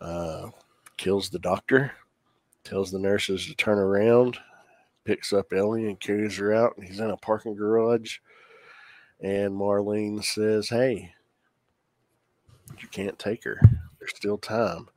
uh, 0.00 0.48
kills 0.96 1.28
the 1.28 1.38
doctor, 1.38 1.92
tells 2.64 2.90
the 2.90 2.98
nurses 2.98 3.46
to 3.46 3.54
turn 3.54 3.78
around, 3.78 4.38
picks 5.04 5.32
up 5.32 5.52
Ellie 5.52 5.86
and 5.86 6.00
carries 6.00 6.36
her 6.36 6.54
out. 6.54 6.76
And 6.76 6.86
he's 6.86 7.00
in 7.00 7.10
a 7.10 7.16
parking 7.18 7.54
garage, 7.54 8.18
and 9.20 9.54
Marlene 9.54 10.22
says, 10.22 10.68
"Hey, 10.68 11.14
you 12.80 12.88
can't 12.88 13.18
take 13.18 13.44
her. 13.44 13.60
There's 13.98 14.14
still 14.14 14.38
time. 14.38 14.88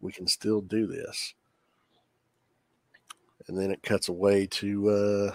We 0.00 0.12
can 0.12 0.26
still 0.26 0.60
do 0.60 0.86
this." 0.86 1.34
And 3.46 3.58
then 3.58 3.70
it 3.70 3.82
cuts 3.82 4.08
away 4.08 4.46
to 4.46 4.88
uh, 4.90 5.34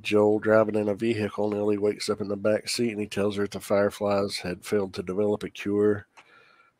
Joel 0.00 0.38
driving 0.38 0.76
in 0.76 0.88
a 0.88 0.94
vehicle, 0.94 1.50
and 1.50 1.54
Ellie 1.54 1.78
wakes 1.78 2.08
up 2.08 2.20
in 2.20 2.28
the 2.28 2.36
back 2.36 2.68
seat, 2.68 2.92
and 2.92 3.00
he 3.00 3.06
tells 3.06 3.36
her 3.36 3.42
that 3.42 3.50
the 3.52 3.60
Fireflies 3.60 4.38
had 4.38 4.64
failed 4.64 4.94
to 4.94 5.02
develop 5.02 5.42
a 5.42 5.50
cure 5.50 6.06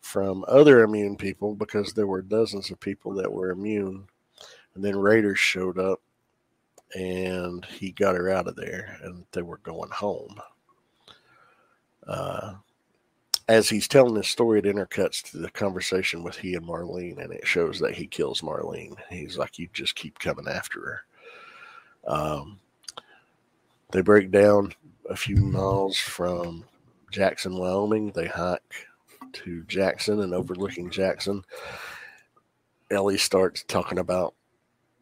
from 0.00 0.44
other 0.48 0.82
immune 0.82 1.16
people 1.16 1.54
because 1.54 1.92
there 1.92 2.06
were 2.06 2.22
dozens 2.22 2.70
of 2.70 2.80
people 2.80 3.12
that 3.14 3.30
were 3.30 3.50
immune. 3.50 4.06
And 4.74 4.84
then 4.84 4.96
Raiders 4.96 5.38
showed 5.38 5.78
up, 5.78 6.00
and 6.94 7.64
he 7.64 7.92
got 7.92 8.16
her 8.16 8.30
out 8.30 8.48
of 8.48 8.56
there, 8.56 8.98
and 9.02 9.24
they 9.32 9.42
were 9.42 9.58
going 9.58 9.90
home. 9.90 10.40
Uh, 12.06 12.54
as 13.48 13.68
he's 13.68 13.88
telling 13.88 14.14
this 14.14 14.28
story, 14.28 14.60
it 14.60 14.64
intercuts 14.64 15.22
to 15.22 15.38
the 15.38 15.50
conversation 15.50 16.22
with 16.22 16.36
he 16.36 16.54
and 16.54 16.66
Marlene, 16.66 17.22
and 17.22 17.32
it 17.32 17.46
shows 17.46 17.80
that 17.80 17.94
he 17.94 18.06
kills 18.06 18.42
Marlene. 18.42 18.96
He's 19.08 19.36
like, 19.36 19.58
"You 19.58 19.68
just 19.72 19.96
keep 19.96 20.18
coming 20.18 20.46
after 20.48 20.80
her." 20.80 21.04
Um, 22.06 22.60
they 23.92 24.02
break 24.02 24.30
down 24.30 24.72
a 25.08 25.16
few 25.16 25.36
miles 25.36 25.98
from 25.98 26.64
Jackson, 27.10 27.56
Wyoming. 27.58 28.12
They 28.12 28.26
hike 28.26 28.86
to 29.32 29.64
Jackson 29.64 30.20
and 30.20 30.32
overlooking 30.32 30.90
Jackson. 30.90 31.44
Ellie 32.90 33.18
starts 33.18 33.64
talking 33.64 33.98
about, 33.98 34.34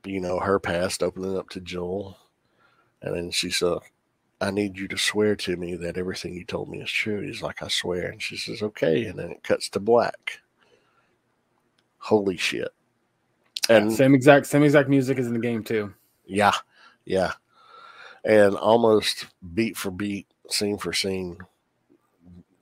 you 0.05 0.21
know, 0.21 0.39
her 0.39 0.59
past, 0.59 1.03
opening 1.03 1.37
up 1.37 1.49
to 1.51 1.61
Joel. 1.61 2.17
And 3.03 3.15
then 3.15 3.31
she 3.31 3.51
said, 3.51 3.79
I 4.41 4.51
need 4.51 4.79
you 4.79 4.89
to 4.89 4.99
swear 4.99 5.37
to 5.37 5.57
me 5.57 5.77
that 5.77 5.97
everything 5.97 6.35
you 6.35 6.45
told 6.45 6.69
me 6.69 6.81
is 6.81 6.91
true. 6.91 7.21
He's 7.21 7.43
like, 7.43 7.63
I 7.63 7.69
swear. 7.69 8.09
And 8.09 8.23
she 8.23 8.37
says, 8.37 8.63
okay. 8.63 9.05
And 9.05 9.19
then 9.19 9.31
it 9.31 9.43
cuts 9.43 9.69
to 9.71 9.81
black. 9.81 10.41
Holy 11.99 12.37
shit. 12.37 12.69
And 13.69 13.93
same 13.93 14.15
exact 14.15 14.47
same 14.47 14.63
exact 14.63 14.89
music 14.89 15.19
is 15.19 15.27
in 15.27 15.35
the 15.35 15.41
game 15.41 15.63
too. 15.63 15.93
Yeah. 16.25 16.55
Yeah 17.05 17.33
and 18.25 18.57
almost 18.57 19.27
beat 19.55 19.77
for 19.77 19.91
beat, 19.91 20.27
scene 20.49 20.79
for 20.79 20.93
scene, 20.93 21.39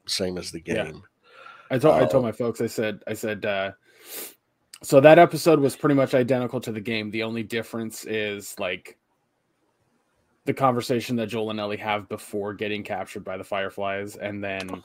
same 0.07 0.39
as 0.39 0.51
the 0.51 0.61
game. 0.61 0.77
Yeah. 0.77 1.77
I 1.77 1.79
told 1.79 2.01
uh, 2.01 2.05
I 2.05 2.07
told 2.07 2.25
my 2.25 2.33
folks. 2.33 2.61
I 2.61 2.67
said 2.67 3.03
I 3.07 3.15
said 3.15 3.45
uh, 3.45 3.73
so 4.83 5.01
that 5.01 5.19
episode 5.19 5.61
was 5.61 5.77
pretty 5.77 5.95
much 5.95 6.15
identical 6.15 6.61
to 6.61 6.73
the 6.73 6.81
game. 6.81 7.11
The 7.11 7.23
only 7.23 7.43
difference 7.43 8.05
is 8.05 8.59
like 8.59 8.99
the 10.45 10.55
conversation 10.55 11.17
that 11.17 11.27
Joel 11.27 11.51
and 11.51 11.61
Ellie 11.61 11.77
have 11.79 12.09
before 12.09 12.55
getting 12.55 12.83
captured 12.83 13.25
by 13.25 13.37
the 13.37 13.45
Fireflies, 13.45 14.17
and 14.17 14.43
then 14.43 14.83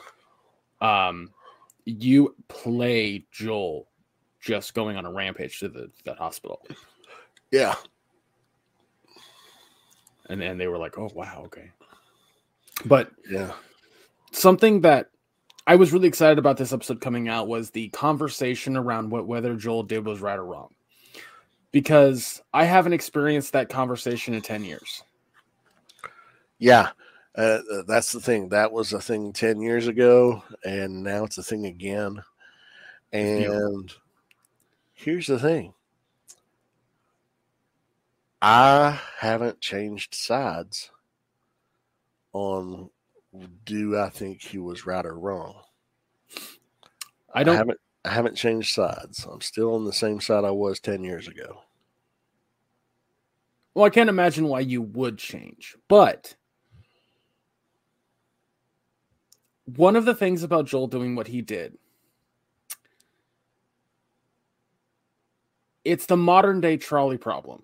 um, 0.81 1.29
you 1.85 2.35
play 2.47 3.25
Joel 3.31 3.87
just 4.39 4.73
going 4.73 4.97
on 4.97 5.05
a 5.05 5.11
rampage 5.11 5.59
to 5.59 5.69
the 5.69 5.91
that 6.05 6.17
hospital. 6.17 6.61
Yeah, 7.51 7.75
and 10.29 10.41
and 10.41 10.59
they 10.59 10.67
were 10.67 10.77
like, 10.77 10.97
"Oh 10.97 11.11
wow, 11.13 11.43
okay." 11.45 11.69
But 12.85 13.11
yeah, 13.29 13.51
something 14.31 14.81
that 14.81 15.11
I 15.67 15.75
was 15.75 15.93
really 15.93 16.07
excited 16.07 16.39
about 16.39 16.57
this 16.57 16.73
episode 16.73 17.01
coming 17.01 17.29
out 17.29 17.47
was 17.47 17.69
the 17.69 17.89
conversation 17.89 18.75
around 18.75 19.11
what 19.11 19.27
whether 19.27 19.55
Joel 19.55 19.83
did 19.83 20.05
was 20.05 20.19
right 20.19 20.37
or 20.37 20.45
wrong, 20.45 20.73
because 21.71 22.41
I 22.53 22.65
haven't 22.65 22.93
experienced 22.93 23.53
that 23.53 23.69
conversation 23.69 24.33
in 24.33 24.41
ten 24.41 24.63
years. 24.63 25.03
Yeah, 26.57 26.89
uh, 27.35 27.59
that's 27.87 28.11
the 28.11 28.19
thing. 28.19 28.49
That 28.49 28.71
was 28.71 28.93
a 28.93 29.01
thing 29.01 29.33
ten 29.33 29.61
years 29.61 29.87
ago, 29.87 30.43
and 30.65 31.03
now 31.03 31.25
it's 31.25 31.37
a 31.37 31.43
thing 31.43 31.65
again. 31.65 32.23
And 33.13 33.91
here's 34.93 35.27
the 35.27 35.39
thing 35.39 35.73
I 38.41 38.99
haven't 39.19 39.61
changed 39.61 40.15
sides 40.15 40.89
on 42.33 42.89
do 43.65 43.97
I 43.97 44.09
think 44.09 44.41
he 44.41 44.57
was 44.57 44.85
right 44.85 45.05
or 45.05 45.17
wrong. 45.17 45.61
I 47.33 47.43
don't 47.43 47.55
I 47.55 47.57
haven't 47.57 47.79
I 48.05 48.09
haven't 48.09 48.35
changed 48.35 48.73
sides. 48.73 49.25
I'm 49.31 49.41
still 49.41 49.75
on 49.75 49.85
the 49.85 49.93
same 49.93 50.19
side 50.19 50.43
I 50.43 50.51
was 50.51 50.79
10 50.79 51.03
years 51.03 51.27
ago. 51.27 51.61
Well, 53.73 53.85
I 53.85 53.89
can't 53.89 54.09
imagine 54.09 54.47
why 54.47 54.61
you 54.61 54.81
would 54.81 55.17
change. 55.17 55.77
But 55.87 56.35
one 59.65 59.95
of 59.95 60.05
the 60.05 60.15
things 60.15 60.43
about 60.43 60.65
Joel 60.65 60.87
doing 60.87 61.15
what 61.15 61.27
he 61.27 61.41
did 61.41 61.77
it's 65.83 66.05
the 66.05 66.17
modern 66.17 66.61
day 66.61 66.77
trolley 66.77 67.17
problem. 67.17 67.63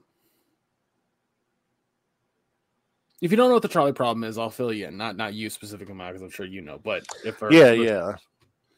If 3.22 3.32
you 3.32 3.38
don't 3.38 3.50
know 3.50 3.56
what 3.56 3.64
the 3.64 3.68
trolley 3.68 3.94
problem 3.94 4.24
is, 4.24 4.38
I'll 4.38 4.50
fill 4.50 4.72
you 4.72 4.88
in. 4.88 4.98
Not 4.98 5.18
not 5.18 5.34
you 5.34 5.50
specifically, 5.50 5.96
Mike, 5.96 6.10
because 6.10 6.22
I'm 6.22 6.30
sure 6.30 6.46
you 6.46 6.62
know. 6.62 6.80
But 6.84 7.04
if 7.26 7.42
our, 7.42 7.52
yeah, 7.52 7.72
yeah. 7.72 8.16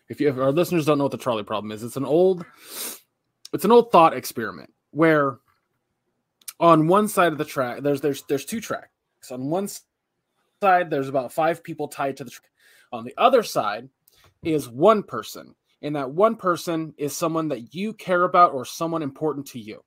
If, 0.08 0.20
you, 0.20 0.30
if 0.30 0.38
our 0.38 0.52
listeners 0.52 0.86
don't 0.86 0.98
know 0.98 1.04
what 1.04 1.12
the 1.12 1.18
trolley 1.18 1.44
problem 1.44 1.72
is, 1.72 1.84
it's 1.84 1.98
an 1.98 2.06
old, 2.06 2.46
it's 3.54 3.66
an 3.66 3.72
old 3.72 3.92
thought 3.92 4.16
experiment 4.16 4.74
where, 4.92 5.40
on 6.60 6.88
one 6.88 7.08
side 7.08 7.32
of 7.32 7.38
the 7.38 7.46
track, 7.46 7.82
there's 7.82 8.02
there's 8.02 8.24
there's 8.24 8.46
two 8.46 8.62
tracks. 8.62 8.90
On 9.30 9.50
one 9.50 9.68
side, 10.62 10.90
there's 10.90 11.10
about 11.10 11.34
five 11.34 11.64
people 11.64 11.90
tied 11.90 12.18
to 12.18 12.24
the 12.24 12.32
truck. 12.32 12.50
On 12.92 13.04
the 13.04 13.14
other 13.18 13.44
side 13.44 13.90
is 14.42 14.70
one 14.70 15.04
person, 15.04 15.54
and 15.82 15.96
that 15.98 16.12
one 16.12 16.38
person 16.38 16.94
is 16.98 17.16
someone 17.16 17.50
that 17.50 17.76
you 17.76 17.94
care 17.94 18.24
about 18.24 18.54
or 18.54 18.64
someone 18.64 19.04
important 19.04 19.48
to 19.48 19.60
you, 19.60 19.84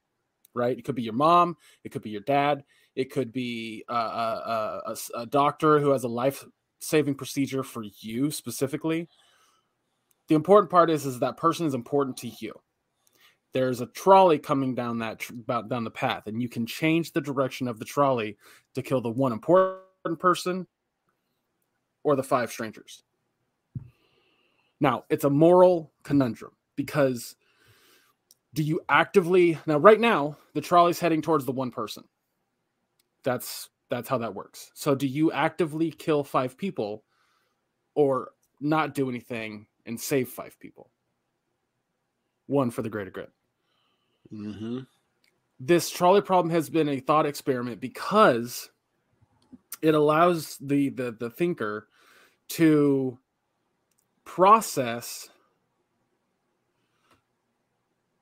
right? 0.52 0.78
It 0.78 0.84
could 0.84 0.94
be 0.94 1.02
your 1.02 1.14
mom, 1.14 1.56
it 1.84 1.88
could 1.90 2.02
be 2.02 2.10
your 2.10 2.20
dad, 2.20 2.64
it 2.94 3.10
could 3.10 3.32
be 3.32 3.84
a, 3.88 3.94
a, 3.94 4.82
a, 4.86 5.20
a 5.20 5.26
doctor 5.26 5.80
who 5.80 5.90
has 5.90 6.04
a 6.04 6.08
life 6.08 6.44
saving 6.80 7.14
procedure 7.14 7.62
for 7.62 7.84
you 8.00 8.30
specifically. 8.30 9.08
The 10.28 10.34
important 10.34 10.70
part 10.70 10.90
is, 10.90 11.06
is 11.06 11.18
that 11.20 11.36
person 11.36 11.66
is 11.66 11.74
important 11.74 12.16
to 12.18 12.28
you. 12.38 12.54
There's 13.52 13.80
a 13.80 13.86
trolley 13.86 14.38
coming 14.38 14.74
down 14.74 14.98
that 15.00 15.22
down 15.46 15.84
the 15.84 15.90
path, 15.90 16.26
and 16.26 16.40
you 16.40 16.48
can 16.48 16.64
change 16.66 17.12
the 17.12 17.20
direction 17.20 17.68
of 17.68 17.78
the 17.78 17.84
trolley 17.84 18.38
to 18.74 18.82
kill 18.82 19.02
the 19.02 19.10
one 19.10 19.32
important 19.32 20.18
person 20.18 20.66
or 22.02 22.16
the 22.16 22.22
five 22.22 22.50
strangers. 22.50 23.02
Now, 24.80 25.04
it's 25.10 25.24
a 25.24 25.30
moral 25.30 25.92
conundrum 26.02 26.52
because 26.76 27.36
do 28.54 28.62
you 28.62 28.80
actively 28.88 29.58
now 29.66 29.78
right 29.78 30.00
now 30.00 30.36
the 30.54 30.60
trolley's 30.60 30.98
heading 30.98 31.22
towards 31.22 31.44
the 31.44 31.52
one 31.52 31.70
person. 31.70 32.04
That's 33.24 33.68
that's 33.90 34.08
how 34.08 34.18
that 34.18 34.34
works. 34.34 34.70
So 34.74 34.94
do 34.94 35.06
you 35.06 35.32
actively 35.32 35.90
kill 35.90 36.24
five 36.24 36.56
people 36.56 37.04
or 37.94 38.30
not 38.60 38.94
do 38.94 39.08
anything 39.08 39.66
and 39.84 40.00
save 40.00 40.28
five 40.28 40.58
people? 40.58 40.90
One 42.46 42.70
for 42.70 42.82
the 42.82 42.88
greater 42.88 43.10
good. 43.10 43.28
Mm-hmm. 44.32 44.80
This 45.60 45.90
trolley 45.90 46.22
problem 46.22 46.52
has 46.54 46.70
been 46.70 46.88
a 46.88 47.00
thought 47.00 47.26
experiment 47.26 47.80
because 47.80 48.70
it 49.82 49.94
allows 49.94 50.56
the 50.60 50.88
the, 50.88 51.12
the 51.12 51.30
thinker 51.30 51.88
to 52.48 53.18
process 54.24 55.28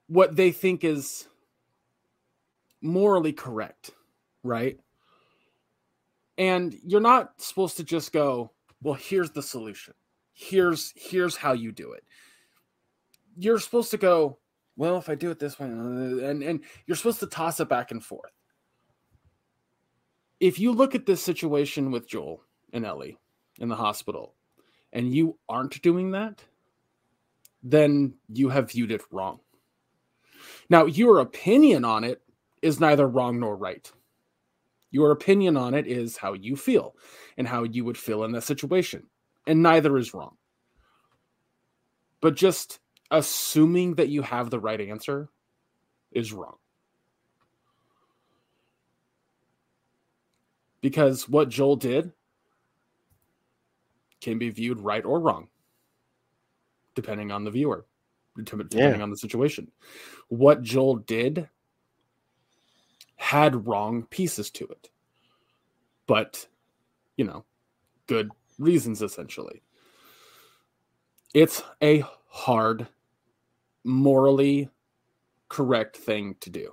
what 0.07 0.35
they 0.35 0.51
think 0.51 0.83
is 0.83 1.29
morally 2.83 3.33
correct, 3.33 3.93
right? 4.43 4.81
And 6.41 6.75
you're 6.87 7.03
not 7.03 7.39
supposed 7.39 7.77
to 7.77 7.85
just 7.85 8.15
go, 8.15 8.51
well, 8.83 8.95
here's 8.95 9.31
the 9.31 9.43
solution. 9.43 9.93
Here's 10.33 10.95
here's 10.97 11.37
how 11.37 11.53
you 11.53 11.71
do 11.71 11.93
it. 11.93 12.03
You're 13.37 13.59
supposed 13.59 13.91
to 13.91 13.99
go, 13.99 14.39
well, 14.75 14.97
if 14.97 15.11
I 15.11 15.17
do 15.17 15.31
it 15.31 15.39
this 15.39 15.61
way, 15.61 15.67
and 15.67 16.43
and 16.43 16.61
you're 16.87 16.97
supposed 16.97 17.21
to 17.21 17.27
toss 17.27 17.61
it 17.61 17.69
back 17.69 17.91
and 17.91 18.03
forth. 18.03 18.33
If 20.41 20.59
you 20.59 20.73
look 20.73 20.95
at 20.95 21.05
this 21.05 21.23
situation 21.23 21.91
with 21.91 22.09
Joel 22.09 22.43
and 22.73 22.87
Ellie 22.87 23.19
in 23.59 23.69
the 23.69 23.77
hospital, 23.77 24.35
and 24.95 25.15
you 25.15 25.39
aren't 25.47 25.83
doing 25.83 26.13
that, 26.13 26.43
then 27.63 28.15
you 28.33 28.49
have 28.49 28.71
viewed 28.71 28.93
it 28.93 29.03
wrong. 29.11 29.41
Now, 30.71 30.87
your 30.87 31.19
opinion 31.19 31.85
on 31.85 32.03
it 32.03 32.23
is 32.63 32.81
neither 32.81 33.07
wrong 33.07 33.41
nor 33.41 33.57
right. 33.57 33.93
Your 34.91 35.13
opinion 35.13 35.57
on 35.57 35.75
it 35.75 35.87
is 35.87 36.17
how 36.17 36.33
you 36.33 36.57
feel 36.57 36.97
and 37.37 37.47
how 37.47 37.63
you 37.63 37.85
would 37.85 37.99
feel 37.99 38.25
in 38.25 38.33
that 38.33 38.43
situation. 38.43 39.07
And 39.47 39.63
neither 39.63 39.97
is 39.97 40.15
wrong. 40.15 40.37
But 42.21 42.35
just 42.35 42.81
assuming 43.11 43.95
that 43.95 44.09
you 44.09 44.23
have 44.23 44.51
the 44.51 44.61
right 44.61 44.81
answer 44.81 45.29
is 46.13 46.33
wrong. 46.33 46.57
Because 50.81 51.29
what 51.29 51.49
Joel 51.49 51.77
did 51.77 52.13
can 54.21 54.39
be 54.39 54.51
viewed 54.51 54.81
right 54.81 55.05
or 55.05 55.21
wrong, 55.21 55.49
depending 56.95 57.31
on 57.31 57.45
the 57.45 57.51
viewer, 57.51 57.87
depending 58.37 58.79
yeah. 58.79 59.03
on 59.03 59.11
the 59.11 59.17
situation. 59.17 59.71
What 60.29 60.63
Joel 60.63 60.97
did 60.97 61.49
had 63.21 63.67
wrong 63.67 64.05
pieces 64.07 64.51
to 64.51 64.67
it, 64.67 64.91
but 66.07 66.47
you 67.17 67.25
know, 67.25 67.45
good 68.07 68.31
reasons 68.59 69.03
essentially. 69.03 69.63
It's 71.35 71.63
a 71.83 72.05
hard, 72.29 72.89
morally 73.85 74.71
correct 75.49 75.97
thing 75.97 76.37
to 76.41 76.51
do. 76.51 76.73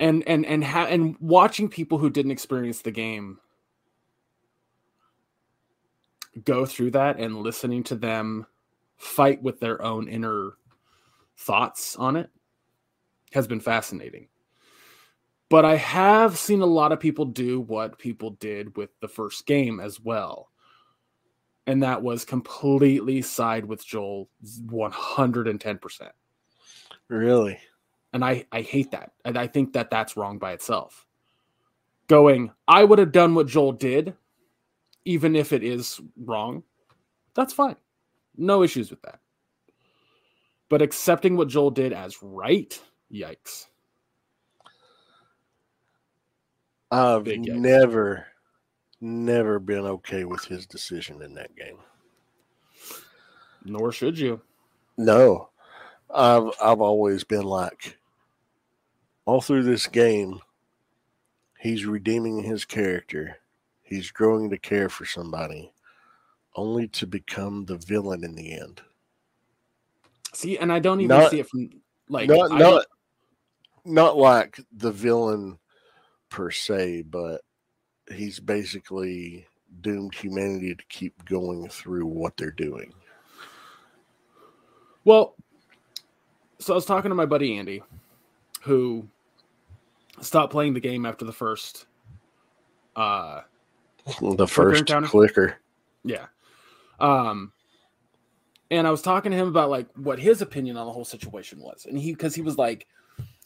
and 0.00 0.22
and 0.26 0.46
and 0.46 0.64
ha- 0.64 0.86
and 0.86 1.16
watching 1.20 1.68
people 1.68 1.98
who 1.98 2.10
didn't 2.10 2.30
experience 2.30 2.82
the 2.82 2.90
game 2.90 3.38
go 6.44 6.64
through 6.64 6.90
that 6.92 7.18
and 7.18 7.36
listening 7.36 7.82
to 7.82 7.96
them 7.96 8.46
fight 8.96 9.42
with 9.42 9.58
their 9.60 9.82
own 9.82 10.08
inner 10.08 10.52
thoughts 11.36 11.96
on 11.96 12.16
it 12.16 12.30
has 13.32 13.46
been 13.46 13.60
fascinating. 13.60 14.28
But 15.50 15.64
I 15.64 15.76
have 15.76 16.38
seen 16.38 16.60
a 16.60 16.66
lot 16.66 16.92
of 16.92 17.00
people 17.00 17.24
do 17.24 17.60
what 17.60 17.98
people 17.98 18.30
did 18.32 18.76
with 18.76 18.90
the 19.00 19.08
first 19.08 19.46
game 19.46 19.80
as 19.80 20.00
well. 20.00 20.50
And 21.66 21.82
that 21.82 22.02
was 22.02 22.24
completely 22.24 23.22
side 23.22 23.64
with 23.64 23.84
Joel 23.84 24.28
110%. 24.66 26.10
Really? 27.08 27.58
And 28.12 28.24
I, 28.24 28.46
I 28.52 28.62
hate 28.62 28.90
that. 28.92 29.12
And 29.24 29.38
I 29.38 29.46
think 29.46 29.72
that 29.72 29.90
that's 29.90 30.16
wrong 30.16 30.38
by 30.38 30.52
itself. 30.52 31.06
Going, 32.08 32.50
I 32.66 32.84
would 32.84 32.98
have 32.98 33.12
done 33.12 33.34
what 33.34 33.46
Joel 33.46 33.72
did, 33.72 34.14
even 35.04 35.36
if 35.36 35.52
it 35.52 35.62
is 35.62 36.00
wrong, 36.16 36.62
that's 37.34 37.52
fine. 37.52 37.76
No 38.36 38.62
issues 38.62 38.90
with 38.90 39.02
that. 39.02 39.20
But 40.68 40.82
accepting 40.82 41.36
what 41.36 41.48
Joel 41.48 41.70
did 41.70 41.92
as 41.92 42.22
right, 42.22 42.78
yikes. 43.12 43.66
I've 46.90 47.26
never, 47.26 48.26
never 49.00 49.58
been 49.58 49.84
okay 49.84 50.24
with 50.24 50.44
his 50.44 50.66
decision 50.66 51.22
in 51.22 51.34
that 51.34 51.54
game. 51.54 51.78
Nor 53.64 53.92
should 53.92 54.18
you. 54.18 54.40
No, 54.96 55.50
I've 56.12 56.50
I've 56.62 56.80
always 56.80 57.24
been 57.24 57.44
like, 57.44 57.98
all 59.26 59.40
through 59.40 59.64
this 59.64 59.86
game, 59.86 60.40
he's 61.58 61.84
redeeming 61.84 62.42
his 62.42 62.64
character 62.64 63.38
He's 63.88 64.10
growing 64.10 64.50
to 64.50 64.58
care 64.58 64.90
for 64.90 65.06
somebody, 65.06 65.72
only 66.54 66.88
to 66.88 67.06
become 67.06 67.64
the 67.64 67.78
villain 67.78 68.22
in 68.22 68.34
the 68.34 68.52
end. 68.52 68.82
See, 70.34 70.58
and 70.58 70.70
I 70.70 70.78
don't 70.78 71.00
even 71.00 71.16
not, 71.16 71.30
see 71.30 71.40
it 71.40 71.48
from 71.48 71.70
like 72.10 72.28
not 72.28 72.50
not, 72.50 72.84
not 73.84 74.16
like 74.16 74.60
the 74.72 74.92
villain 74.92 75.58
per 76.30 76.50
se, 76.50 77.02
but 77.02 77.42
he's 78.12 78.40
basically 78.40 79.46
doomed 79.80 80.14
humanity 80.14 80.74
to 80.74 80.84
keep 80.88 81.24
going 81.24 81.68
through 81.68 82.06
what 82.06 82.36
they're 82.36 82.50
doing. 82.50 82.92
Well, 85.04 85.34
so 86.58 86.74
I 86.74 86.76
was 86.76 86.84
talking 86.86 87.10
to 87.10 87.14
my 87.14 87.26
buddy 87.26 87.58
Andy, 87.58 87.82
who 88.62 89.08
stopped 90.20 90.52
playing 90.52 90.74
the 90.74 90.80
game 90.80 91.06
after 91.06 91.24
the 91.24 91.32
first 91.32 91.86
uh 92.96 93.42
the 94.20 94.46
first 94.46 94.86
clicker, 94.86 95.06
clicker. 95.06 95.56
Yeah. 96.04 96.26
Um, 96.98 97.52
and 98.70 98.86
I 98.86 98.90
was 98.90 99.02
talking 99.02 99.30
to 99.30 99.36
him 99.36 99.48
about 99.48 99.70
like 99.70 99.88
what 99.96 100.18
his 100.18 100.42
opinion 100.42 100.76
on 100.76 100.86
the 100.86 100.92
whole 100.92 101.04
situation 101.04 101.60
was, 101.60 101.86
and 101.88 101.98
he 101.98 102.12
because 102.12 102.34
he 102.34 102.42
was 102.42 102.58
like, 102.58 102.86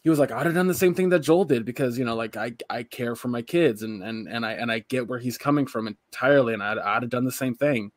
he 0.03 0.11
was 0.11 0.19
like, 0.19 0.33
I'd 0.33 0.47
have 0.47 0.55
done 0.55 0.67
the 0.67 0.75
same 0.75 0.95
thing 0.95 1.11
that 1.11 1.21
Joel 1.21 1.45
did 1.45 1.65
because 1.65 1.97
you 1.97 2.05
know, 2.05 2.17
like 2.17 2.37
I 2.37 2.53
I 2.69 2.83
care 2.83 3.15
for 3.15 3.29
my 3.29 3.43
kids 3.43 3.83
and 3.83 4.03
and 4.03 4.29
and 4.29 4.45
I 4.45 4.53
and 4.53 4.71
I 4.71 4.81
get 4.81 5.09
where 5.09 5.21
he's 5.21 5.39
coming 5.39 5.67
from 5.67 5.87
entirely, 5.87 6.55
and 6.55 6.63
I'd, 6.63 6.79
I'd 6.79 7.03
have 7.03 7.11
done 7.11 7.25
the 7.25 7.33
same 7.33 7.55
thing. 7.55 7.93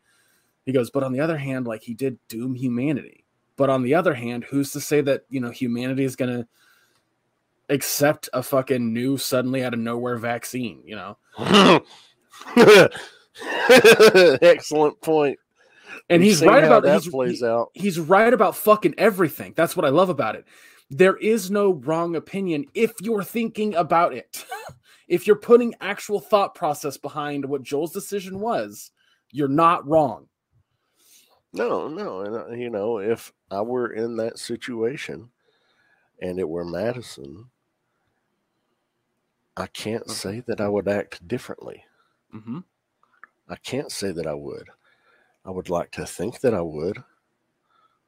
He 0.65 0.71
goes, 0.71 0.91
but 0.91 1.03
on 1.03 1.13
the 1.13 1.19
other 1.19 1.37
hand, 1.37 1.65
like 1.67 1.83
he 1.83 1.93
did 1.93 2.19
doom 2.27 2.53
humanity. 2.55 3.25
But 3.57 3.69
on 3.69 3.83
the 3.83 3.95
other 3.95 4.13
hand, 4.13 4.43
who's 4.43 4.71
to 4.71 4.81
say 4.81 5.01
that 5.01 5.23
you 5.29 5.39
know 5.39 5.49
humanity 5.49 6.03
is 6.03 6.15
gonna 6.15 6.47
accept 7.69 8.29
a 8.33 8.43
fucking 8.43 8.93
new 8.93 9.17
suddenly 9.17 9.63
out 9.63 9.73
of 9.73 9.79
nowhere 9.79 10.17
vaccine? 10.17 10.83
You 10.85 10.95
know. 10.97 11.17
Excellent 14.41 15.01
point. 15.01 15.39
And 16.09 16.21
We've 16.21 16.31
he's 16.31 16.45
right 16.45 16.63
about 16.63 16.83
that 16.83 17.01
he's, 17.01 17.11
plays 17.11 17.39
he, 17.39 17.45
out. 17.47 17.71
He's 17.73 17.99
right 17.99 18.31
about 18.31 18.55
fucking 18.55 18.93
everything. 18.97 19.53
That's 19.55 19.75
what 19.75 19.85
I 19.85 19.89
love 19.89 20.09
about 20.09 20.35
it. 20.35 20.45
There 20.89 21.17
is 21.17 21.49
no 21.51 21.73
wrong 21.73 22.15
opinion 22.15 22.65
if 22.73 22.93
you're 23.01 23.23
thinking 23.23 23.75
about 23.75 24.13
it. 24.13 24.45
if 25.07 25.27
you're 25.27 25.35
putting 25.35 25.73
actual 25.81 26.19
thought 26.19 26.55
process 26.55 26.97
behind 26.97 27.45
what 27.45 27.63
Joel's 27.63 27.91
decision 27.93 28.39
was, 28.39 28.91
you're 29.31 29.47
not 29.47 29.87
wrong. 29.87 30.27
No, 31.53 31.87
no, 31.87 32.21
and 32.21 32.35
uh, 32.35 32.47
you 32.49 32.69
know, 32.69 32.99
if 32.99 33.31
I 33.51 33.61
were 33.61 33.93
in 33.93 34.17
that 34.17 34.39
situation 34.39 35.29
and 36.21 36.39
it 36.39 36.47
were 36.47 36.65
Madison, 36.65 37.49
I 39.57 39.67
can't 39.67 40.09
Okay. 40.09 40.11
say 40.11 40.41
that 40.47 40.61
I 40.61 40.69
would 40.69 40.87
act 40.87 41.27
differently. 41.27 41.83
Mm-hmm. 42.35 42.59
I 43.49 43.55
can't 43.57 43.91
say 43.91 44.11
that 44.11 44.27
I 44.27 44.33
would. 44.33 44.69
I 45.45 45.51
would 45.51 45.69
like 45.69 45.91
to 45.91 46.05
think 46.05 46.41
that 46.41 46.53
I 46.53 46.61
would, 46.61 47.03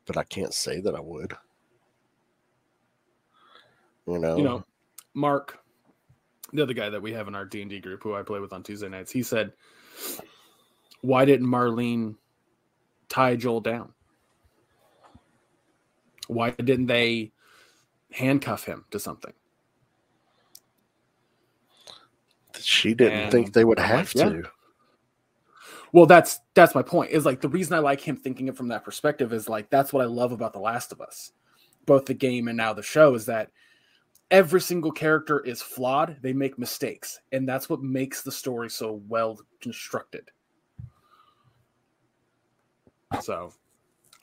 but 0.06 0.18
I 0.18 0.24
can't 0.24 0.54
say 0.54 0.82
that 0.82 0.96
I 0.96 1.00
would. 1.02 1.34
You 4.08 4.20
know, 4.20 4.38
You 4.38 4.44
know, 4.44 4.66
Mark, 5.14 5.60
the 6.54 6.64
other 6.64 6.74
guy 6.74 6.90
that 6.90 7.02
we 7.02 7.12
have 7.14 7.28
in 7.28 7.36
our 7.36 7.46
D 7.46 7.62
and 7.62 7.70
D 7.70 7.80
group, 7.80 8.04
who 8.04 8.16
I 8.16 8.24
play 8.24 8.40
with 8.40 8.54
on 8.54 8.64
Tuesday 8.64 8.88
nights, 8.88 9.12
he 9.12 9.22
said, 9.22 9.54
"Why 11.02 11.26
didn't 11.26 11.48
Marlene 11.48 12.16
tie 13.10 13.36
Joel 13.36 13.62
down? 13.62 13.94
Why 16.28 16.52
didn't 16.52 16.88
they 16.88 17.32
handcuff 18.12 18.64
him 18.64 18.86
to 18.92 19.00
something?" 19.00 19.34
she 22.62 22.94
didn't 22.94 23.20
and 23.20 23.32
think 23.32 23.54
they 23.54 23.64
would 23.64 23.80
have 23.80 24.14
like, 24.14 24.16
yeah. 24.16 24.30
to. 24.30 24.50
Well, 25.94 26.06
that's 26.06 26.40
that's 26.54 26.76
my 26.76 26.82
point. 26.82 27.12
Is 27.12 27.26
like 27.26 27.42
the 27.42 27.50
reason 27.50 27.74
I 27.74 27.80
like 27.80 28.02
him 28.02 28.18
thinking 28.18 28.48
it 28.48 28.58
from 28.58 28.68
that 28.70 28.84
perspective 28.84 29.34
is 29.34 29.48
like 29.48 29.70
that's 29.70 29.94
what 29.94 30.04
I 30.04 30.06
love 30.06 30.32
about 30.32 30.54
The 30.54 30.60
Last 30.60 30.92
of 30.92 31.02
Us, 31.02 31.32
both 31.86 32.06
the 32.06 32.14
game 32.14 32.48
and 32.48 32.58
now 32.58 32.74
the 32.74 32.84
show 32.84 33.14
is 33.16 33.26
that 33.28 33.52
every 34.32 34.62
single 34.62 34.92
character 34.92 35.40
is 35.40 35.62
flawed. 35.62 36.18
They 36.22 36.34
make 36.34 36.60
mistakes, 36.60 37.20
and 37.32 37.48
that's 37.48 37.70
what 37.70 37.82
makes 37.82 38.22
the 38.22 38.32
story 38.32 38.70
so 38.70 39.02
well 39.08 39.40
constructed. 39.62 40.30
So, 43.22 43.54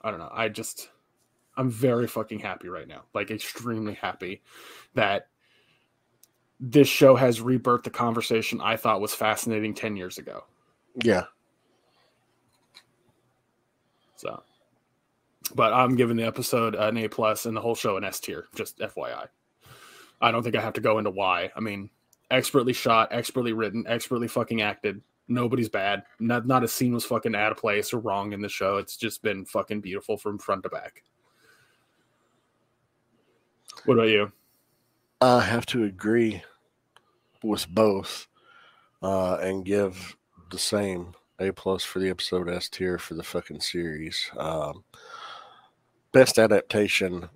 I 0.01 0.11
don't 0.11 0.19
know. 0.19 0.29
I 0.31 0.49
just 0.49 0.89
I'm 1.57 1.69
very 1.69 2.07
fucking 2.07 2.39
happy 2.39 2.67
right 2.69 2.87
now. 2.87 3.03
Like 3.13 3.31
extremely 3.31 3.93
happy 3.93 4.41
that 4.93 5.27
this 6.59 6.87
show 6.87 7.15
has 7.15 7.39
rebirthed 7.39 7.83
the 7.83 7.89
conversation 7.89 8.61
I 8.61 8.77
thought 8.77 9.01
was 9.01 9.13
fascinating 9.13 9.73
10 9.73 9.95
years 9.95 10.17
ago. 10.17 10.43
Yeah. 11.03 11.25
So, 14.15 14.41
but 15.53 15.73
I'm 15.73 15.95
giving 15.95 16.17
the 16.17 16.25
episode 16.25 16.75
an 16.75 16.97
A 16.97 17.07
plus 17.09 17.45
and 17.45 17.55
the 17.55 17.61
whole 17.61 17.75
show 17.75 17.97
an 17.97 18.03
S 18.03 18.19
tier. 18.19 18.45
Just 18.55 18.79
FYI. 18.79 19.27
I 20.21 20.31
don't 20.31 20.43
think 20.43 20.55
I 20.55 20.61
have 20.61 20.73
to 20.73 20.81
go 20.81 20.97
into 20.97 21.11
why. 21.11 21.51
I 21.55 21.59
mean, 21.59 21.89
expertly 22.31 22.73
shot, 22.73 23.09
expertly 23.11 23.53
written, 23.53 23.85
expertly 23.87 24.27
fucking 24.27 24.61
acted. 24.61 25.01
Nobody's 25.27 25.69
bad. 25.69 26.03
Not 26.19 26.45
not 26.45 26.63
a 26.63 26.67
scene 26.67 26.93
was 26.93 27.05
fucking 27.05 27.35
out 27.35 27.51
of 27.51 27.57
place 27.57 27.93
or 27.93 27.99
wrong 27.99 28.33
in 28.33 28.41
the 28.41 28.49
show. 28.49 28.77
It's 28.77 28.97
just 28.97 29.23
been 29.23 29.45
fucking 29.45 29.81
beautiful 29.81 30.17
from 30.17 30.37
front 30.37 30.63
to 30.63 30.69
back. 30.69 31.03
What 33.85 33.95
about 33.95 34.09
you? 34.09 34.31
I 35.21 35.41
have 35.41 35.65
to 35.67 35.83
agree 35.83 36.43
with 37.43 37.67
both 37.69 38.27
uh, 39.01 39.35
and 39.35 39.65
give 39.65 40.15
the 40.51 40.59
same 40.59 41.13
A 41.39 41.51
plus 41.51 41.83
for 41.83 41.99
the 41.99 42.09
episode, 42.09 42.49
S 42.49 42.69
tier 42.69 42.97
for 42.97 43.13
the 43.13 43.23
fucking 43.23 43.61
series. 43.61 44.29
Um, 44.37 44.83
best 46.11 46.37
adaptation 46.37 47.29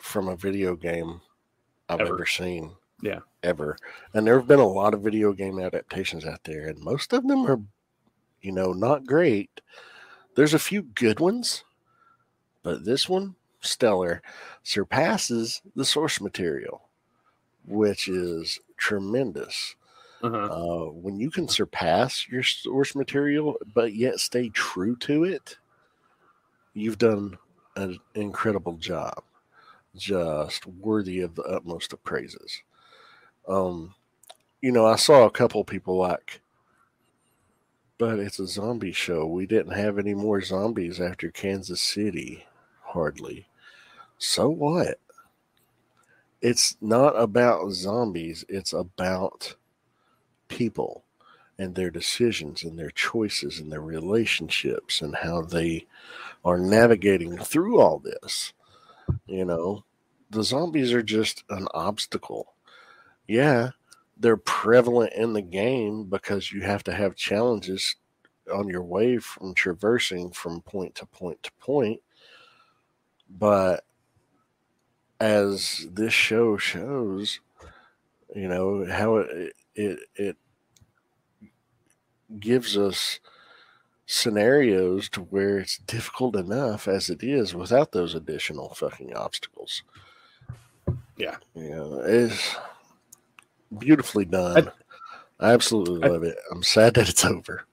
from 0.00 0.28
a 0.28 0.36
video 0.36 0.76
game 0.76 1.20
I've 1.92 2.00
Ever. 2.00 2.14
ever 2.14 2.26
seen. 2.26 2.72
Yeah. 3.02 3.20
Ever. 3.42 3.76
And 4.14 4.26
there 4.26 4.38
have 4.38 4.48
been 4.48 4.60
a 4.60 4.66
lot 4.66 4.94
of 4.94 5.02
video 5.02 5.32
game 5.32 5.58
adaptations 5.58 6.24
out 6.24 6.44
there, 6.44 6.68
and 6.68 6.78
most 6.78 7.12
of 7.12 7.26
them 7.26 7.46
are, 7.46 7.60
you 8.40 8.52
know, 8.52 8.72
not 8.72 9.06
great. 9.06 9.60
There's 10.36 10.54
a 10.54 10.58
few 10.58 10.82
good 10.82 11.20
ones, 11.20 11.64
but 12.62 12.84
this 12.84 13.08
one, 13.08 13.34
stellar, 13.60 14.22
surpasses 14.62 15.60
the 15.74 15.84
source 15.84 16.20
material, 16.20 16.88
which 17.66 18.08
is 18.08 18.58
tremendous. 18.76 19.74
Uh-huh. 20.22 20.36
Uh, 20.36 20.90
when 20.92 21.18
you 21.18 21.30
can 21.30 21.48
surpass 21.48 22.28
your 22.28 22.44
source 22.44 22.94
material, 22.94 23.56
but 23.74 23.94
yet 23.94 24.20
stay 24.20 24.48
true 24.50 24.94
to 24.96 25.24
it, 25.24 25.56
you've 26.74 26.98
done 26.98 27.36
an 27.74 27.98
incredible 28.14 28.76
job. 28.76 29.24
Just 29.96 30.66
worthy 30.66 31.20
of 31.20 31.34
the 31.34 31.42
utmost 31.42 31.92
of 31.92 32.02
praises. 32.02 32.62
Um, 33.48 33.94
you 34.60 34.72
know, 34.72 34.86
I 34.86 34.96
saw 34.96 35.24
a 35.26 35.30
couple 35.30 35.62
people 35.64 35.96
like, 35.96 36.40
but 37.98 38.18
it's 38.18 38.38
a 38.38 38.46
zombie 38.46 38.92
show. 38.92 39.26
We 39.26 39.46
didn't 39.46 39.72
have 39.72 39.98
any 39.98 40.14
more 40.14 40.40
zombies 40.40 41.00
after 41.00 41.30
Kansas 41.30 41.80
City, 41.80 42.46
hardly. 42.82 43.46
So 44.18 44.48
what? 44.48 44.98
It's 46.40 46.76
not 46.80 47.10
about 47.10 47.70
zombies, 47.72 48.44
it's 48.48 48.72
about 48.72 49.54
people 50.48 51.04
and 51.58 51.74
their 51.74 51.90
decisions 51.90 52.62
and 52.62 52.78
their 52.78 52.90
choices 52.90 53.60
and 53.60 53.70
their 53.70 53.80
relationships 53.80 55.00
and 55.00 55.14
how 55.16 55.42
they 55.42 55.86
are 56.44 56.58
navigating 56.58 57.38
through 57.38 57.80
all 57.80 57.98
this. 57.98 58.52
You 59.26 59.44
know, 59.44 59.84
the 60.30 60.42
zombies 60.44 60.92
are 60.92 61.02
just 61.02 61.44
an 61.50 61.68
obstacle. 61.74 62.54
Yeah, 63.28 63.70
they're 64.16 64.36
prevalent 64.36 65.12
in 65.14 65.32
the 65.32 65.42
game 65.42 66.04
because 66.04 66.52
you 66.52 66.62
have 66.62 66.84
to 66.84 66.92
have 66.94 67.16
challenges 67.16 67.96
on 68.52 68.68
your 68.68 68.82
way 68.82 69.18
from 69.18 69.54
traversing 69.54 70.30
from 70.32 70.62
point 70.62 70.94
to 70.96 71.06
point 71.06 71.42
to 71.44 71.52
point. 71.60 72.00
But 73.28 73.84
as 75.20 75.86
this 75.92 76.12
show 76.12 76.56
shows, 76.56 77.40
you 78.34 78.48
know, 78.48 78.86
how 78.86 79.16
it 79.18 79.54
it, 79.74 79.98
it 80.16 80.36
gives 82.38 82.76
us 82.76 83.20
scenarios 84.12 85.08
to 85.08 85.20
where 85.22 85.58
it's 85.58 85.78
difficult 85.78 86.36
enough 86.36 86.86
as 86.86 87.08
it 87.08 87.22
is 87.22 87.54
without 87.54 87.92
those 87.92 88.14
additional 88.14 88.74
fucking 88.74 89.14
obstacles. 89.14 89.82
Yeah. 91.16 91.36
You 91.54 91.70
know, 91.70 92.02
it's 92.04 92.56
beautifully 93.78 94.26
done. 94.26 94.70
I, 95.40 95.52
absolutely 95.52 96.02
I- 96.02 96.12
love 96.12 96.24
it. 96.24 96.36
I'm 96.50 96.62
sad 96.62 96.94
that 96.94 97.08
it's 97.08 97.24
over. 97.24 97.64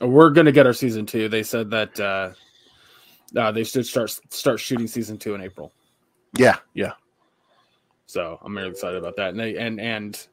We're 0.00 0.30
gonna 0.30 0.52
get 0.52 0.66
our 0.66 0.74
season 0.74 1.06
two. 1.06 1.28
They 1.28 1.42
said 1.42 1.70
that 1.70 1.98
uh, 1.98 2.32
uh, 3.34 3.50
they 3.52 3.64
should 3.64 3.86
start 3.86 4.10
start 4.28 4.60
shooting 4.60 4.86
season 4.86 5.16
two 5.16 5.34
in 5.34 5.40
April. 5.40 5.72
Yeah, 6.36 6.56
yeah. 6.74 6.92
So 8.04 8.38
I'm 8.42 8.54
really 8.54 8.68
excited 8.68 8.98
about 8.98 9.16
that. 9.16 9.30
And 9.30 9.40
they, 9.40 9.56
and 9.56 9.80
and 9.80 10.28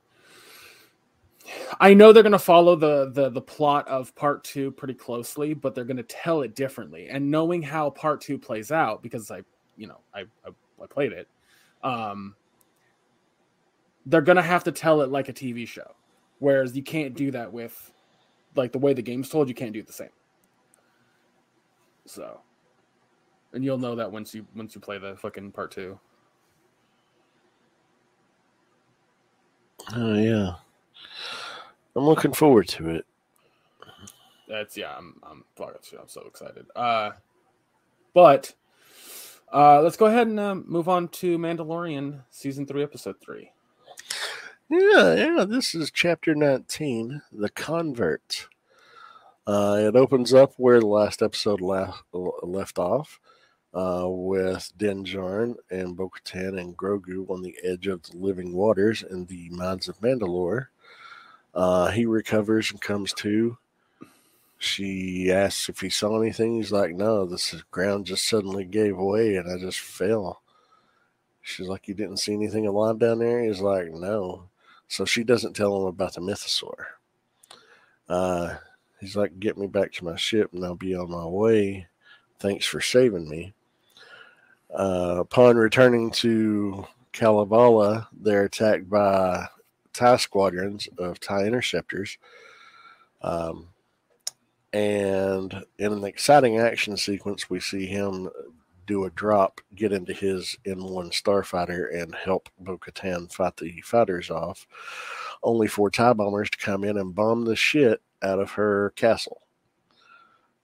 I 1.79 1.93
know 1.93 2.13
they're 2.13 2.23
going 2.23 2.31
to 2.31 2.39
follow 2.39 2.75
the 2.75 3.11
the 3.11 3.29
the 3.29 3.41
plot 3.41 3.87
of 3.87 4.15
part 4.15 4.43
two 4.43 4.71
pretty 4.71 4.93
closely, 4.93 5.53
but 5.53 5.75
they're 5.75 5.83
going 5.83 5.97
to 5.97 6.03
tell 6.03 6.41
it 6.41 6.55
differently. 6.55 7.09
And 7.09 7.29
knowing 7.29 7.61
how 7.61 7.89
part 7.89 8.21
two 8.21 8.37
plays 8.37 8.71
out, 8.71 9.03
because 9.03 9.29
I, 9.29 9.41
you 9.75 9.87
know, 9.87 9.99
I 10.13 10.21
I, 10.45 10.51
I 10.81 10.85
played 10.87 11.11
it, 11.11 11.27
um, 11.83 12.35
they're 14.05 14.21
going 14.21 14.37
to 14.37 14.41
have 14.41 14.63
to 14.65 14.71
tell 14.71 15.01
it 15.01 15.09
like 15.09 15.29
a 15.29 15.33
TV 15.33 15.67
show, 15.67 15.95
whereas 16.39 16.75
you 16.75 16.83
can't 16.83 17.13
do 17.13 17.31
that 17.31 17.51
with 17.51 17.91
like 18.55 18.71
the 18.71 18.79
way 18.79 18.93
the 18.93 19.01
game's 19.01 19.29
told. 19.29 19.47
You 19.49 19.55
can't 19.55 19.73
do 19.73 19.79
it 19.79 19.87
the 19.87 19.93
same. 19.93 20.09
So, 22.05 22.39
and 23.53 23.63
you'll 23.63 23.77
know 23.77 23.95
that 23.95 24.11
once 24.11 24.33
you 24.33 24.45
once 24.55 24.75
you 24.75 24.81
play 24.81 24.97
the 24.97 25.15
fucking 25.17 25.51
part 25.51 25.71
two. 25.71 25.99
Oh 29.93 30.15
yeah. 30.15 30.53
I'm 31.95 32.05
looking 32.05 32.33
forward 32.33 32.67
to 32.69 32.89
it. 32.89 33.05
That's 34.47 34.75
yeah, 34.77 34.95
I'm 34.97 35.19
I'm 35.23 35.45
fuck, 35.55 35.79
I'm 35.99 36.07
so 36.07 36.21
excited. 36.27 36.65
Uh 36.75 37.11
but 38.13 38.53
uh 39.51 39.81
let's 39.81 39.97
go 39.97 40.07
ahead 40.07 40.27
and 40.27 40.39
um, 40.39 40.65
move 40.67 40.89
on 40.89 41.07
to 41.09 41.37
Mandalorian 41.37 42.21
season 42.29 42.65
3 42.65 42.83
episode 42.83 43.15
3. 43.21 43.51
Yeah, 44.69 45.13
yeah. 45.13 45.45
This 45.47 45.75
is 45.75 45.91
chapter 45.91 46.33
19, 46.33 47.21
The 47.31 47.49
Convert. 47.49 48.47
Uh, 49.45 49.77
it 49.79 49.95
opens 49.95 50.33
up 50.33 50.53
where 50.57 50.79
the 50.79 50.87
last 50.87 51.21
episode 51.21 51.59
la- 51.61 51.99
left 52.11 52.79
off, 52.79 53.19
uh, 53.73 54.05
with 54.07 54.71
Din 54.77 55.03
Djarin 55.03 55.55
and 55.69 55.97
Bo 55.97 56.09
Katan 56.09 56.59
and 56.59 56.77
Grogu 56.77 57.29
on 57.29 57.41
the 57.41 57.55
edge 57.63 57.87
of 57.87 58.03
the 58.03 58.17
living 58.17 58.53
waters 58.53 59.03
in 59.03 59.25
the 59.25 59.49
mines 59.49 59.89
of 59.89 59.99
Mandalore. 59.99 60.67
Uh, 61.53 61.91
he 61.91 62.05
recovers 62.05 62.71
and 62.71 62.81
comes 62.81 63.13
to. 63.13 63.57
She 64.57 65.31
asks 65.31 65.67
if 65.67 65.81
he 65.81 65.89
saw 65.89 66.21
anything. 66.21 66.55
He's 66.55 66.71
like, 66.71 66.95
No, 66.95 67.25
this 67.25 67.53
ground 67.69 68.05
just 68.05 68.27
suddenly 68.27 68.63
gave 68.63 68.97
way 68.97 69.35
and 69.35 69.51
I 69.51 69.57
just 69.57 69.79
fell. 69.79 70.41
She's 71.41 71.67
like, 71.67 71.87
You 71.87 71.93
didn't 71.93 72.17
see 72.17 72.33
anything 72.33 72.65
alive 72.65 72.97
down 72.97 73.19
there? 73.19 73.43
He's 73.43 73.59
like, 73.59 73.91
No. 73.91 74.45
So 74.87 75.05
she 75.05 75.23
doesn't 75.23 75.53
tell 75.53 75.75
him 75.75 75.87
about 75.87 76.13
the 76.13 76.21
mythosaur. 76.21 76.85
Uh, 78.07 78.55
he's 78.99 79.15
like, 79.15 79.37
Get 79.39 79.57
me 79.57 79.67
back 79.67 79.91
to 79.93 80.05
my 80.05 80.15
ship 80.15 80.53
and 80.53 80.63
I'll 80.63 80.75
be 80.75 80.95
on 80.95 81.11
my 81.11 81.25
way. 81.25 81.87
Thanks 82.39 82.65
for 82.65 82.79
saving 82.79 83.29
me. 83.29 83.53
Uh, 84.73 85.17
upon 85.19 85.57
returning 85.57 86.09
to 86.11 86.87
Kalevala, 87.11 88.07
they're 88.17 88.45
attacked 88.45 88.89
by 88.89 89.47
tie 89.93 90.17
squadrons 90.17 90.87
of 90.97 91.19
tie 91.19 91.45
interceptors. 91.45 92.17
Um, 93.21 93.69
and 94.73 95.63
in 95.77 95.93
an 95.93 96.03
exciting 96.03 96.57
action 96.57 96.97
sequence, 96.97 97.49
we 97.49 97.59
see 97.59 97.85
him 97.85 98.29
do 98.85 99.05
a 99.05 99.09
drop, 99.11 99.61
get 99.75 99.93
into 99.93 100.13
his 100.13 100.57
N1 100.65 101.11
starfighter, 101.11 102.01
and 102.01 102.13
help 102.15 102.49
Bo 102.59 102.77
Katan 102.77 103.31
fight 103.31 103.57
the 103.57 103.79
fighters 103.81 104.29
off, 104.29 104.67
only 105.41 105.67
for 105.67 105.89
TIE 105.89 106.13
bombers 106.13 106.49
to 106.49 106.57
come 106.57 106.83
in 106.83 106.97
and 106.97 107.15
bomb 107.15 107.45
the 107.45 107.55
shit 107.55 108.01
out 108.21 108.39
of 108.39 108.51
her 108.51 108.91
castle. 108.95 109.41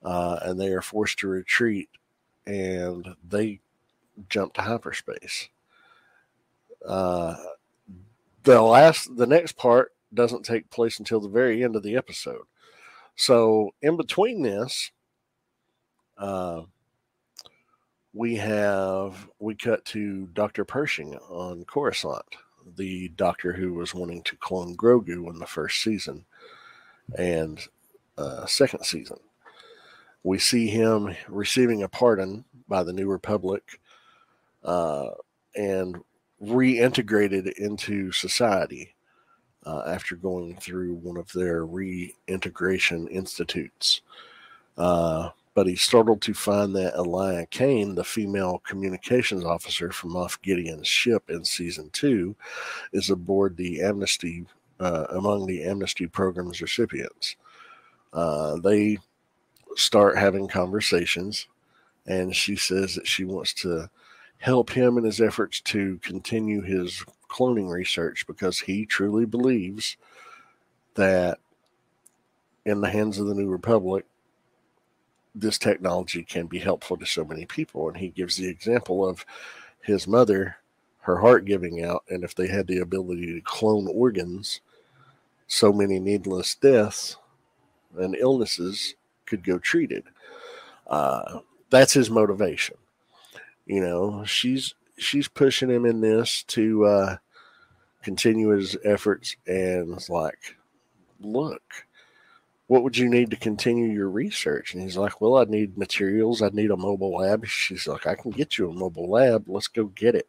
Uh, 0.04 0.40
and 0.44 0.60
they 0.60 0.70
are 0.70 0.82
forced 0.82 1.20
to 1.20 1.28
retreat, 1.28 1.90
and 2.46 3.08
they 3.24 3.60
jump 4.28 4.54
to 4.54 4.62
hyperspace. 4.62 5.50
Uh, 6.86 7.36
the 8.44 8.62
last, 8.62 9.16
the 9.16 9.28
next 9.28 9.58
part 9.58 9.94
doesn't 10.14 10.44
take 10.44 10.70
place 10.70 11.00
until 11.00 11.20
the 11.20 11.30
very 11.30 11.64
end 11.64 11.76
of 11.76 11.84
the 11.84 11.96
episode. 11.96 12.44
So, 13.16 13.72
in 13.82 13.98
between 13.98 14.42
this, 14.42 14.92
uh, 16.18 16.64
we 18.14 18.36
have 18.38 19.30
we 19.40 19.56
cut 19.56 19.86
to 19.86 20.28
Dr. 20.34 20.66
Pershing 20.66 21.16
on 21.30 21.66
Coruscant, 21.66 22.26
the 22.78 23.10
doctor 23.10 23.54
who 23.54 23.74
was 23.74 23.94
wanting 23.94 24.24
to 24.24 24.36
clone 24.38 24.76
Grogu 24.76 25.30
in 25.30 25.40
the 25.40 25.46
first 25.46 25.82
season 25.82 26.26
and 27.18 27.68
uh, 28.18 28.46
second 28.46 28.84
season. 28.84 29.20
We 30.24 30.38
see 30.40 30.68
him 30.68 31.16
receiving 31.28 31.84
a 31.84 31.88
pardon 31.88 32.46
by 32.68 32.84
the 32.84 32.94
New 32.94 33.08
Republic 33.08 33.80
uh, 34.64 35.10
and 35.56 35.98
reintegrated 36.42 37.52
into 37.54 38.12
society 38.12 38.96
uh, 39.66 39.84
after 39.88 40.16
going 40.16 40.56
through 40.56 40.96
one 40.96 41.18
of 41.18 41.32
their 41.34 41.66
reintegration 41.66 43.08
institutes. 43.08 44.02
Uh, 44.78 45.30
but 45.54 45.68
he's 45.68 45.82
startled 45.82 46.22
to 46.22 46.34
find 46.34 46.74
that 46.76 46.94
Elia 46.96 47.46
Kane, 47.50 47.96
the 47.96 48.04
female 48.04 48.62
communications 48.66 49.44
officer 49.44 49.92
from 49.92 50.12
Moff 50.12 50.42
Gideon's 50.42 50.88
ship 50.88 51.30
in 51.30 51.44
season 51.44 51.90
two, 51.92 52.36
is 52.94 53.10
aboard 53.10 53.58
the 53.58 53.82
amnesty 53.82 54.46
uh, 54.80 55.08
among 55.10 55.46
the 55.46 55.64
amnesty 55.64 56.08
program's 56.08 56.62
recipients. 56.62 57.36
Uh, 58.14 58.56
they 58.58 58.98
start 59.76 60.18
having 60.18 60.48
conversations, 60.48 61.48
and 62.06 62.34
she 62.34 62.56
says 62.56 62.96
that 62.96 63.08
she 63.08 63.26
wants 63.26 63.54
to 63.54 63.90
help 64.40 64.72
him 64.72 64.98
in 64.98 65.04
his 65.04 65.22
efforts 65.22 65.62
to 65.62 66.00
continue 66.02 66.62
his 66.62 67.04
cloning 67.30 67.70
research 67.70 68.26
because 68.26 68.60
he 68.60 68.86
truly 68.86 69.26
believes 69.26 69.98
that 70.96 71.40
in 72.66 72.82
the 72.82 72.90
hands 72.90 73.20
of 73.20 73.28
the 73.28 73.36
New 73.36 73.48
Republic, 73.48 74.06
this 75.36 75.58
technology 75.58 76.24
can 76.24 76.48
be 76.48 76.60
helpful 76.60 76.98
to 76.98 77.06
so 77.06 77.24
many 77.24 77.46
people. 77.46 77.88
And 77.88 77.98
he 77.98 78.10
gives 78.10 78.38
the 78.38 78.48
example 78.48 79.08
of 79.08 79.26
his 79.82 80.08
mother, 80.08 80.58
her 81.02 81.18
heart 81.18 81.46
giving 81.46 81.84
out, 81.84 82.04
and 82.10 82.24
if 82.24 82.34
they 82.34 82.48
had 82.48 82.68
the 82.68 82.80
ability 82.80 83.34
to 83.34 83.42
clone 83.42 83.88
organs, 83.88 84.62
so 85.48 85.74
many 85.74 86.00
needless 86.00 86.56
deaths 86.56 87.18
and 87.98 88.16
illnesses 88.16 88.96
could 89.26 89.44
go 89.44 89.58
treated. 89.58 90.04
Uh, 90.88 91.40
that's 91.70 91.94
his 91.94 92.10
motivation. 92.10 92.76
You 93.70 93.82
know, 93.82 94.24
she's 94.26 94.74
she's 94.98 95.28
pushing 95.28 95.70
him 95.70 95.86
in 95.86 96.02
this 96.02 96.42
to 96.48 96.86
uh, 96.86 97.18
continue 98.02 98.50
his 98.50 98.76
efforts, 98.84 99.36
and 99.46 99.94
it's 99.94 100.10
like, 100.10 100.56
look, 101.22 101.62
what 102.66 102.82
would 102.82 102.98
you 102.98 103.08
need 103.08 103.30
to 103.30 103.36
continue 103.36 103.86
your 103.86 104.10
research? 104.10 104.74
And 104.74 104.82
he's 104.82 104.98
like, 104.98 105.22
well, 105.22 105.38
I 105.38 105.44
need 105.44 105.78
materials. 105.78 106.42
I 106.42 106.50
need 106.50 106.72
a 106.72 106.78
mobile 106.78 107.18
lab. 107.18 107.46
She's 107.46 107.86
like, 107.86 108.08
I 108.08 108.16
can 108.16 108.32
get 108.32 108.58
you 108.58 108.72
a 108.72 108.74
mobile 108.74 109.08
lab. 109.08 109.44
Let's 109.46 109.68
go 109.68 109.86
get 109.86 110.16
it. 110.16 110.28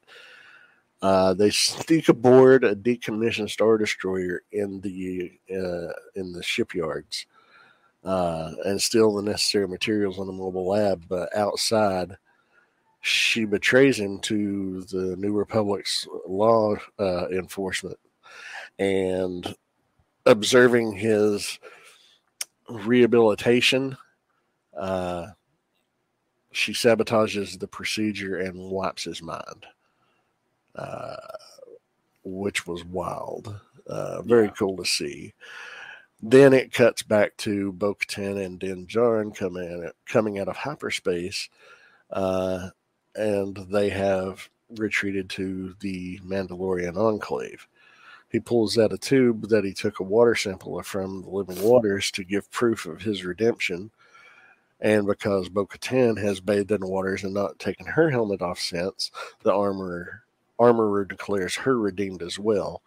Uh, 1.00 1.32
they 1.32 1.48
sneak 1.48 2.10
aboard 2.10 2.62
a 2.62 2.76
decommissioned 2.76 3.48
star 3.48 3.78
destroyer 3.78 4.42
in 4.52 4.82
the 4.82 5.32
uh, 5.50 5.94
in 6.14 6.34
the 6.34 6.42
shipyards 6.42 7.24
uh, 8.04 8.52
and 8.66 8.82
steal 8.82 9.14
the 9.14 9.22
necessary 9.22 9.66
materials 9.66 10.18
on 10.18 10.26
the 10.26 10.32
mobile 10.34 10.68
lab. 10.68 11.06
But 11.08 11.34
outside, 11.34 12.18
she 13.00 13.44
betrays 13.44 13.98
him 13.98 14.18
to 14.20 14.82
the 14.82 15.16
New 15.16 15.32
Republic's 15.32 16.06
law 16.26 16.74
uh, 16.98 17.28
enforcement 17.28 17.98
and 18.78 19.54
observing 20.26 20.92
his 20.92 21.58
rehabilitation. 22.68 23.96
Uh, 24.76 25.28
she 26.52 26.72
sabotages 26.72 27.58
the 27.58 27.68
procedure 27.68 28.38
and 28.38 28.70
wipes 28.70 29.04
his 29.04 29.22
mind, 29.22 29.66
uh, 30.74 31.16
which 32.24 32.66
was 32.66 32.84
wild. 32.84 33.60
Uh, 33.86 34.22
very 34.22 34.46
yeah. 34.46 34.52
cool 34.52 34.76
to 34.76 34.84
see. 34.84 35.32
Then 36.22 36.52
it 36.52 36.72
cuts 36.72 37.02
back 37.02 37.36
to 37.38 37.72
Bo 37.72 37.94
Katan 37.94 38.44
and 38.44 38.58
Din 38.58 38.86
Djarin 38.86 39.34
coming, 39.34 39.90
coming 40.06 40.38
out 40.38 40.48
of 40.48 40.56
hyperspace, 40.56 41.48
uh, 42.10 42.68
and 43.14 43.56
they 43.70 43.90
have 43.90 44.48
retreated 44.76 45.28
to 45.30 45.74
the 45.80 46.18
Mandalorian 46.20 46.96
Enclave. 46.96 47.66
He 48.28 48.38
pulls 48.38 48.78
out 48.78 48.92
a 48.92 48.98
tube 48.98 49.48
that 49.48 49.64
he 49.64 49.72
took 49.72 49.98
a 49.98 50.04
water 50.04 50.36
sample 50.36 50.80
from 50.82 51.22
the 51.22 51.30
living 51.30 51.62
waters 51.62 52.10
to 52.12 52.24
give 52.24 52.50
proof 52.50 52.86
of 52.86 53.02
his 53.02 53.24
redemption. 53.24 53.90
And 54.80 55.06
because 55.06 55.48
Bo 55.48 55.66
Katan 55.66 56.16
has 56.22 56.40
bathed 56.40 56.70
in 56.70 56.80
the 56.80 56.86
waters 56.86 57.24
and 57.24 57.34
not 57.34 57.58
taken 57.58 57.86
her 57.86 58.10
helmet 58.10 58.40
off 58.40 58.60
since, 58.60 59.10
the 59.42 59.52
armorer 59.52 60.22
armorer 60.58 61.06
declares 61.06 61.56
her 61.56 61.78
redeemed 61.78 62.22
as 62.22 62.38
well. 62.38 62.82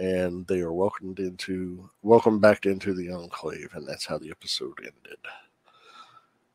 And 0.00 0.46
they 0.46 0.60
are 0.60 0.72
welcomed 0.72 1.20
into 1.20 1.88
welcomed 2.02 2.40
back 2.40 2.66
into 2.66 2.94
the 2.94 3.12
enclave, 3.12 3.70
and 3.74 3.86
that's 3.86 4.06
how 4.06 4.18
the 4.18 4.30
episode 4.30 4.78
ended. 4.78 5.18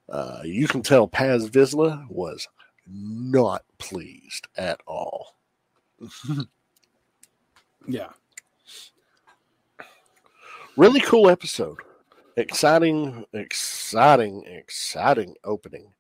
Uh, 0.10 0.42
you 0.44 0.68
can 0.68 0.82
tell 0.82 1.08
Paz 1.08 1.50
Vizsla 1.50 2.10
was 2.10 2.48
not 2.88 3.64
pleased 3.78 4.48
at 4.58 4.82
all. 4.86 5.36
yeah. 7.88 8.10
Really 10.76 11.02
cool 11.02 11.30
episode. 11.30 11.80
Exciting, 12.36 13.26
exciting, 13.34 14.44
exciting 14.46 15.36
opening. 15.44 15.94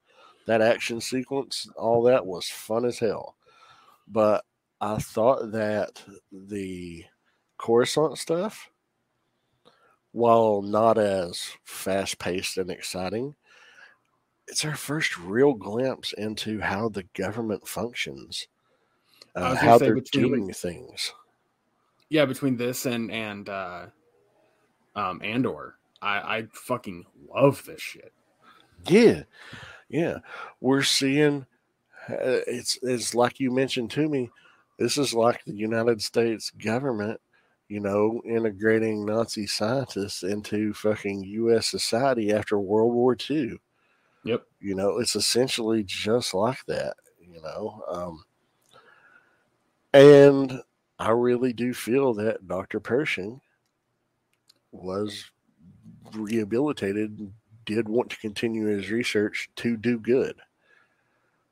That 0.47 0.61
action 0.61 0.99
sequence, 0.99 1.69
all 1.77 2.01
that 2.03 2.25
was 2.25 2.47
fun 2.47 2.85
as 2.85 2.99
hell. 2.99 3.35
But 4.07 4.43
I 4.81 4.97
thought 4.97 5.51
that 5.51 6.01
the 6.31 7.05
Coruscant 7.57 8.17
stuff, 8.17 8.69
while 10.11 10.61
not 10.61 10.97
as 10.97 11.51
fast 11.63 12.19
paced 12.19 12.57
and 12.57 12.69
exciting, 12.69 13.35
it's 14.53 14.63
our 14.63 14.75
first 14.75 15.17
real 15.17 15.55
glimpse 15.55 16.13
into 16.13 16.59
how 16.59 16.87
the 16.87 17.01
government 17.15 17.67
functions, 17.67 18.47
uh, 19.35 19.55
how 19.55 19.79
they're 19.79 19.95
between, 19.95 20.27
doing 20.27 20.53
things. 20.53 21.11
Yeah, 22.09 22.25
between 22.25 22.55
this 22.55 22.85
and 22.85 23.09
and 23.11 23.49
uh, 23.49 23.85
um, 24.95 25.21
Andor. 25.23 25.73
I, 26.03 26.37
I 26.37 26.47
fucking 26.53 27.03
love 27.33 27.65
this 27.65 27.81
shit. 27.81 28.13
Yeah, 28.87 29.23
yeah. 29.89 30.19
We're 30.61 30.83
seeing 30.83 31.47
uh, 32.07 32.45
it's 32.45 32.77
it's 32.83 33.15
like 33.15 33.39
you 33.39 33.49
mentioned 33.49 33.89
to 33.91 34.07
me. 34.07 34.29
This 34.77 34.99
is 34.99 35.15
like 35.15 35.43
the 35.45 35.55
United 35.55 35.99
States 36.03 36.51
government, 36.51 37.19
you 37.69 37.79
know, 37.79 38.21
integrating 38.23 39.03
Nazi 39.03 39.47
scientists 39.47 40.21
into 40.21 40.75
fucking 40.75 41.23
U.S. 41.23 41.65
society 41.65 42.31
after 42.31 42.59
World 42.59 42.93
War 42.93 43.17
II. 43.27 43.59
Yep. 44.23 44.43
You 44.59 44.75
know, 44.75 44.99
it's 44.99 45.15
essentially 45.15 45.83
just 45.83 46.33
like 46.33 46.65
that. 46.67 46.95
You 47.19 47.41
know, 47.41 47.83
um, 47.89 48.23
and 49.93 50.61
I 50.99 51.11
really 51.11 51.53
do 51.53 51.73
feel 51.73 52.13
that 52.15 52.47
Dr. 52.47 52.79
Pershing 52.79 53.41
was 54.71 55.31
rehabilitated, 56.13 57.31
did 57.65 57.89
want 57.89 58.09
to 58.11 58.17
continue 58.17 58.65
his 58.65 58.89
research 58.89 59.49
to 59.57 59.77
do 59.77 59.97
good. 59.99 60.35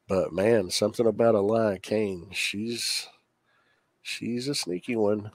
But 0.08 0.34
man, 0.34 0.70
something 0.70 1.08
about 1.08 1.36
a 1.36 1.40
Elia 1.40 1.80
Kane, 1.80 2.30
she's 2.32 3.08
she's 4.02 4.48
a 4.48 4.56
sneaky 4.56 4.96
one. 4.96 5.32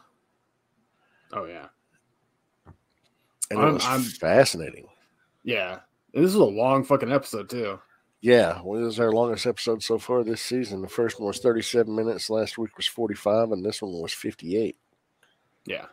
Oh 1.32 1.45
yeah. 1.45 1.68
And 3.51 3.61
I'm, 3.61 3.68
it 3.68 3.72
was 3.74 3.87
I'm, 3.87 4.03
fascinating. 4.03 4.89
Yeah. 5.45 5.78
This 6.13 6.25
is 6.25 6.35
a 6.35 6.45
long 6.45 6.85
fucking 6.85 7.13
episode 7.13 7.51
too. 7.51 7.79
Yeah, 8.21 8.61
well, 8.63 8.81
this 8.81 8.95
is 8.95 9.01
our 9.01 9.13
longest 9.13 9.47
episode 9.47 9.83
so 9.83 9.99
far 9.99 10.25
this 10.25 10.41
season. 10.41 10.81
The 10.81 10.89
first 10.89 11.21
one 11.21 11.29
was 11.29 11.39
37 11.39 11.95
minutes, 11.95 12.31
last 12.31 12.59
week 12.59 12.77
was 12.77 12.87
45, 12.87 13.53
and 13.53 13.65
this 13.65 13.83
one 13.83 13.93
was 13.93 14.15
58. 14.15 14.77
Yeah. 15.67 15.87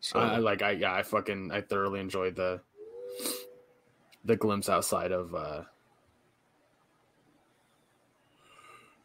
So 0.00 0.18
I, 0.18 0.34
I 0.34 0.38
like 0.38 0.60
I 0.60 0.72
yeah 0.72 0.92
I 0.92 1.02
fucking 1.02 1.50
I 1.50 1.62
thoroughly 1.62 1.98
enjoyed 1.98 2.36
the 2.36 2.60
the 4.22 4.36
glimpse 4.36 4.68
outside 4.68 5.12
of 5.12 5.34
uh 5.34 5.62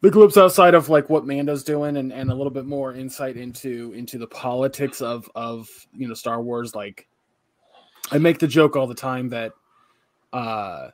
the 0.02 0.10
glimpse 0.10 0.36
outside 0.36 0.74
of 0.74 0.90
like 0.90 1.08
what 1.08 1.26
Mando's 1.26 1.64
doing 1.64 1.96
and, 1.96 2.12
and 2.12 2.30
a 2.30 2.34
little 2.34 2.50
bit 2.50 2.66
more 2.66 2.92
insight 2.92 3.38
into 3.38 3.94
into 3.94 4.18
the 4.18 4.26
politics 4.26 5.00
of 5.00 5.30
of 5.34 5.68
you 5.94 6.06
know 6.06 6.12
Star 6.12 6.42
Wars 6.42 6.74
like 6.74 7.08
I 8.10 8.18
make 8.18 8.38
the 8.38 8.48
joke 8.48 8.76
all 8.76 8.86
the 8.86 8.94
time 8.94 9.28
that 9.30 9.52
uh 10.32 10.90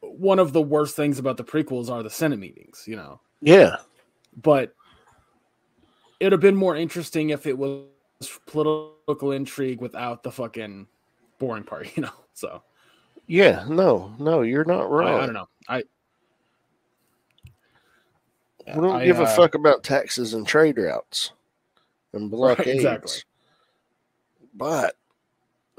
one 0.00 0.38
of 0.38 0.52
the 0.52 0.62
worst 0.62 0.96
things 0.96 1.18
about 1.18 1.36
the 1.36 1.44
prequels 1.44 1.88
are 1.90 2.02
the 2.02 2.10
Senate 2.10 2.38
meetings, 2.38 2.84
you 2.86 2.96
know. 2.96 3.20
yeah, 3.40 3.76
But 4.40 4.74
it'd 6.20 6.32
have 6.32 6.40
been 6.40 6.56
more 6.56 6.76
interesting 6.76 7.30
if 7.30 7.46
it 7.46 7.56
was 7.56 7.86
political 8.46 9.32
intrigue 9.32 9.80
without 9.80 10.22
the 10.22 10.30
fucking 10.30 10.86
boring 11.38 11.64
part, 11.64 11.88
you 11.96 12.02
know. 12.02 12.12
So 12.34 12.62
yeah, 13.26 13.64
no, 13.68 14.14
no, 14.18 14.42
you're 14.42 14.64
not 14.64 14.82
I, 14.82 14.86
wrong. 14.86 15.20
I 15.20 15.26
don't 15.26 15.34
know. 15.34 15.48
I 15.68 15.82
We 18.66 18.72
don't 18.74 19.02
I, 19.02 19.04
give 19.04 19.20
a 19.20 19.24
uh, 19.24 19.36
fuck 19.36 19.54
about 19.54 19.82
taxes 19.84 20.34
and 20.34 20.46
trade 20.46 20.78
routes 20.78 21.32
and 22.12 22.30
blockades. 22.30 22.68
exactly. 22.74 23.22
But 24.54 24.96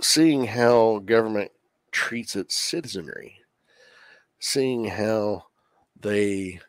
seeing 0.03 0.45
how 0.45 0.99
government 0.99 1.51
treats 1.91 2.35
its 2.35 2.55
citizenry, 2.55 3.41
seeing 4.39 4.85
how 4.85 5.45
they, 5.99 6.59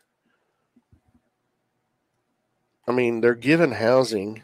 I 2.87 2.91
mean, 2.91 3.21
they're 3.21 3.35
given 3.35 3.73
housing. 3.73 4.43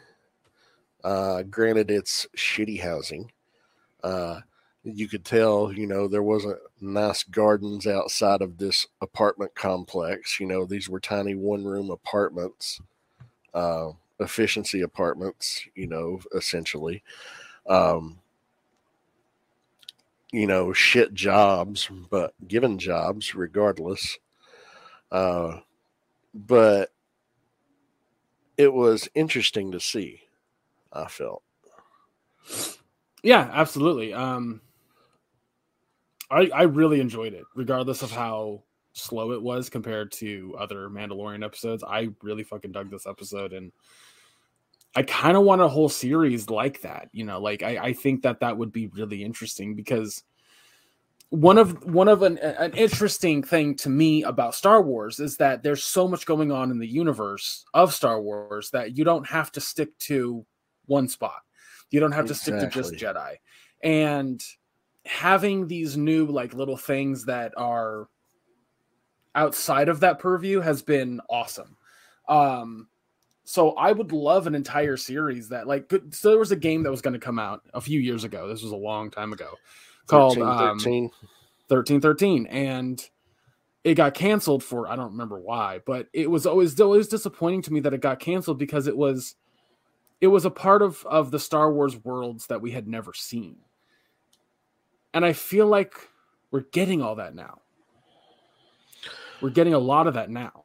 Uh, 1.04 1.44
granted, 1.44 1.90
it's 1.90 2.28
shitty 2.38 2.82
housing. 2.82 3.32
Uh, 4.04 4.42
you 4.84 5.08
could 5.08 5.26
tell, 5.26 5.72
you 5.74 5.88
know, 5.88 6.08
there 6.08 6.24
wasn't 6.24 6.60
nice 6.82 7.24
gardens 7.24 7.88
outside 7.88 8.42
of 8.42 8.58
this 8.58 8.88
apartment 9.02 9.56
complex. 9.56 10.40
You 10.40 10.48
know, 10.48 10.66
these 10.66 10.90
were 10.90 11.00
tiny 11.00 11.36
one 11.36 11.66
room 11.66 11.92
apartments, 11.92 12.82
uh, 13.54 13.92
efficiency 14.20 14.82
apartments, 14.82 15.66
you 15.76 15.88
know, 15.88 16.22
essentially. 16.36 17.04
Um, 17.68 18.20
you 20.32 20.48
know, 20.48 20.74
shit 20.74 21.14
jobs, 21.14 21.90
but 22.10 22.34
given 22.48 22.78
jobs 22.78 23.36
regardless. 23.36 24.18
Uh, 25.12 25.60
but 26.34 26.92
it 28.58 28.72
was 28.72 29.10
interesting 29.16 29.72
to 29.72 29.80
see, 29.80 30.22
I 30.94 31.08
felt. 31.08 31.44
Yeah, 33.24 33.50
absolutely. 33.54 34.14
Um 34.14 34.62
I 36.30 36.50
I 36.54 36.64
really 36.64 37.02
enjoyed 37.02 37.34
it, 37.34 37.44
regardless 37.56 38.02
of 38.02 38.12
how 38.12 38.64
slow 38.94 39.32
it 39.32 39.42
was 39.42 39.70
compared 39.70 40.12
to 40.12 40.56
other 40.58 40.90
Mandalorian 40.90 41.46
episodes. 41.46 41.84
I 41.84 42.10
really 42.22 42.44
fucking 42.44 42.72
dug 42.72 42.90
this 42.90 43.06
episode 43.08 43.54
and 43.54 43.72
I 44.96 45.04
kind 45.04 45.38
of 45.38 45.44
want 45.44 45.62
a 45.62 45.68
whole 45.68 45.90
series 45.90 46.50
like 46.50 46.82
that, 46.82 47.10
you 47.14 47.24
know, 47.24 47.40
like 47.40 47.64
I, 47.64 47.78
I 47.78 47.94
think 47.94 48.24
that 48.24 48.42
that 48.42 48.58
would 48.58 48.74
be 48.74 48.88
really 48.88 49.24
interesting 49.24 49.74
because 49.76 50.24
one 51.30 51.58
of 51.58 51.86
one 51.86 52.10
of 52.10 52.24
an, 52.24 52.38
an 52.40 52.74
interesting 52.74 53.42
thing 53.42 53.74
to 53.76 53.90
me 53.90 54.24
about 54.24 54.54
Star 54.54 54.82
Wars 54.82 55.22
is 55.22 55.38
that 55.38 55.64
there's 55.64 55.82
so 55.82 56.10
much 56.10 56.26
going 56.26 56.52
on 56.52 56.72
in 56.72 56.78
the 56.78 56.88
universe 56.88 57.64
of 57.74 57.94
Star 57.94 58.22
Wars 58.22 58.70
that 58.72 58.98
you 58.98 59.06
don't 59.06 59.26
have 59.26 59.50
to 59.54 59.62
stick 59.62 59.98
to 60.00 60.46
one 60.88 61.08
spot. 61.08 61.42
You 61.90 62.02
don't 62.02 62.12
have 62.12 62.28
to 62.28 62.36
stick 62.36 62.60
to 62.60 62.68
just 62.68 62.94
Jedi. 62.94 63.36
And 63.82 64.44
having 65.06 65.68
these 65.68 65.96
new 65.96 66.26
like 66.26 66.54
little 66.54 66.76
things 66.76 67.26
that 67.26 67.54
are 67.56 68.10
outside 69.36 69.88
of 69.88 70.02
that 70.02 70.20
purview 70.20 70.60
has 70.60 70.82
been 70.82 71.22
awesome. 71.30 71.78
Um 72.28 72.90
so 73.52 73.72
I 73.72 73.92
would 73.92 74.14
love 74.14 74.48
an 74.48 74.56
entire 74.56 74.96
series 74.96 75.50
that 75.50 75.68
like 75.68 75.92
so 76.12 76.30
there 76.30 76.40
was 76.40 76.54
a 76.54 76.56
game 76.56 76.84
that 76.84 76.90
was 76.90 77.02
going 77.02 77.16
to 77.16 77.20
come 77.20 77.38
out 77.38 77.62
a 77.74 77.82
few 77.82 78.00
years 78.00 78.24
ago. 78.24 78.48
This 78.48 78.64
was 78.64 78.72
a 78.72 78.78
long 78.78 79.12
time 79.12 79.34
ago 79.34 79.56
called 80.08 80.36
13, 80.36 80.48
um, 80.48 80.80
13. 80.80 81.04
1313 81.68 82.48
and 82.48 83.10
it 83.84 83.96
got 83.96 84.14
canceled 84.14 84.64
for 84.64 84.88
I 84.88 84.96
don't 84.96 85.12
remember 85.12 85.38
why, 85.38 85.82
but 85.86 86.08
it 86.14 86.32
was 86.32 86.46
always 86.46 86.80
always 86.80 87.10
disappointing 87.10 87.62
to 87.64 87.74
me 87.74 87.82
that 87.82 87.94
it 87.94 88.00
got 88.00 88.22
canceled 88.22 88.58
because 88.58 88.88
it 88.88 88.96
was 88.96 89.36
it 90.22 90.28
was 90.28 90.46
a 90.46 90.50
part 90.50 90.82
of 90.82 91.06
of 91.06 91.32
the 91.32 91.40
Star 91.40 91.74
Wars 91.74 91.98
worlds 92.06 92.48
that 92.48 92.62
we 92.62 92.72
had 92.72 92.88
never 92.88 93.14
seen. 93.14 93.58
And 95.14 95.26
I 95.26 95.34
feel 95.34 95.68
like 95.68 95.94
we're 96.52 96.62
getting 96.72 97.02
all 97.02 97.16
that 97.16 97.36
now. 97.36 97.60
We're 99.42 99.50
getting 99.50 99.74
a 99.74 99.80
lot 99.80 100.08
of 100.08 100.14
that 100.14 100.30
now. 100.30 100.64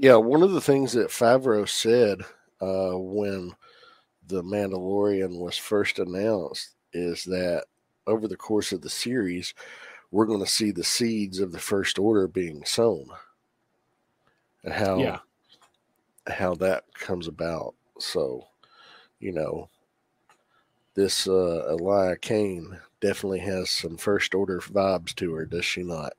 Yeah, 0.00 0.16
one 0.16 0.42
of 0.42 0.52
the 0.52 0.62
things 0.62 0.94
that 0.94 1.08
Favreau 1.08 1.68
said 1.68 2.22
uh, 2.58 2.96
when 2.96 3.54
the 4.26 4.42
Mandalorian 4.42 5.38
was 5.38 5.58
first 5.58 5.98
announced 5.98 6.70
is 6.94 7.22
that 7.24 7.66
over 8.06 8.26
the 8.26 8.36
course 8.36 8.72
of 8.72 8.80
the 8.80 8.88
series, 8.88 9.52
we're 10.10 10.24
going 10.24 10.40
to 10.40 10.46
see 10.46 10.70
the 10.70 10.82
seeds 10.82 11.38
of 11.38 11.52
the 11.52 11.58
First 11.58 11.98
Order 11.98 12.28
being 12.28 12.64
sown, 12.64 13.10
and 14.64 14.72
how 14.72 14.98
Yeah. 15.00 15.18
how 16.28 16.54
that 16.54 16.84
comes 16.94 17.28
about. 17.28 17.74
So, 17.98 18.48
you 19.18 19.32
know, 19.32 19.68
this 20.94 21.28
uh, 21.28 21.66
Elia 21.68 22.16
Kane 22.16 22.80
definitely 23.00 23.40
has 23.40 23.68
some 23.68 23.98
First 23.98 24.34
Order 24.34 24.60
vibes 24.60 25.14
to 25.16 25.34
her, 25.34 25.44
does 25.44 25.66
she 25.66 25.82
not? 25.82 26.14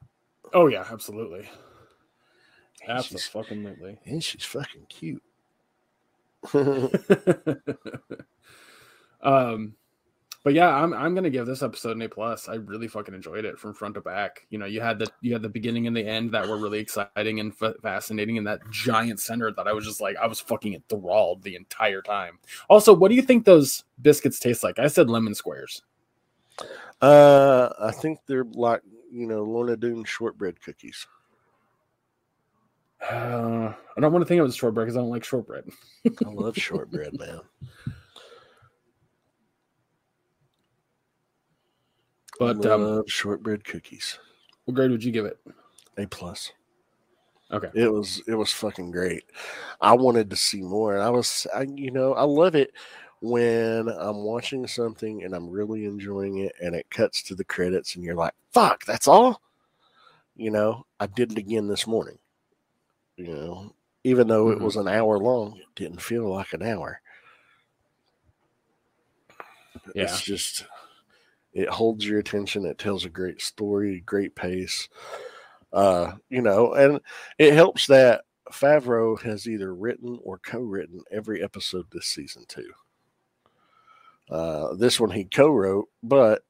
Oh 0.53 0.67
yeah, 0.67 0.85
absolutely. 0.91 1.49
And 2.87 2.97
Absolutely. 2.97 3.99
and 4.05 4.23
she's 4.23 4.43
fucking 4.45 4.85
cute. 4.89 5.21
um 9.21 9.75
but 10.43 10.53
yeah 10.55 10.69
i'm 10.73 10.91
i'm 10.93 11.13
gonna 11.13 11.29
give 11.29 11.45
this 11.45 11.61
episode 11.61 11.95
an 11.95 12.01
a 12.01 12.09
plus 12.09 12.49
i 12.49 12.55
really 12.55 12.87
fucking 12.87 13.13
enjoyed 13.13 13.45
it 13.45 13.59
from 13.59 13.75
front 13.75 13.93
to 13.93 14.01
back 14.01 14.47
you 14.49 14.57
know 14.57 14.65
you 14.65 14.81
had 14.81 14.97
the 14.97 15.05
you 15.21 15.33
had 15.33 15.43
the 15.43 15.49
beginning 15.49 15.85
and 15.85 15.95
the 15.95 16.03
end 16.03 16.31
that 16.31 16.47
were 16.47 16.57
really 16.57 16.79
exciting 16.79 17.39
and 17.39 17.53
f- 17.61 17.75
fascinating 17.83 18.39
and 18.39 18.47
that 18.47 18.59
giant 18.71 19.19
center 19.19 19.51
that 19.51 19.67
i 19.67 19.73
was 19.73 19.85
just 19.85 20.01
like 20.01 20.15
i 20.17 20.25
was 20.25 20.39
fucking 20.39 20.73
enthralled 20.73 21.43
the 21.43 21.55
entire 21.55 22.01
time 22.01 22.39
also 22.69 22.91
what 22.91 23.09
do 23.09 23.15
you 23.15 23.21
think 23.21 23.45
those 23.45 23.83
biscuits 24.01 24.39
taste 24.39 24.63
like 24.63 24.79
i 24.79 24.87
said 24.87 25.07
lemon 25.11 25.35
squares 25.35 25.83
Uh, 27.01 27.69
I 27.79 27.91
think 27.91 28.19
they're 28.27 28.45
like 28.53 28.81
you 29.11 29.27
know 29.27 29.43
Lorna 29.43 29.75
Doone 29.77 30.03
shortbread 30.03 30.61
cookies. 30.61 31.05
Uh, 33.09 33.73
i 33.97 34.01
don't 34.01 34.11
want 34.11 34.21
to 34.21 34.27
think 34.27 34.39
it 34.39 34.43
was 34.43 34.55
shortbread 34.55 34.85
because 34.85 34.97
i 34.97 34.99
don't 34.99 35.09
like 35.09 35.23
shortbread 35.23 35.65
I 36.25 36.29
love 36.29 36.55
shortbread, 36.57 37.17
man. 37.19 37.39
but 42.39 42.65
I 42.65 42.73
um 42.73 42.81
love 42.83 43.05
shortbread 43.07 43.63
cookies. 43.63 44.17
what 44.65 44.75
grade 44.75 44.91
would 44.91 45.03
you 45.03 45.11
give 45.11 45.25
it 45.25 45.39
A 45.97 46.05
plus. 46.07 46.51
okay 47.51 47.69
It 47.73 47.91
was 47.91 48.21
it 48.27 48.35
was 48.35 48.51
fucking 48.51 48.91
great. 48.91 49.23
I 49.79 49.93
wanted 49.93 50.29
to 50.29 50.35
see 50.35 50.61
more. 50.61 50.93
And 50.95 51.03
I 51.03 51.09
was, 51.09 51.45
I, 51.53 51.63
you 51.63 51.91
know, 51.91 52.13
I 52.13 52.23
love 52.23 52.55
it 52.55 52.71
when 53.21 53.87
I'm 53.89 54.17
watching 54.17 54.65
something 54.67 55.23
and 55.23 55.35
I'm 55.35 55.49
really 55.49 55.85
enjoying 55.85 56.37
it, 56.39 56.53
and 56.61 56.73
it 56.75 56.89
cuts 56.89 57.21
to 57.23 57.35
the 57.35 57.43
credits, 57.43 57.95
and 57.95 58.03
you're 58.03 58.15
like, 58.15 58.33
"Fuck, 58.51 58.85
that's 58.85 59.07
all." 59.07 59.41
You 60.35 60.49
know, 60.51 60.85
I 60.99 61.05
did 61.07 61.31
it 61.33 61.37
again 61.37 61.67
this 61.67 61.85
morning. 61.85 62.17
You 63.15 63.27
know, 63.27 63.75
even 64.03 64.27
though 64.27 64.49
it 64.51 64.59
Mhm. 64.59 64.61
was 64.61 64.75
an 64.75 64.87
hour 64.87 65.17
long, 65.17 65.57
it 65.57 65.67
didn't 65.75 66.01
feel 66.01 66.29
like 66.29 66.53
an 66.53 66.63
hour. 66.63 67.01
yeah 69.93 70.03
It's 70.03 70.21
just 70.21 70.65
it 71.53 71.69
holds 71.69 72.05
your 72.05 72.19
attention. 72.19 72.65
It 72.65 72.77
tells 72.77 73.05
a 73.05 73.09
great 73.09 73.41
story, 73.41 74.01
great 74.01 74.35
pace. 74.35 74.89
Uh, 75.73 76.13
you 76.29 76.41
know, 76.41 76.73
and 76.73 77.01
it 77.39 77.53
helps 77.53 77.87
that 77.87 78.23
Favreau 78.51 79.21
has 79.21 79.47
either 79.47 79.73
written 79.75 80.19
or 80.23 80.39
co-written 80.39 81.03
every 81.11 81.43
episode 81.43 81.87
this 81.91 82.07
season 82.07 82.45
too. 82.47 82.71
Uh, 84.29 84.73
this 84.75 84.99
one 84.99 85.11
he 85.11 85.25
co-wrote, 85.25 85.89
but 86.01 86.43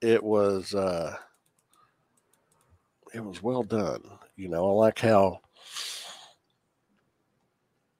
it 0.00 0.22
was 0.22 0.74
uh, 0.74 1.16
it 3.12 3.20
was 3.24 3.42
well 3.42 3.62
done. 3.64 4.02
You 4.36 4.48
know, 4.48 4.68
I 4.68 4.72
like 4.72 4.98
how 4.98 5.40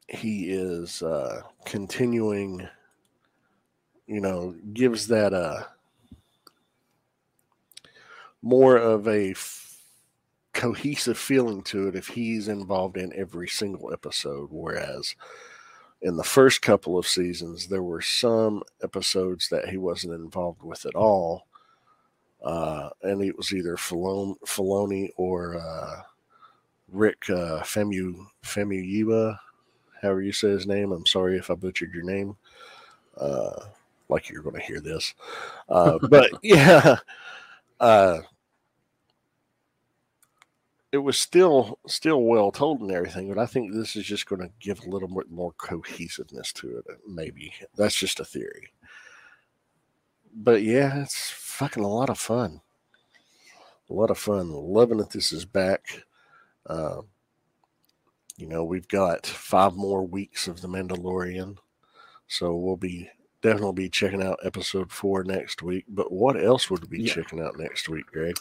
he 0.09 0.51
is 0.51 1.03
uh, 1.03 1.43
continuing 1.65 2.69
you 4.07 4.21
know, 4.21 4.55
gives 4.73 5.09
that 5.09 5.35
uh 5.35 5.65
more 8.43 8.77
of 8.77 9.09
a 9.09 9.31
f- 9.31 9.81
cohesive 10.53 11.19
feeling 11.19 11.63
to 11.63 11.89
it 11.89 11.97
if 11.97 12.09
he's 12.09 12.49
involved 12.49 12.97
in 12.97 13.13
every 13.15 13.49
single 13.49 13.93
episode. 13.93 14.49
Whereas 14.53 15.17
in 16.03 16.17
the 16.17 16.25
first 16.25 16.63
couple 16.63 16.97
of 16.97 17.09
seasons, 17.09 17.67
there 17.67 17.83
were 17.83 18.01
some 18.03 18.63
episodes 18.83 19.49
that 19.49 19.69
he 19.69 19.77
wasn't 19.77 20.15
involved 20.15 20.63
with 20.63 20.87
at 20.87 20.95
all. 20.95 21.47
Uh, 22.45 22.91
and 23.03 23.23
it 23.23 23.37
was 23.37 23.53
either 23.53 23.77
Filoni 23.77 25.09
or 25.17 25.57
uh, 25.59 26.03
Rick 26.91 27.29
uh, 27.31 27.63
Femu 27.63 28.27
Famuyiwa, 28.45 29.39
however 30.01 30.23
you 30.23 30.33
say 30.33 30.51
his 30.51 30.67
name. 30.67 30.93
I'm 30.93 31.07
sorry 31.07 31.37
if 31.37 31.51
I 31.51 31.55
butchered 31.55 31.95
your 31.95 32.05
name. 32.05 32.37
Uh, 33.17 33.67
like 34.09 34.29
you're 34.29 34.43
going 34.43 34.55
to 34.55 34.63
hear 34.63 34.81
this, 34.81 35.15
uh, 35.69 35.99
but 36.11 36.31
yeah, 36.43 36.97
uh, 37.81 38.19
it 40.93 40.99
was 40.99 41.19
still 41.19 41.79
still 41.87 42.23
well 42.23 42.51
told 42.51 42.81
and 42.81 42.93
everything. 42.93 43.29
But 43.29 43.39
I 43.39 43.47
think 43.47 43.73
this 43.73 43.97
is 43.97 44.05
just 44.05 44.27
going 44.27 44.41
to 44.43 44.51
give 44.61 44.81
a 44.81 44.89
little 44.89 45.09
bit 45.09 45.31
more 45.31 45.53
cohesiveness 45.53 46.53
to 46.55 46.79
it. 46.79 46.85
Maybe 47.07 47.53
that's 47.77 47.97
just 47.97 48.21
a 48.21 48.25
theory. 48.25 48.71
But 50.35 50.63
yeah, 50.63 51.03
it's 51.03 51.31
fucking 51.31 51.83
a 51.83 51.89
lot 51.89 52.11
of 52.11 52.19
fun. 52.19 52.61
A 53.89 53.93
lot 53.93 54.11
of 54.11 54.19
fun. 54.19 54.51
Loving 54.51 54.99
that 54.99 55.11
this 55.11 55.33
is 55.33 55.45
back. 55.45 56.06
Uh, 56.67 57.03
you 58.37 58.47
know, 58.47 58.65
we've 58.65 58.89
got 58.89 59.27
five 59.27 59.75
more 59.75 60.07
weeks 60.07 60.47
of 60.49 60.61
The 60.61 60.69
Mandalorian. 60.69 61.57
So 62.29 62.55
we'll 62.57 62.77
be 62.77 63.09
definitely 63.41 63.85
be 63.85 63.89
checking 63.89 64.23
out 64.23 64.39
episode 64.45 64.91
four 64.91 65.25
next 65.25 65.63
week. 65.63 65.85
But 65.89 66.13
what 66.13 66.43
else 66.43 66.71
would 66.71 66.83
we 66.91 66.99
be 66.99 67.05
yeah. 67.05 67.15
checking 67.15 67.41
out 67.41 67.59
next 67.59 67.89
week, 67.89 68.07
Gregg? 68.07 68.37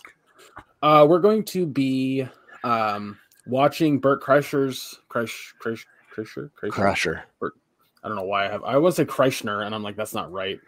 Uh, 0.82 1.06
we're 1.08 1.20
going 1.20 1.44
to 1.46 1.66
be 1.66 2.28
um, 2.64 3.18
watching 3.46 4.00
Bert 4.00 4.22
Kreischer's 4.22 5.00
Kreisch, 5.10 5.54
Kreisch, 5.62 5.86
Kreischer, 6.14 6.50
Kreischer, 6.60 6.72
Kreischer. 6.72 7.22
Bert, 7.40 7.54
I 8.04 8.08
don't 8.08 8.18
know 8.18 8.24
why 8.24 8.46
I 8.46 8.52
have. 8.52 8.64
I 8.64 8.78
was 8.78 9.00
a 9.00 9.06
Kreischner, 9.06 9.66
and 9.66 9.74
I'm 9.74 9.84
like, 9.84 9.96
that's 9.96 10.14
not 10.14 10.32
right. 10.32 10.60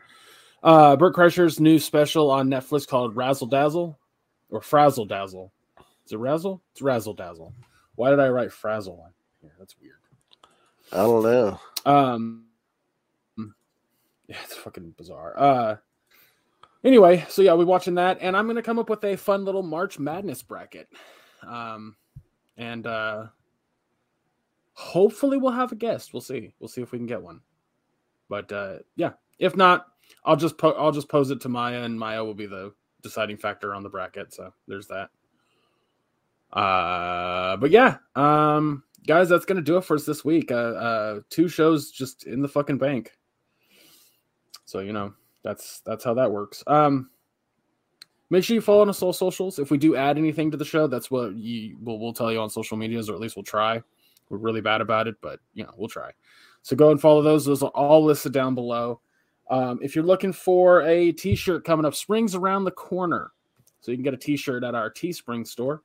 Uh, 0.64 0.96
Bert 0.96 1.16
Kreischer's 1.16 1.60
new 1.60 1.80
special 1.80 2.32
on 2.32 2.50
Netflix 2.50 2.88
called 2.88 3.16
Razzle 3.16 3.48
Dazzle 3.48 3.98
or 4.50 4.62
Frazzle 4.62 5.08
Dazzle. 5.08 5.52
Is 6.08 6.14
it 6.14 6.20
Razzle? 6.20 6.62
It's 6.72 6.82
Razzle 6.82 7.16
Dazzle. 7.16 7.54
Why 7.96 8.12
did 8.12 8.22
I 8.22 8.30
write 8.30 8.54
Frazzle 8.54 9.02
on 9.04 9.12
here? 9.42 9.52
That's 9.60 9.76
weird. 9.78 10.00
I 10.94 10.98
don't 11.00 11.22
know. 11.22 11.60
Um, 11.86 12.46
yeah, 14.30 14.38
it's 14.42 14.56
fucking 14.56 14.94
bizarre. 14.98 15.34
Uh, 15.38 15.76
anyway, 16.82 17.26
so 17.28 17.42
yeah, 17.42 17.52
we're 17.56 17.66
watching 17.66 17.96
that, 17.96 18.20
and 18.22 18.38
I'm 18.38 18.48
gonna 18.48 18.62
come 18.62 18.80
up 18.80 18.90
with 18.90 19.04
a 19.04 19.18
fun 19.18 19.44
little 19.44 19.64
March 19.64 20.00
Madness 20.00 20.44
bracket. 20.44 20.88
Um, 21.46 21.98
and 22.56 22.88
uh, 22.88 23.26
hopefully 24.72 25.38
we'll 25.38 25.52
have 25.52 25.74
a 25.74 25.76
guest. 25.76 26.14
We'll 26.14 26.22
see. 26.22 26.54
We'll 26.62 26.70
see 26.70 26.82
if 26.82 26.94
we 26.94 27.00
can 27.00 27.08
get 27.08 27.22
one. 27.22 27.42
But 28.30 28.50
uh, 28.54 28.78
yeah, 28.96 29.12
if 29.40 29.58
not, 29.58 29.88
I'll 30.24 30.38
just 30.38 30.58
po- 30.58 30.78
I'll 30.78 30.94
just 30.94 31.10
pose 31.10 31.32
it 31.32 31.42
to 31.42 31.50
Maya, 31.50 31.84
and 31.84 32.00
Maya 32.00 32.24
will 32.24 32.34
be 32.34 32.46
the 32.48 32.74
deciding 33.02 33.36
factor 33.36 33.76
on 33.76 33.84
the 33.84 33.90
bracket. 33.90 34.34
So 34.34 34.54
there's 34.70 34.88
that. 34.88 35.10
Uh, 36.52 37.58
but 37.58 37.72
yeah, 37.72 37.98
um, 38.16 38.84
guys, 39.06 39.30
that's 39.30 39.46
gonna 39.46 39.62
do 39.62 39.78
it 39.78 39.84
for 39.84 39.96
us 39.96 40.06
this 40.06 40.24
week. 40.24 40.52
Uh, 40.52 40.56
uh, 40.56 41.20
two 41.30 41.48
shows 41.48 41.92
just 41.92 42.26
in 42.26 42.42
the 42.42 42.48
fucking 42.48 42.78
bank. 42.78 43.12
So 44.66 44.80
you 44.80 44.94
know 44.94 45.14
that's 45.44 45.82
that's 45.82 46.04
how 46.04 46.14
that 46.16 46.32
works. 46.32 46.64
Um, 46.68 47.10
make 48.30 48.44
sure 48.44 48.56
you 48.56 48.62
follow 48.62 48.88
us 48.88 49.02
on 49.02 49.14
socials. 49.14 49.60
If 49.60 49.72
we 49.72 49.78
do 49.78 49.96
add 49.96 50.18
anything 50.18 50.52
to 50.52 50.58
the 50.58 50.66
show, 50.66 50.88
that's 50.88 51.10
what 51.10 51.36
you 51.36 51.78
we'll, 51.82 52.00
we'll 52.00 52.14
tell 52.14 52.32
you 52.32 52.40
on 52.40 52.50
social 52.50 52.78
medias, 52.78 53.10
or 53.10 53.14
at 53.14 53.20
least 53.20 53.36
we'll 53.36 53.44
try. 53.44 53.82
We're 54.30 54.38
really 54.38 54.62
bad 54.62 54.82
about 54.82 55.08
it, 55.08 55.16
but 55.22 55.40
you 55.54 55.64
know 55.64 55.72
we'll 55.78 55.88
try. 55.88 56.12
So 56.62 56.76
go 56.76 56.92
and 56.92 57.00
follow 57.00 57.22
those. 57.22 57.46
Those 57.46 57.64
are 57.64 57.70
all 57.70 58.04
listed 58.04 58.34
down 58.34 58.56
below. 58.56 59.00
Um, 59.50 59.80
if 59.82 59.96
you're 59.96 60.04
looking 60.04 60.34
for 60.34 60.82
a 60.82 61.14
t-shirt 61.14 61.64
coming 61.64 61.86
up, 61.86 61.96
spring's 61.96 62.36
around 62.36 62.66
the 62.66 62.72
corner, 62.72 63.32
so 63.80 63.92
you 63.92 63.98
can 63.98 64.04
get 64.04 64.14
a 64.14 64.18
t-shirt 64.18 64.66
at 64.66 64.76
our 64.76 64.92
Teespring 64.92 65.48
store. 65.48 65.84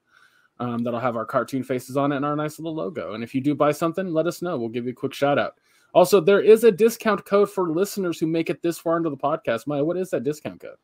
Um, 0.62 0.84
that'll 0.84 1.00
have 1.00 1.16
our 1.16 1.24
cartoon 1.24 1.64
faces 1.64 1.96
on 1.96 2.12
it 2.12 2.16
and 2.16 2.24
our 2.24 2.36
nice 2.36 2.60
little 2.60 2.76
logo. 2.76 3.14
And 3.14 3.24
if 3.24 3.34
you 3.34 3.40
do 3.40 3.52
buy 3.52 3.72
something, 3.72 4.12
let 4.12 4.28
us 4.28 4.42
know. 4.42 4.56
We'll 4.56 4.68
give 4.68 4.84
you 4.84 4.92
a 4.92 4.94
quick 4.94 5.12
shout 5.12 5.36
out. 5.36 5.58
Also, 5.92 6.20
there 6.20 6.40
is 6.40 6.62
a 6.62 6.70
discount 6.70 7.24
code 7.24 7.50
for 7.50 7.68
listeners 7.68 8.20
who 8.20 8.28
make 8.28 8.48
it 8.48 8.62
this 8.62 8.78
far 8.78 8.96
into 8.96 9.10
the 9.10 9.16
podcast. 9.16 9.66
Maya, 9.66 9.84
what 9.84 9.96
is 9.96 10.10
that 10.10 10.22
discount 10.22 10.60
code? 10.60 10.76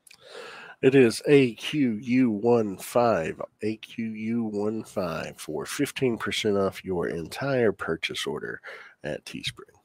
It 0.82 0.96
is 0.96 1.22
AQU15, 1.28 3.40
AQU15 3.62 5.38
for 5.38 5.64
15% 5.64 6.66
off 6.66 6.84
your 6.84 7.06
entire 7.06 7.70
purchase 7.70 8.26
order 8.26 8.60
at 9.04 9.24
Teespring. 9.24 9.78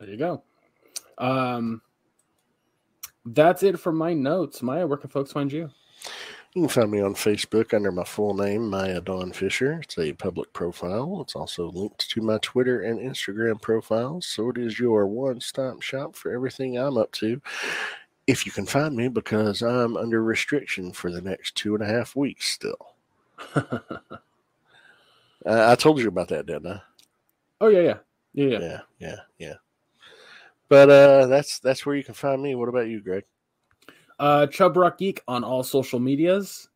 There 0.00 0.10
you 0.10 0.16
go. 0.16 0.42
Um, 1.18 1.82
that's 3.26 3.62
it 3.62 3.78
for 3.78 3.92
my 3.92 4.12
notes. 4.12 4.60
Maya, 4.60 4.88
where 4.88 4.98
can 4.98 5.10
folks 5.10 5.30
find 5.30 5.52
you? 5.52 5.70
You 6.54 6.62
can 6.62 6.68
find 6.68 6.90
me 6.90 7.00
on 7.00 7.14
Facebook 7.14 7.74
under 7.74 7.92
my 7.92 8.04
full 8.04 8.32
name, 8.32 8.70
Maya 8.70 9.02
Dawn 9.02 9.32
Fisher. 9.32 9.80
It's 9.82 9.98
a 9.98 10.14
public 10.14 10.50
profile. 10.54 11.20
It's 11.20 11.36
also 11.36 11.70
linked 11.70 12.08
to 12.10 12.22
my 12.22 12.38
Twitter 12.38 12.80
and 12.80 12.98
Instagram 12.98 13.60
profiles. 13.60 14.26
So 14.26 14.48
it 14.50 14.56
is 14.56 14.78
your 14.78 15.06
one 15.06 15.40
stop 15.40 15.82
shop 15.82 16.16
for 16.16 16.32
everything 16.32 16.78
I'm 16.78 16.96
up 16.96 17.12
to. 17.12 17.42
If 18.26 18.46
you 18.46 18.52
can 18.52 18.64
find 18.64 18.96
me, 18.96 19.08
because 19.08 19.60
I'm 19.62 19.96
under 19.96 20.22
restriction 20.22 20.92
for 20.92 21.12
the 21.12 21.20
next 21.20 21.54
two 21.54 21.74
and 21.74 21.84
a 21.84 21.86
half 21.86 22.16
weeks 22.16 22.48
still. 22.48 22.94
I 25.46 25.74
told 25.76 25.98
you 25.98 26.08
about 26.08 26.28
that, 26.28 26.46
didn't 26.46 26.66
I? 26.66 26.80
Oh 27.60 27.68
yeah, 27.68 27.80
yeah, 27.80 27.94
yeah, 28.32 28.46
yeah, 28.46 28.58
yeah, 28.58 28.80
yeah. 28.98 29.16
yeah. 29.38 29.54
But 30.68 30.90
uh, 30.90 31.26
that's 31.26 31.58
that's 31.58 31.84
where 31.84 31.96
you 31.96 32.04
can 32.04 32.14
find 32.14 32.42
me. 32.42 32.54
What 32.54 32.68
about 32.68 32.88
you, 32.88 33.00
Gregg? 33.00 33.24
Uh, 34.18 34.46
Chub 34.46 34.76
Rock 34.76 34.98
Geek 34.98 35.22
on 35.28 35.44
all 35.44 35.62
social 35.62 36.00
medias. 36.00 36.68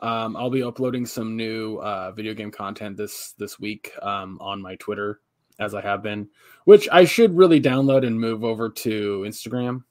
Um, 0.00 0.36
I'll 0.36 0.50
be 0.50 0.62
uploading 0.62 1.06
some 1.06 1.36
new 1.36 1.76
uh, 1.78 2.12
video 2.12 2.34
game 2.34 2.50
content 2.50 2.96
this 2.96 3.32
this 3.38 3.58
week 3.58 3.92
um, 4.02 4.38
on 4.40 4.60
my 4.60 4.76
Twitter, 4.76 5.20
as 5.58 5.74
I 5.74 5.80
have 5.80 6.02
been, 6.02 6.28
which 6.64 6.88
I 6.92 7.04
should 7.04 7.36
really 7.36 7.60
download 7.60 8.06
and 8.06 8.20
move 8.20 8.44
over 8.44 8.68
to 8.68 9.24
Instagram, 9.26 9.84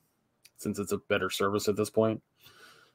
since 0.58 0.78
it's 0.78 0.92
a 0.92 1.00
better 1.10 1.30
service 1.30 1.68
at 1.68 1.76
this 1.76 1.90
point. 1.90 2.22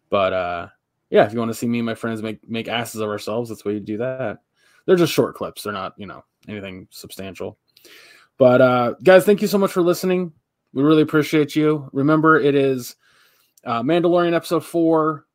But 0.08 0.32
uh, 0.32 0.68
yeah, 1.10 1.26
if 1.26 1.32
you 1.32 1.38
want 1.38 1.50
to 1.50 1.54
see 1.58 1.66
me 1.66 1.80
and 1.80 1.86
my 1.86 1.94
friends 1.94 2.22
make 2.22 2.48
make 2.48 2.68
asses 2.68 3.00
of 3.00 3.08
ourselves, 3.08 3.48
that's 3.48 3.64
why 3.64 3.72
you 3.72 3.80
do 3.80 3.98
that. 3.98 4.38
They're 4.86 4.96
just 4.96 5.12
short 5.12 5.34
clips; 5.34 5.64
they're 5.64 5.72
not, 5.72 5.94
you 5.96 6.06
know, 6.06 6.24
anything 6.48 6.86
substantial. 6.90 7.58
But 8.38 8.60
uh, 8.60 8.94
guys, 9.02 9.26
thank 9.26 9.42
you 9.42 9.48
so 9.48 9.58
much 9.58 9.72
for 9.72 9.82
listening. 9.82 10.32
We 10.72 10.84
really 10.84 11.02
appreciate 11.02 11.56
you. 11.56 11.90
Remember, 11.92 12.38
it 12.38 12.54
is 12.54 12.94
uh, 13.64 13.82
Mandalorian 13.82 14.34
episode 14.34 14.64
four, 14.64 15.26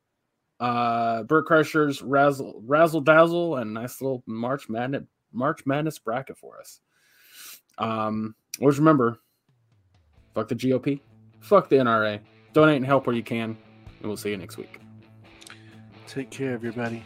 uh, 0.59 1.23
Bert 1.23 1.47
Kreischer's 1.47 2.01
Razzle, 2.01 2.61
Razzle 2.65 3.01
Dazzle, 3.01 3.57
and 3.57 3.73
nice 3.73 4.01
little 4.01 4.23
March 4.25 4.69
Madness 4.69 5.03
March 5.31 5.65
Madness 5.65 5.99
bracket 5.99 6.37
for 6.37 6.59
us. 6.59 6.79
Um, 7.77 8.35
always 8.61 8.79
remember, 8.79 9.19
fuck 10.33 10.47
the 10.47 10.55
GOP, 10.55 11.01
fuck 11.41 11.69
the 11.69 11.75
NRA. 11.75 12.19
Donate 12.53 12.77
and 12.77 12.85
help 12.85 13.05
where 13.05 13.15
you 13.15 13.23
can, 13.23 13.57
and 13.99 14.07
we'll 14.07 14.15
see 14.15 14.29
you 14.29 14.37
next 14.37 14.55
week. 14.55 14.79
Take 16.07 16.29
care, 16.29 16.53
everybody. 16.53 17.03